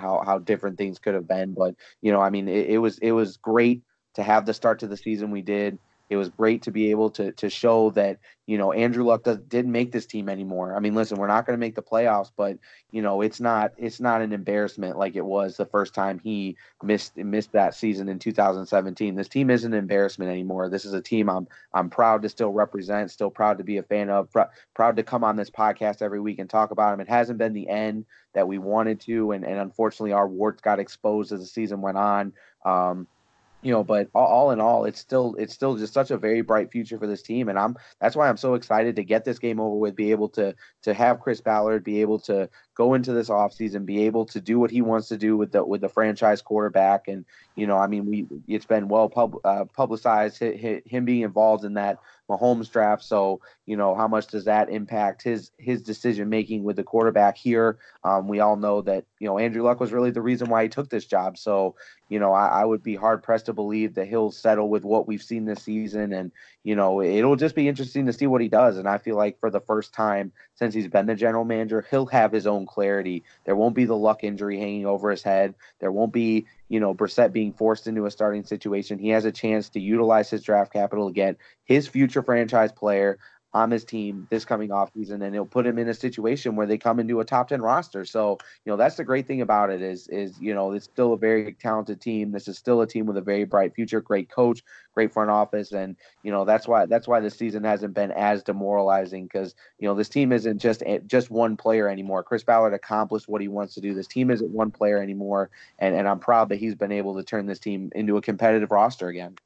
how 0.00 0.22
how 0.24 0.38
different 0.38 0.78
things 0.78 0.98
could 0.98 1.14
have 1.14 1.28
been 1.28 1.52
but 1.52 1.74
you 2.00 2.10
know 2.10 2.20
i 2.20 2.30
mean 2.30 2.48
it, 2.48 2.70
it 2.70 2.78
was 2.78 2.98
it 2.98 3.12
was 3.12 3.36
great 3.36 3.82
to 4.14 4.22
have 4.22 4.46
the 4.46 4.54
start 4.54 4.78
to 4.78 4.86
the 4.86 4.96
season 4.96 5.30
we 5.30 5.42
did 5.42 5.78
it 6.10 6.16
was 6.16 6.28
great 6.28 6.62
to 6.62 6.72
be 6.72 6.90
able 6.90 7.08
to 7.10 7.30
to 7.32 7.48
show 7.48 7.90
that 7.90 8.18
you 8.46 8.58
know 8.58 8.72
Andrew 8.72 9.04
Luck 9.04 9.22
does, 9.22 9.38
didn't 9.38 9.70
make 9.70 9.92
this 9.92 10.06
team 10.06 10.28
anymore. 10.28 10.76
I 10.76 10.80
mean, 10.80 10.96
listen, 10.96 11.18
we're 11.18 11.28
not 11.28 11.46
going 11.46 11.56
to 11.56 11.60
make 11.60 11.76
the 11.76 11.82
playoffs, 11.82 12.32
but 12.36 12.58
you 12.90 13.00
know 13.00 13.20
it's 13.20 13.40
not 13.40 13.72
it's 13.78 14.00
not 14.00 14.20
an 14.20 14.32
embarrassment 14.32 14.98
like 14.98 15.14
it 15.14 15.24
was 15.24 15.56
the 15.56 15.66
first 15.66 15.94
time 15.94 16.18
he 16.18 16.56
missed 16.82 17.16
missed 17.16 17.52
that 17.52 17.76
season 17.76 18.08
in 18.08 18.18
2017. 18.18 19.14
This 19.14 19.28
team 19.28 19.50
isn't 19.50 19.72
an 19.72 19.78
embarrassment 19.78 20.32
anymore. 20.32 20.68
This 20.68 20.84
is 20.84 20.94
a 20.94 21.00
team 21.00 21.30
I'm 21.30 21.46
I'm 21.72 21.88
proud 21.88 22.22
to 22.22 22.28
still 22.28 22.50
represent, 22.50 23.12
still 23.12 23.30
proud 23.30 23.58
to 23.58 23.64
be 23.64 23.76
a 23.76 23.84
fan 23.84 24.10
of, 24.10 24.32
pr- 24.32 24.50
proud 24.74 24.96
to 24.96 25.04
come 25.04 25.22
on 25.22 25.36
this 25.36 25.50
podcast 25.50 26.02
every 26.02 26.20
week 26.20 26.40
and 26.40 26.50
talk 26.50 26.72
about 26.72 26.92
him. 26.92 27.00
It 27.00 27.08
hasn't 27.08 27.38
been 27.38 27.52
the 27.52 27.68
end 27.68 28.04
that 28.34 28.48
we 28.48 28.58
wanted 28.58 29.00
to, 29.02 29.30
and 29.30 29.44
and 29.44 29.60
unfortunately 29.60 30.12
our 30.12 30.28
warts 30.28 30.60
got 30.60 30.80
exposed 30.80 31.30
as 31.32 31.38
the 31.38 31.46
season 31.46 31.80
went 31.80 31.98
on. 31.98 32.32
Um, 32.64 33.06
you 33.62 33.72
know 33.72 33.84
but 33.84 34.08
all, 34.14 34.50
in 34.50 34.60
all 34.60 34.84
it's 34.84 35.00
still 35.00 35.34
it's 35.38 35.54
still 35.54 35.76
just 35.76 35.92
such 35.92 36.10
a 36.10 36.16
very 36.18 36.40
bright 36.40 36.70
future 36.70 36.98
for 36.98 37.06
this 37.06 37.22
team. 37.22 37.48
And 37.48 37.58
i'm 37.58 37.76
that's 38.00 38.16
why 38.16 38.28
i'm 38.28 38.36
so 38.36 38.54
excited 38.54 38.96
to 38.96 39.04
get 39.04 39.24
this 39.24 39.38
game 39.38 39.60
over 39.60 39.76
with 39.76 39.96
be 39.96 40.10
able 40.10 40.28
to 40.30 40.54
to 40.82 40.94
have 40.94 41.20
chris 41.20 41.40
ballard 41.40 41.84
be 41.84 42.00
able 42.00 42.18
to 42.20 42.48
go 42.80 42.94
into 42.94 43.12
this 43.12 43.28
offseason 43.28 43.84
be 43.84 44.04
able 44.04 44.24
to 44.24 44.40
do 44.40 44.58
what 44.58 44.70
he 44.70 44.80
wants 44.80 45.08
to 45.08 45.18
do 45.18 45.36
with 45.36 45.52
the 45.52 45.62
with 45.62 45.82
the 45.82 45.88
franchise 45.90 46.40
quarterback 46.40 47.08
and 47.08 47.26
you 47.54 47.66
know 47.66 47.76
i 47.76 47.86
mean 47.86 48.06
we 48.06 48.26
it's 48.48 48.64
been 48.64 48.88
well 48.88 49.06
pub, 49.06 49.36
uh, 49.44 49.66
publicized 49.76 50.38
him 50.38 51.04
being 51.04 51.20
involved 51.20 51.62
in 51.62 51.74
that 51.74 51.98
Mahomes 52.30 52.70
draft. 52.70 53.02
So, 53.02 53.40
you 53.66 53.76
know, 53.76 53.94
how 53.94 54.06
much 54.06 54.28
does 54.28 54.44
that 54.44 54.70
impact 54.70 55.22
his 55.22 55.50
his 55.58 55.82
decision 55.82 56.28
making 56.28 56.62
with 56.62 56.76
the 56.76 56.84
quarterback 56.84 57.36
here? 57.36 57.78
Um, 58.04 58.28
we 58.28 58.40
all 58.40 58.56
know 58.56 58.80
that 58.82 59.04
you 59.18 59.26
know 59.26 59.38
Andrew 59.38 59.62
Luck 59.62 59.80
was 59.80 59.92
really 59.92 60.12
the 60.12 60.22
reason 60.22 60.48
why 60.48 60.62
he 60.62 60.68
took 60.68 60.88
this 60.88 61.04
job. 61.04 61.36
So, 61.36 61.74
you 62.08 62.20
know, 62.20 62.32
I, 62.32 62.62
I 62.62 62.64
would 62.64 62.82
be 62.82 62.94
hard 62.94 63.22
pressed 63.22 63.46
to 63.46 63.52
believe 63.52 63.94
that 63.94 64.08
he'll 64.08 64.30
settle 64.30 64.68
with 64.68 64.84
what 64.84 65.08
we've 65.08 65.22
seen 65.22 65.44
this 65.44 65.64
season, 65.64 66.12
and 66.12 66.30
you 66.62 66.76
know, 66.76 67.00
it'll 67.00 67.36
just 67.36 67.54
be 67.54 67.68
interesting 67.68 68.06
to 68.06 68.12
see 68.12 68.26
what 68.26 68.42
he 68.42 68.48
does. 68.48 68.76
And 68.76 68.86
I 68.86 68.98
feel 68.98 69.16
like 69.16 69.40
for 69.40 69.50
the 69.50 69.60
first 69.60 69.94
time 69.94 70.32
since 70.54 70.74
he's 70.74 70.88
been 70.88 71.06
the 71.06 71.14
general 71.14 71.44
manager, 71.44 71.86
he'll 71.90 72.06
have 72.06 72.32
his 72.32 72.46
own 72.46 72.66
clarity. 72.66 73.24
There 73.44 73.56
won't 73.56 73.74
be 73.74 73.86
the 73.86 73.96
luck 73.96 74.24
injury 74.24 74.58
hanging 74.58 74.84
over 74.84 75.10
his 75.10 75.22
head. 75.22 75.54
There 75.78 75.92
won't 75.92 76.12
be, 76.12 76.46
you 76.68 76.78
know, 76.78 76.94
Brissett 76.94 77.32
being 77.32 77.54
forced 77.54 77.86
into 77.86 78.04
a 78.04 78.10
starting 78.10 78.44
situation. 78.44 78.98
He 78.98 79.08
has 79.10 79.24
a 79.24 79.32
chance 79.32 79.70
to 79.70 79.80
utilize 79.80 80.28
his 80.28 80.42
draft 80.42 80.72
capital 80.72 81.08
to 81.08 81.14
get 81.14 81.38
his 81.64 81.88
future 81.88 82.22
franchise 82.22 82.72
player 82.72 83.18
on 83.52 83.70
his 83.70 83.84
team 83.84 84.28
this 84.30 84.44
coming 84.44 84.70
off 84.70 84.92
season 84.94 85.22
and 85.22 85.34
it'll 85.34 85.44
put 85.44 85.66
him 85.66 85.78
in 85.78 85.88
a 85.88 85.94
situation 85.94 86.54
where 86.54 86.66
they 86.66 86.78
come 86.78 87.00
into 87.00 87.18
a 87.18 87.24
top 87.24 87.48
10 87.48 87.60
roster. 87.60 88.04
So, 88.04 88.38
you 88.64 88.70
know, 88.70 88.76
that's 88.76 88.96
the 88.96 89.04
great 89.04 89.26
thing 89.26 89.40
about 89.40 89.70
it 89.70 89.82
is 89.82 90.06
is, 90.08 90.40
you 90.40 90.54
know, 90.54 90.72
it's 90.72 90.84
still 90.84 91.14
a 91.14 91.18
very 91.18 91.54
talented 91.54 92.00
team. 92.00 92.30
This 92.30 92.46
is 92.46 92.58
still 92.58 92.80
a 92.80 92.86
team 92.86 93.06
with 93.06 93.16
a 93.16 93.22
very 93.22 93.44
bright 93.44 93.74
future, 93.74 94.00
great 94.00 94.30
coach, 94.30 94.62
great 94.94 95.12
front 95.12 95.30
office 95.30 95.72
and, 95.72 95.96
you 96.22 96.30
know, 96.30 96.44
that's 96.44 96.68
why 96.68 96.86
that's 96.86 97.08
why 97.08 97.18
the 97.18 97.30
season 97.30 97.64
hasn't 97.64 97.94
been 97.94 98.12
as 98.12 98.44
demoralizing 98.44 99.28
cuz, 99.28 99.54
you 99.80 99.88
know, 99.88 99.94
this 99.94 100.08
team 100.08 100.32
isn't 100.32 100.58
just 100.58 100.84
just 101.06 101.30
one 101.30 101.56
player 101.56 101.88
anymore. 101.88 102.22
Chris 102.22 102.44
Ballard 102.44 102.74
accomplished 102.74 103.28
what 103.28 103.40
he 103.40 103.48
wants 103.48 103.74
to 103.74 103.80
do. 103.80 103.94
This 103.94 104.06
team 104.06 104.30
isn't 104.30 104.50
one 104.50 104.70
player 104.70 105.02
anymore 105.02 105.50
and 105.80 105.96
and 105.96 106.08
I'm 106.08 106.20
proud 106.20 106.50
that 106.50 106.56
he's 106.56 106.76
been 106.76 106.92
able 106.92 107.16
to 107.16 107.24
turn 107.24 107.46
this 107.46 107.58
team 107.58 107.90
into 107.96 108.16
a 108.16 108.22
competitive 108.22 108.70
roster 108.70 109.08
again. 109.08 109.36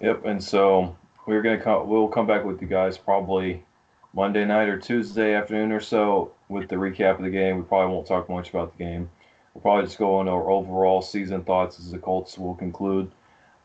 Yep, 0.00 0.24
and 0.24 0.42
so 0.42 0.96
we're 1.26 1.42
gonna 1.42 1.60
come. 1.60 1.88
We'll 1.88 2.08
come 2.08 2.26
back 2.26 2.44
with 2.44 2.60
you 2.60 2.68
guys 2.68 2.98
probably 2.98 3.62
Monday 4.14 4.44
night 4.44 4.68
or 4.68 4.78
Tuesday 4.78 5.34
afternoon 5.34 5.72
or 5.72 5.80
so 5.80 6.32
with 6.48 6.68
the 6.68 6.76
recap 6.76 7.16
of 7.16 7.22
the 7.22 7.30
game. 7.30 7.56
We 7.56 7.62
probably 7.62 7.94
won't 7.94 8.06
talk 8.06 8.28
much 8.28 8.50
about 8.50 8.76
the 8.76 8.84
game. 8.84 9.10
We'll 9.54 9.62
probably 9.62 9.84
just 9.84 9.98
go 9.98 10.16
on 10.16 10.28
our 10.28 10.50
overall 10.50 11.02
season 11.02 11.42
thoughts 11.44 11.78
as 11.78 11.90
the 11.90 11.98
Colts 11.98 12.38
will 12.38 12.54
conclude. 12.54 13.10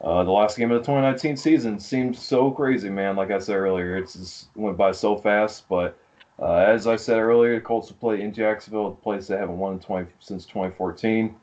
Uh, 0.01 0.23
the 0.23 0.31
last 0.31 0.57
game 0.57 0.71
of 0.71 0.79
the 0.79 0.85
2019 0.85 1.35
season 1.35 1.79
seems 1.79 2.19
so 2.19 2.51
crazy, 2.51 2.89
man. 2.89 3.15
Like 3.15 3.31
I 3.31 3.39
said 3.39 3.57
earlier, 3.57 3.97
it 3.97 4.03
just 4.03 4.47
went 4.55 4.77
by 4.77 4.93
so 4.93 5.17
fast. 5.17 5.67
But 5.67 5.97
uh, 6.41 6.55
as 6.55 6.87
I 6.87 6.95
said 6.95 7.17
earlier, 7.17 7.55
the 7.55 7.61
Colts 7.61 7.89
will 7.89 7.97
play 7.97 8.21
in 8.21 8.33
Jacksonville, 8.33 8.87
a 8.87 8.91
place 8.91 9.27
they 9.27 9.35
haven't 9.35 9.57
won 9.57 9.73
in 9.73 9.79
20, 9.79 10.09
since 10.19 10.45
2014. 10.45 11.35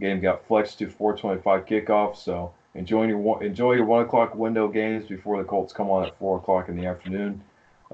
Game 0.00 0.20
got 0.20 0.46
flexed 0.46 0.78
to 0.80 0.88
4:25 0.88 1.42
kickoff, 1.66 2.16
so 2.16 2.52
Enjoy 2.76 3.06
your 3.06 3.42
enjoy 3.42 3.72
your 3.72 3.86
one 3.86 4.02
o'clock 4.02 4.34
window 4.34 4.68
games 4.68 5.06
before 5.06 5.38
the 5.38 5.44
Colts 5.44 5.72
come 5.72 5.90
on 5.90 6.04
at 6.04 6.18
four 6.18 6.36
o'clock 6.36 6.68
in 6.68 6.76
the 6.76 6.86
afternoon. 6.86 7.42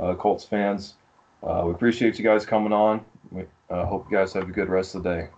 Uh, 0.01 0.15
Colts 0.15 0.45
fans, 0.45 0.95
uh, 1.43 1.63
we 1.65 1.73
appreciate 1.73 2.19
you 2.19 2.25
guys 2.25 2.45
coming 2.45 2.73
on. 2.73 3.05
We 3.31 3.45
uh, 3.71 3.87
hope 3.87 4.07
you 4.11 4.17
guys 4.17 4.33
have 4.33 4.49
a 4.49 4.53
good 4.53 4.69
rest 4.69 4.95
of 4.95 5.03
the 5.03 5.15
day. 5.15 5.29